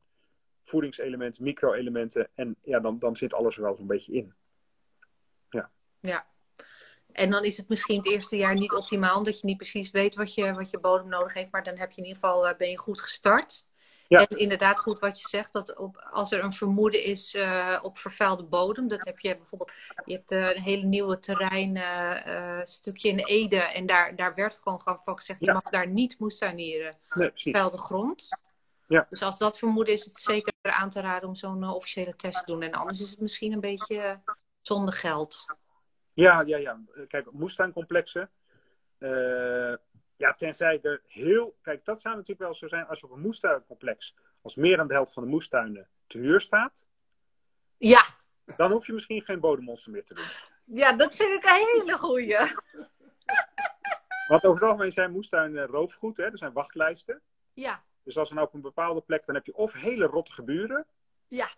voedingselementen, 0.65 1.43
micro-elementen. 1.43 2.29
En 2.35 2.57
ja, 2.61 2.81
dan, 2.81 2.99
dan 2.99 3.17
zit 3.17 3.35
alles 3.35 3.57
er 3.57 3.63
wel 3.63 3.77
zo'n 3.77 3.87
beetje 3.87 4.13
in. 4.13 4.35
Ja. 6.01 6.27
En 7.13 7.31
dan 7.31 7.45
is 7.45 7.57
het 7.57 7.69
misschien 7.69 7.97
het 7.97 8.07
eerste 8.07 8.37
jaar 8.37 8.55
niet 8.55 8.73
optimaal, 8.73 9.17
omdat 9.17 9.41
je 9.41 9.47
niet 9.47 9.57
precies 9.57 9.91
weet 9.91 10.15
wat 10.15 10.35
je, 10.35 10.55
wat 10.55 10.71
je 10.71 10.81
bodem 10.81 11.09
nodig 11.09 11.35
heeft. 11.35 11.53
Maar 11.53 11.63
dan 11.63 11.77
heb 11.77 11.91
je 11.91 11.97
in 11.97 12.07
ieder 12.07 12.21
geval, 12.21 12.49
eh, 12.49 12.57
ben 12.57 12.71
je 12.71 12.79
goed 12.79 13.01
gestart. 13.01 13.69
Ja. 14.09 14.27
En 14.27 14.39
inderdaad 14.39 14.79
goed 14.79 14.99
wat 14.99 15.21
je 15.21 15.29
zegt, 15.29 15.53
dat 15.53 15.77
op, 15.77 16.09
als 16.13 16.33
er 16.33 16.45
een 16.45 16.53
vermoeden 16.53 17.05
is 17.05 17.35
eh, 17.35 17.79
op 17.83 17.99
vervuilde 17.99 18.43
bodem. 18.43 18.89
Dat 18.89 19.05
heb 19.05 19.19
je 19.19 19.37
bijvoorbeeld, 19.37 19.73
je 20.05 20.15
hebt 20.15 20.31
eh, 20.31 20.55
een 20.57 20.63
hele 20.63 20.85
nieuwe 20.85 21.19
terrein, 21.19 21.79
stukje 22.67 23.09
in 23.09 23.19
Ede. 23.19 23.57
En 23.57 23.87
daar, 23.87 24.17
daar 24.17 24.35
werd 24.35 24.61
gewoon 24.63 24.81
van 24.81 25.19
gezegd, 25.19 25.41
je 25.41 25.53
mag 25.53 25.63
daar 25.63 25.89
niet 25.89 26.19
moestuinieren. 26.19 26.97
Nee, 27.15 27.29
precies. 27.29 27.53
Vervuilde 27.53 27.79
grond. 27.79 28.29
Ja. 28.87 29.07
Dus 29.11 29.23
als 29.23 29.39
dat 29.39 29.59
vermoeden 29.59 29.95
is, 29.95 30.01
is 30.01 30.07
het 30.07 30.23
zeker 30.23 30.53
aan 30.63 30.91
te 30.91 31.01
raden 31.01 31.29
om 31.29 31.35
zo'n 31.35 31.69
officiële 31.69 32.17
test 32.17 32.39
te 32.39 32.53
doen. 32.53 32.63
En 32.63 32.73
anders 32.73 33.01
is 33.01 33.11
het 33.11 33.21
misschien 33.21 33.53
een 33.53 33.61
beetje 33.61 34.21
zonder 34.61 34.95
geld. 34.95 35.45
Ja, 36.21 36.41
ja, 36.41 36.57
ja. 36.57 36.81
Eh, 36.95 37.07
Kijk, 37.07 37.31
moestuincomplexen. 37.33 38.31
eh, 38.99 39.75
ja, 40.17 40.35
tenzij 40.37 40.79
er 40.83 41.03
heel. 41.07 41.57
Kijk, 41.63 41.85
dat 41.85 42.01
zou 42.01 42.15
natuurlijk 42.15 42.41
wel 42.41 42.55
zo 42.55 42.69
zijn 42.69 42.87
als 42.87 43.01
je 43.01 43.07
op 43.07 43.13
een 43.13 43.21
moestuincomplex. 43.21 44.15
als 44.43 44.55
meer 44.55 44.77
dan 44.77 44.89
de 44.89 44.95
helft 44.95 45.13
van 45.13 45.23
de 45.23 45.29
moestuinen 45.29 45.89
te 46.07 46.19
huur 46.19 46.41
staat. 46.41 46.87
Ja, 47.77 48.05
dan 48.57 48.71
hoef 48.71 48.87
je 48.87 48.93
misschien 48.93 49.23
geen 49.23 49.41
bodemmonster 49.41 49.93
meer 49.93 50.05
te 50.05 50.15
doen. 50.15 50.25
ja 50.65 50.93
dat 50.93 51.17
vind 51.17 51.31
ik 51.45 51.45
een 51.51 51.67
hele 51.81 51.99
goeie. 51.99 52.37
Want 54.29 54.45
over 54.45 54.61
het 54.61 54.63
algemeen 54.71 54.93
zijn 54.93 55.11
moestuinen 55.13 55.67
roofgoed, 55.67 56.17
hè? 56.17 56.25
er 56.25 56.39
zijn 56.39 56.53
wachtlijsten. 56.53 57.21
Ja, 57.53 57.83
Dus 58.03 58.17
als 58.19 58.29
er 58.29 58.35
nou 58.35 58.47
op 58.47 58.55
een 58.55 58.61
bepaalde 58.61 59.01
plek. 59.01 59.27
dan 59.27 59.35
heb 59.35 59.47
je 59.47 59.55
of 59.55 59.73
hele 59.73 60.07
rottige 60.07 60.43
buren. 60.43 60.87
ja. 61.29 61.51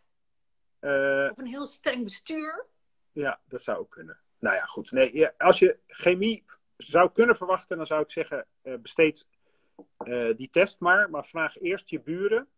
eh, 0.79 1.29
Of 1.31 1.39
een 1.39 1.47
heel 1.47 1.67
streng 1.67 2.05
bestuur. 2.05 2.67
ja, 3.13 3.41
dat 3.45 3.63
zou 3.63 3.79
ook 3.79 3.91
kunnen. 3.91 4.19
Nou 4.43 4.57
ja, 4.57 4.65
goed. 4.65 4.91
Nee, 4.93 5.29
als 5.29 5.59
je 5.59 5.79
chemie 5.87 6.45
zou 6.77 7.11
kunnen 7.13 7.37
verwachten, 7.37 7.77
dan 7.77 7.87
zou 7.87 8.03
ik 8.03 8.11
zeggen: 8.11 8.47
eh, 8.63 8.75
besteed 8.75 9.27
eh, 9.97 10.37
die 10.37 10.51
test 10.51 10.81
maar. 10.81 11.11
Maar 11.11 11.25
vraag 11.27 11.61
eerst 11.61 11.89
je 11.89 12.01
buren 12.01 12.49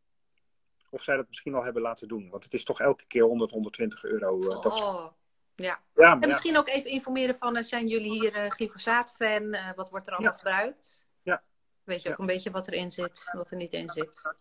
of 0.90 1.02
zij 1.02 1.16
dat 1.16 1.28
misschien 1.28 1.54
al 1.54 1.64
hebben 1.64 1.82
laten 1.82 2.08
doen. 2.08 2.30
Want 2.30 2.44
het 2.44 2.52
is 2.54 2.64
toch 2.64 2.80
elke 2.80 3.06
keer 3.06 3.22
100, 3.22 3.50
120 3.50 4.04
euro. 4.04 4.40
eh, 4.40 4.62
dat 4.62 4.80
Oh, 4.82 5.12
ja. 5.54 5.82
Ja, 5.94 6.12
En 6.12 6.20
ja, 6.20 6.26
misschien 6.26 6.56
ook 6.56 6.68
even 6.68 6.90
informeren 6.90 7.36
van, 7.36 7.64
zijn 7.64 7.88
jullie 7.88 8.10
hier 8.20 8.34
eh, 8.34 8.50
glyfosaat-fan? 8.50 9.56
Wat 9.76 9.90
wordt 9.90 10.06
er 10.06 10.12
allemaal 10.12 10.32
Ja. 10.32 10.38
gebruikt? 10.38 11.06
Ja. 11.22 11.42
Weet 11.84 12.02
je 12.02 12.10
ook 12.10 12.18
een 12.18 12.26
beetje 12.26 12.50
wat 12.50 12.68
erin 12.68 12.90
zit, 12.90 13.30
wat 13.32 13.50
er 13.50 13.56
niet 13.56 13.72
in 13.72 13.88
zit. 13.88 14.34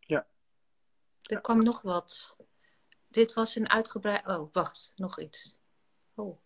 Ja. 0.00 0.26
Er 1.22 1.40
kwam 1.40 1.62
nog 1.62 1.82
wat. 1.82 2.36
Dit 3.08 3.32
was 3.34 3.54
een 3.56 3.68
uitgebreid. 3.70 4.26
Oh, 4.26 4.52
wacht, 4.52 4.92
nog 4.96 5.20
iets. 5.20 5.56
Oh. 6.14 6.38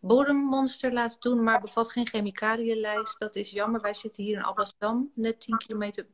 Bodemmonster 0.00 0.92
laten 0.92 1.20
doen, 1.20 1.42
maar 1.42 1.60
bevat 1.60 1.90
geen 1.92 2.06
chemicaliënlijst. 2.06 3.18
Dat 3.18 3.36
is 3.36 3.50
jammer. 3.50 3.80
Wij 3.80 3.94
zitten 3.94 4.24
hier 4.24 4.36
in 4.36 4.42
Alblasserdam, 4.42 5.12
net 5.14 5.40
10 5.40 5.56
kilometer 5.56 6.06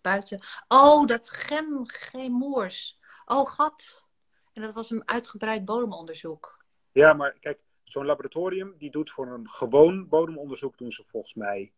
buiten. 0.00 0.40
Oh, 0.68 1.06
dat 1.06 1.30
gem, 1.30 1.82
gemoers. 1.86 2.98
Oh, 3.24 3.46
gat. 3.46 4.04
En 4.52 4.62
dat 4.62 4.74
was 4.74 4.90
een 4.90 5.08
uitgebreid 5.08 5.64
bodemonderzoek. 5.64 6.64
Ja, 6.92 7.12
maar 7.12 7.32
kijk, 7.32 7.60
zo'n 7.84 8.06
laboratorium 8.06 8.74
die 8.78 8.90
doet 8.90 9.10
voor 9.10 9.26
een 9.26 9.50
gewoon 9.50 10.08
bodemonderzoek 10.08 10.78
doen 10.78 10.92
ze 10.92 11.04
volgens 11.04 11.34
mij 11.34 11.72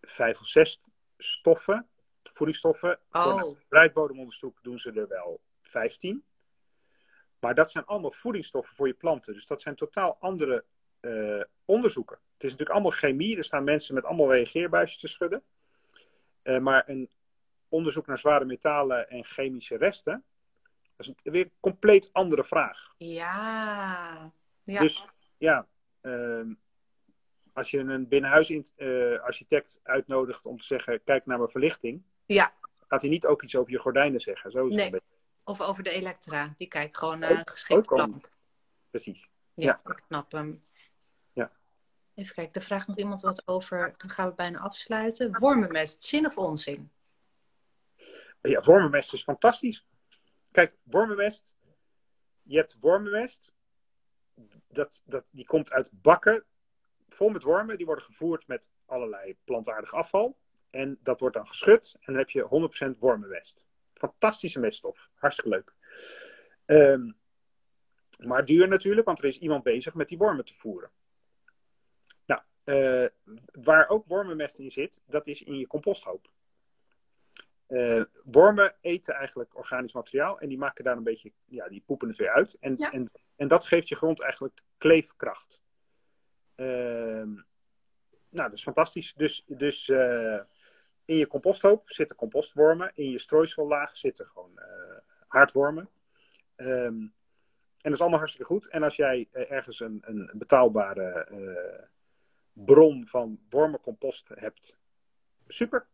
vijf 0.00 0.40
of 0.40 0.46
zes 0.46 0.80
stoffen, 1.18 1.88
voedingsstoffen. 2.22 2.98
Voor 3.10 3.20
een 3.20 3.32
Oh, 3.32 3.38
uitgebreid 3.38 3.92
bodemonderzoek 3.92 4.62
doen 4.62 4.78
ze 4.78 4.92
er 4.92 5.08
wel 5.08 5.40
15. 5.62 6.24
Maar 7.40 7.54
dat 7.54 7.70
zijn 7.70 7.84
allemaal 7.84 8.12
voedingsstoffen 8.12 8.76
voor 8.76 8.86
je 8.86 8.94
planten. 8.94 9.34
Dus 9.34 9.46
dat 9.46 9.62
zijn 9.62 9.74
totaal 9.74 10.16
andere 10.20 10.64
eh, 11.00 11.40
onderzoeken. 11.64 12.16
Het 12.32 12.44
is 12.44 12.50
natuurlijk 12.50 12.70
allemaal 12.78 12.98
chemie. 12.98 13.36
Er 13.36 13.44
staan 13.44 13.64
mensen 13.64 13.94
met 13.94 14.04
allemaal 14.04 14.32
reageerbuisjes 14.32 15.00
te 15.00 15.06
schudden. 15.06 15.42
Eh, 16.42 16.58
maar 16.58 16.82
een 16.88 17.10
onderzoek 17.68 18.06
naar 18.06 18.18
zware 18.18 18.44
metalen 18.44 19.08
en 19.10 19.24
chemische 19.24 19.76
resten, 19.76 20.24
dat 20.96 21.06
is 21.06 21.14
een, 21.22 21.32
weer 21.32 21.44
een 21.44 21.52
compleet 21.60 22.10
andere 22.12 22.44
vraag. 22.44 22.94
ja. 22.98 24.32
Ja, 24.62 24.80
Dus 24.80 25.06
ja, 25.38 25.66
ehm, 26.00 26.52
als 27.52 27.70
je 27.70 27.78
een 27.78 28.08
binnenhuisarchitect 28.08 29.80
uitnodigt 29.82 30.46
om 30.46 30.58
te 30.58 30.64
zeggen: 30.64 31.04
kijk 31.04 31.26
naar 31.26 31.38
mijn 31.38 31.50
verlichting, 31.50 32.02
ja. 32.26 32.52
gaat 32.88 33.00
hij 33.00 33.10
niet 33.10 33.26
ook 33.26 33.42
iets 33.42 33.56
over 33.56 33.72
je 33.72 33.78
gordijnen 33.78 34.20
zeggen. 34.20 34.50
Zo 34.50 34.58
is 34.58 34.64
het 34.64 34.74
Nee. 34.74 34.84
een 34.84 34.90
beetje. 34.90 35.16
Of 35.48 35.60
over 35.60 35.82
de 35.82 35.90
Elektra. 35.90 36.54
Die 36.56 36.68
kijkt 36.68 36.96
gewoon 36.96 37.18
naar 37.18 37.30
een 37.30 37.84
al. 37.84 37.96
lamp. 37.96 38.30
Precies. 38.90 39.30
Ja, 39.54 39.80
ik 39.84 40.02
snap 40.06 40.32
hem. 40.32 40.64
Ja. 41.32 41.52
Even 42.14 42.34
kijken, 42.34 42.54
er 42.54 42.66
vraagt 42.66 42.86
nog 42.86 42.96
iemand 42.96 43.20
wat 43.20 43.42
over. 43.46 43.94
Dan 43.96 44.10
gaan 44.10 44.28
we 44.28 44.34
bijna 44.34 44.58
afsluiten. 44.58 45.38
Wormenmest, 45.38 46.04
zin 46.04 46.26
of 46.26 46.38
onzin? 46.38 46.90
Ja, 48.40 48.60
wormenmest 48.60 49.12
is 49.12 49.22
fantastisch. 49.22 49.86
Kijk, 50.50 50.76
wormenmest. 50.82 51.56
Je 52.42 52.56
hebt 52.56 52.76
wormenmest. 52.80 53.52
Dat, 54.68 55.02
dat, 55.04 55.24
die 55.30 55.46
komt 55.46 55.72
uit 55.72 55.90
bakken 55.92 56.44
vol 57.08 57.28
met 57.28 57.42
wormen. 57.42 57.76
Die 57.76 57.86
worden 57.86 58.04
gevoerd 58.04 58.46
met 58.46 58.68
allerlei 58.86 59.36
plantaardig 59.44 59.94
afval. 59.94 60.38
En 60.70 60.98
dat 61.02 61.20
wordt 61.20 61.36
dan 61.36 61.46
geschud. 61.46 61.94
En 61.94 62.12
dan 62.12 62.16
heb 62.16 62.30
je 62.30 62.92
100% 62.94 62.98
wormenmest. 62.98 63.66
Fantastische 63.98 64.60
meststof. 64.60 65.10
Hartstikke 65.14 65.50
leuk. 65.50 65.74
Ehm, 66.64 67.10
maar 68.18 68.44
duur 68.44 68.68
natuurlijk, 68.68 69.06
want 69.06 69.18
er 69.18 69.24
is 69.24 69.38
iemand 69.38 69.62
bezig 69.62 69.94
met 69.94 70.08
die 70.08 70.18
wormen 70.18 70.44
te 70.44 70.54
voeren. 70.54 70.90
Nou, 72.26 72.40
eh, 72.64 73.06
waar 73.62 73.88
ook 73.88 74.06
wormenmest 74.06 74.58
in 74.58 74.70
zit, 74.70 75.02
dat 75.06 75.26
is 75.26 75.42
in 75.42 75.58
je 75.58 75.66
composthoop. 75.66 76.30
Eh, 77.66 78.02
wormen 78.24 78.76
eten 78.80 79.14
eigenlijk 79.14 79.56
organisch 79.56 79.92
materiaal 79.92 80.40
en 80.40 80.48
die 80.48 80.58
maken 80.58 80.84
daar 80.84 80.96
een 80.96 81.02
beetje, 81.02 81.32
ja, 81.44 81.68
die 81.68 81.82
poepen 81.86 82.08
het 82.08 82.16
weer 82.16 82.30
uit. 82.30 82.56
En, 82.60 82.74
Ja. 82.78 82.92
en, 82.92 83.10
en 83.36 83.48
dat 83.48 83.64
geeft 83.64 83.88
je 83.88 83.96
grond 83.96 84.20
eigenlijk 84.20 84.60
kleefkracht. 84.78 85.60
Ehm, 86.54 87.32
nou, 88.28 88.48
dat 88.48 88.52
is 88.52 88.62
fantastisch. 88.62 89.14
Dus, 89.14 89.44
dus 89.46 89.88
eh, 89.88 90.40
in 91.08 91.16
je 91.16 91.26
composthoop 91.26 91.90
zitten 91.90 92.16
compostwormen, 92.16 92.90
in 92.94 93.10
je 93.10 93.18
strooisellaag 93.18 93.96
zitten 93.96 94.26
gewoon 94.26 94.58
eh 94.58 94.96
aardwormen. 95.28 95.88
Ehm, 96.56 96.68
en 96.68 97.12
dat 97.82 97.92
is 97.92 98.00
allemaal 98.00 98.18
hartstikke 98.18 98.52
goed. 98.52 98.68
En 98.68 98.82
als 98.82 98.96
jij 98.96 99.28
eh, 99.30 99.50
ergens 99.50 99.80
een, 99.80 100.02
een 100.06 100.30
betaalbare 100.34 101.24
eh, 101.24 101.84
bron 102.52 103.06
van 103.06 103.40
wormencompost 103.48 104.28
hebt, 104.34 104.78
super. 105.46 105.86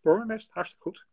Wormenmest, 0.00 0.50
hartstikke 0.50 0.84
goed. 0.84 1.06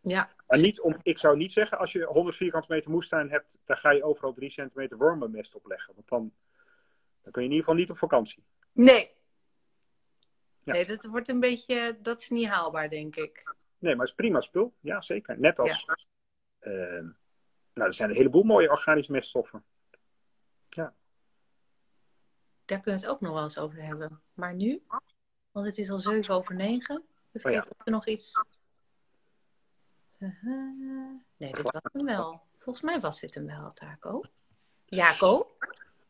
Ja, 0.00 0.30
Maar 0.46 0.60
niet 0.60 0.80
om, 0.80 0.96
ik 1.02 1.18
zou 1.18 1.36
niet 1.36 1.52
zeggen, 1.52 1.78
als 1.78 1.92
je 1.92 2.04
100 2.04 2.36
vierkante 2.36 2.72
meter 2.72 2.90
moestuin 2.90 3.30
hebt, 3.30 3.58
daar 3.64 3.76
ga 3.76 3.90
je 3.90 4.04
overal 4.04 4.32
3 4.32 4.50
centimeter 4.50 4.96
wormenmest 4.96 5.54
op 5.54 5.66
leggen. 5.66 5.94
Want 5.94 6.08
dan, 6.08 6.32
dan 7.22 7.32
kun 7.32 7.42
je 7.42 7.48
in 7.48 7.54
ieder 7.54 7.58
geval 7.58 7.74
niet 7.74 7.90
op 7.90 7.98
vakantie. 7.98 8.44
nee. 8.72 9.14
Ja. 10.66 10.72
Nee, 10.72 10.86
dat 10.86 11.04
wordt 11.04 11.28
een 11.28 11.40
beetje, 11.40 11.98
dat 12.02 12.20
is 12.20 12.30
niet 12.30 12.48
haalbaar, 12.48 12.88
denk 12.90 13.16
ik. 13.16 13.54
Nee, 13.78 13.92
maar 13.94 14.06
het 14.06 14.08
is 14.08 14.14
prima 14.14 14.40
spul. 14.40 14.74
Ja, 14.80 15.00
zeker. 15.00 15.38
Net 15.38 15.58
als, 15.58 15.86
ehm, 16.58 17.04
nou, 17.74 17.86
er 17.88 17.94
zijn 17.94 18.10
een 18.10 18.16
heleboel 18.16 18.42
mooie 18.42 18.70
organische 18.70 19.12
meststoffen. 19.12 19.64
Daar 22.64 22.80
kunnen 22.80 23.00
we 23.00 23.06
het 23.06 23.14
ook 23.14 23.20
nog 23.20 23.32
wel 23.32 23.42
eens 23.42 23.58
over 23.58 23.82
hebben. 23.82 24.20
Maar 24.34 24.54
nu, 24.54 24.82
want 25.50 25.66
het 25.66 25.78
is 25.78 25.90
al 25.90 25.98
7 25.98 26.34
over 26.34 26.54
9. 26.54 27.04
Even 27.32 27.50
Oh 27.50 27.56
ja. 27.56 27.66
er 27.84 27.92
nog 27.92 28.06
iets. 28.06 28.32
Nee, 31.36 31.52
dit 31.52 31.62
was 31.62 31.82
hem 31.92 32.04
wel. 32.04 32.42
Volgens 32.58 32.84
mij 32.84 33.00
was 33.00 33.20
dit 33.20 33.34
hem 33.34 33.46
wel, 33.46 33.72
Taco. 33.72 34.22
Jaco, 34.84 35.56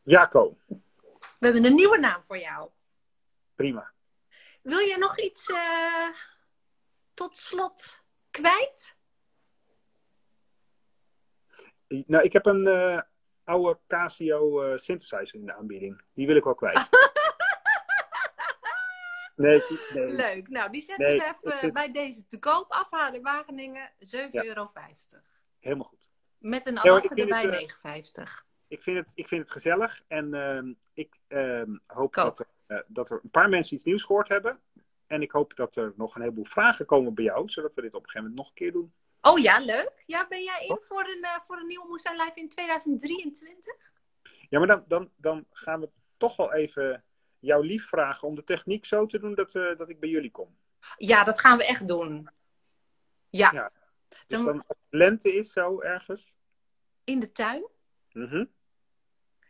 Jaco, 0.03 0.57
we 0.67 0.75
hebben 1.39 1.65
een 1.65 1.75
nieuwe 1.75 1.97
naam 1.97 2.25
voor 2.25 2.37
jou. 2.37 2.69
prima. 3.55 3.91
Wil 4.61 4.79
je 4.79 4.97
nog 4.97 5.19
iets 5.19 5.49
eh, 5.49 6.07
tot 7.13 7.37
slot 7.37 8.03
kwijt? 8.31 8.95
Nou, 11.87 12.23
ik 12.23 12.33
heb 12.33 12.45
een 12.45 12.67
eh, 12.67 13.01
oude 13.43 13.79
Casio 13.87 14.61
eh, 14.61 14.77
synthesizer 14.77 15.39
in 15.39 15.45
de 15.45 15.53
aanbieding. 15.55 16.01
Die 16.13 16.27
wil 16.27 16.35
ik 16.35 16.43
wel 16.43 16.55
kwijt. 16.55 16.89
nee, 19.35 19.63
nee. 19.93 20.05
Leuk. 20.07 20.47
Nou, 20.49 20.71
die 20.71 20.81
zetten 20.81 21.05
Nee, 21.07 21.17
we 21.17 21.23
even 21.25 21.59
vind- 21.59 21.73
bij 21.73 21.91
deze 21.91 22.27
te 22.27 22.39
koop. 22.39 22.71
Afhalen 22.71 23.13
in 23.15 23.21
Wageningen, 23.21 23.91
7,50 23.99 24.31
Ja. 24.31 24.43
euro. 24.43 24.69
Helemaal 25.59 25.87
goed. 25.87 26.09
Met 26.37 26.65
een 26.65 26.79
adapter 26.79 27.17
erbij, 27.17 27.41
het, 27.43 27.53
eh, 27.53 27.59
9,50. 27.59 28.45
Ik 28.67 28.83
vind 28.83 28.97
het, 28.97 29.11
ik 29.15 29.27
vind 29.27 29.41
het 29.41 29.51
gezellig. 29.51 30.01
En 30.07 30.33
ehm, 30.33 30.73
ik 30.93 31.15
ehm, 31.27 31.77
hoop 31.85 32.11
Koop. 32.11 32.37
dat 32.37 32.47
eh, 32.67 32.77
dat 32.87 33.09
er 33.09 33.19
een 33.23 33.29
paar 33.29 33.49
mensen 33.49 33.75
iets 33.75 33.83
nieuws 33.85 34.03
gehoord 34.03 34.27
hebben. 34.27 34.59
En 35.07 35.21
ik 35.21 35.31
hoop 35.31 35.55
dat 35.55 35.75
er 35.75 35.93
nog 35.95 36.15
een 36.15 36.21
heleboel 36.21 36.45
vragen 36.45 36.85
komen 36.85 37.13
bij 37.13 37.23
jou. 37.23 37.49
Zodat 37.49 37.75
we 37.75 37.81
dit 37.81 37.93
op 37.93 38.03
een 38.03 38.09
gegeven 38.09 38.27
moment 38.29 38.37
nog 38.39 38.47
een 38.47 38.53
keer 38.55 38.71
doen. 38.71 38.93
Oh 39.21 39.39
ja, 39.39 39.59
leuk. 39.59 40.03
Ja, 40.05 40.27
ben 40.27 40.43
jij 40.43 40.65
in 40.65 40.77
voor 40.81 41.07
een, 41.07 41.23
eh, 41.23 41.39
voor 41.43 41.57
een 41.57 41.67
nieuwe 41.67 41.87
Moestuin 41.87 42.17
Live 42.17 42.39
in 42.39 42.49
2023? 42.49 43.91
Ja, 44.49 44.59
maar 44.59 44.67
dan, 44.67 44.83
dan, 44.87 45.11
dan 45.15 45.45
gaan 45.51 45.79
we 45.79 45.89
toch 46.17 46.35
wel 46.35 46.53
even 46.53 47.03
jou 47.39 47.65
lief 47.65 47.87
vragen 47.87 48.27
om 48.27 48.35
de 48.35 48.43
techniek 48.43 48.85
zo 48.85 49.05
te 49.05 49.19
doen 49.19 49.35
dat, 49.35 49.55
eh, 49.55 49.77
dat 49.77 49.89
ik 49.89 49.99
bij 49.99 50.09
jullie 50.09 50.31
kom. 50.31 50.57
Ja, 50.97 51.23
dat 51.23 51.39
gaan 51.39 51.57
we 51.57 51.65
echt 51.65 51.87
doen. 51.87 52.29
Ja, 53.29 53.51
Ja. 53.53 53.71
Dus 54.27 54.37
Dan- 54.37 54.45
dan, 54.45 54.55
als 54.67 54.77
het 54.89 54.99
lente 54.99 55.33
is 55.35 55.51
zo 55.51 55.81
ergens. 55.81 56.33
in 57.03 57.19
de 57.19 57.31
tuin. 57.31 57.67
Mhm. 58.11 58.45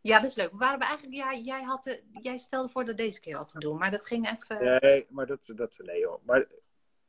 Ja, 0.08 0.20
dat 0.20 0.30
is 0.30 0.36
leuk. 0.36 0.52
We 0.52 0.58
waren 0.58 0.80
we 0.80 0.86
eigenlijk, 0.86 1.16
ja, 1.16 1.36
jij, 1.36 1.62
had 1.62 1.84
de, 1.84 2.02
jij 2.22 2.38
stelde 2.38 2.70
voor 2.70 2.86
dat 2.86 2.98
deze 2.98 3.20
keer 3.20 3.38
al 3.38 3.46
te 3.46 3.60
doen, 3.60 3.78
maar 3.78 3.92
dat 3.92 4.06
ging 4.06 4.30
even. 4.30 4.80
Nee, 4.82 5.06
maar 5.10 5.26
dat, 5.26 5.52
dat 5.56 5.80
nee 5.84 6.00
joh. 6.00 6.26
Maar 6.26 6.46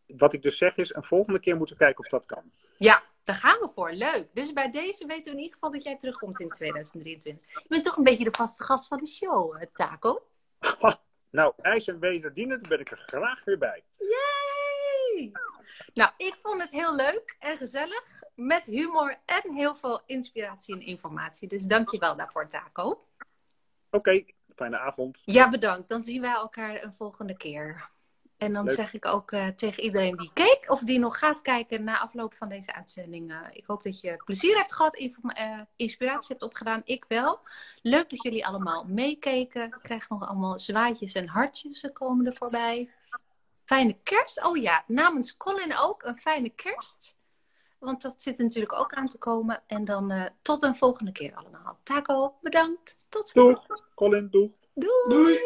wat 0.06 0.32
ik 0.32 0.42
dus 0.42 0.56
zeg 0.56 0.76
is, 0.76 0.94
een 0.94 1.04
volgende 1.04 1.40
keer 1.40 1.56
moeten 1.56 1.76
we 1.76 1.84
kijken 1.84 2.04
of 2.04 2.10
dat 2.10 2.26
kan. 2.26 2.52
Ja, 2.76 3.02
daar 3.24 3.36
gaan 3.36 3.60
we 3.60 3.68
voor. 3.68 3.92
Leuk. 3.92 4.28
Dus 4.32 4.52
bij 4.52 4.70
deze 4.70 5.06
weten 5.06 5.24
we 5.24 5.30
in 5.30 5.36
ieder 5.36 5.52
geval 5.52 5.72
dat 5.72 5.82
jij 5.82 5.96
terugkomt 5.96 6.40
in 6.40 6.48
2023. 6.48 7.52
Je 7.52 7.68
bent 7.68 7.84
toch 7.84 7.96
een 7.96 8.04
beetje 8.04 8.24
de 8.24 8.30
vaste 8.30 8.64
gast 8.64 8.86
van 8.86 8.98
de 8.98 9.06
show, 9.06 9.56
eh, 9.56 9.62
Taco. 9.72 10.22
nou, 11.30 11.52
ijs 11.56 11.88
en 11.88 11.98
wederdienen, 11.98 12.60
daar 12.60 12.68
ben 12.68 12.80
ik 12.80 12.90
er 12.90 13.02
graag 13.06 13.44
weer 13.44 13.58
bij. 13.58 13.84
Yay! 13.96 15.32
Nou, 15.98 16.10
ik 16.16 16.36
vond 16.42 16.60
het 16.62 16.72
heel 16.72 16.94
leuk 16.94 17.36
en 17.38 17.56
gezellig. 17.56 18.22
Met 18.34 18.66
humor 18.66 19.18
en 19.24 19.54
heel 19.54 19.74
veel 19.74 20.02
inspiratie 20.06 20.74
en 20.74 20.80
informatie. 20.80 21.48
Dus 21.48 21.64
dank 21.64 21.90
je 21.90 21.98
wel 21.98 22.16
daarvoor, 22.16 22.48
Taco. 22.48 23.04
Oké, 23.90 24.24
fijne 24.56 24.78
avond. 24.78 25.18
Ja, 25.24 25.48
bedankt. 25.48 25.88
Dan 25.88 26.02
zien 26.02 26.20
wij 26.20 26.32
elkaar 26.32 26.82
een 26.82 26.94
volgende 26.94 27.36
keer. 27.36 27.88
En 28.36 28.52
dan 28.52 28.64
Leuk. 28.64 28.74
zeg 28.74 28.94
ik 28.94 29.06
ook 29.06 29.32
eh, 29.32 29.46
tegen 29.46 29.82
iedereen 29.82 30.16
die 30.16 30.30
keek 30.34 30.64
of 30.68 30.80
die 30.80 30.98
nog 30.98 31.18
gaat 31.18 31.42
kijken 31.42 31.84
na 31.84 31.98
afloop 31.98 32.34
van 32.34 32.48
deze 32.48 32.74
uitzending. 32.74 33.30
eh, 33.30 33.38
ik 33.52 33.66
hoop 33.66 33.82
dat 33.82 34.00
je 34.00 34.16
plezier 34.24 34.56
hebt 34.56 34.74
gehad, 34.74 34.94
eh, 34.96 35.60
inspiratie 35.76 36.28
hebt 36.28 36.42
opgedaan. 36.42 36.82
Ik 36.84 37.04
wel. 37.08 37.40
Leuk 37.82 38.10
dat 38.10 38.22
jullie 38.22 38.46
allemaal 38.46 38.84
meekeken. 38.84 39.64
Ik 39.64 39.78
krijg 39.82 40.08
nog 40.08 40.28
allemaal 40.28 40.58
zwaaitjes 40.58 41.12
en 41.12 41.26
hartjes 41.28 41.80
eh, 41.80 41.92
komen 41.92 42.26
er 42.26 42.36
voorbij. 42.36 42.90
Fijne 43.68 43.98
kerst. 44.02 44.44
Oh 44.44 44.56
ja, 44.56 44.84
namens 44.86 45.36
Colin 45.36 45.76
ook 45.76 46.02
een 46.02 46.16
fijne 46.16 46.48
kerst. 46.48 47.16
Want 47.78 48.02
dat 48.02 48.22
zit 48.22 48.38
natuurlijk 48.38 48.72
ook 48.72 48.92
aan 48.92 49.08
te 49.08 49.18
komen. 49.18 49.62
En 49.66 49.84
dan 49.84 50.10
eh, 50.10 50.24
tot 50.42 50.62
een 50.62 50.76
volgende 50.76 51.12
keer 51.12 51.34
allemaal. 51.34 51.80
Taco, 51.82 52.38
bedankt. 52.40 53.06
Tot 53.08 53.28
ziens. 53.28 53.66
Doeg, 53.66 53.94
Colin, 53.94 54.28
doeg. 54.30 54.52
Doei. 54.74 55.04
Doei. 55.08 55.38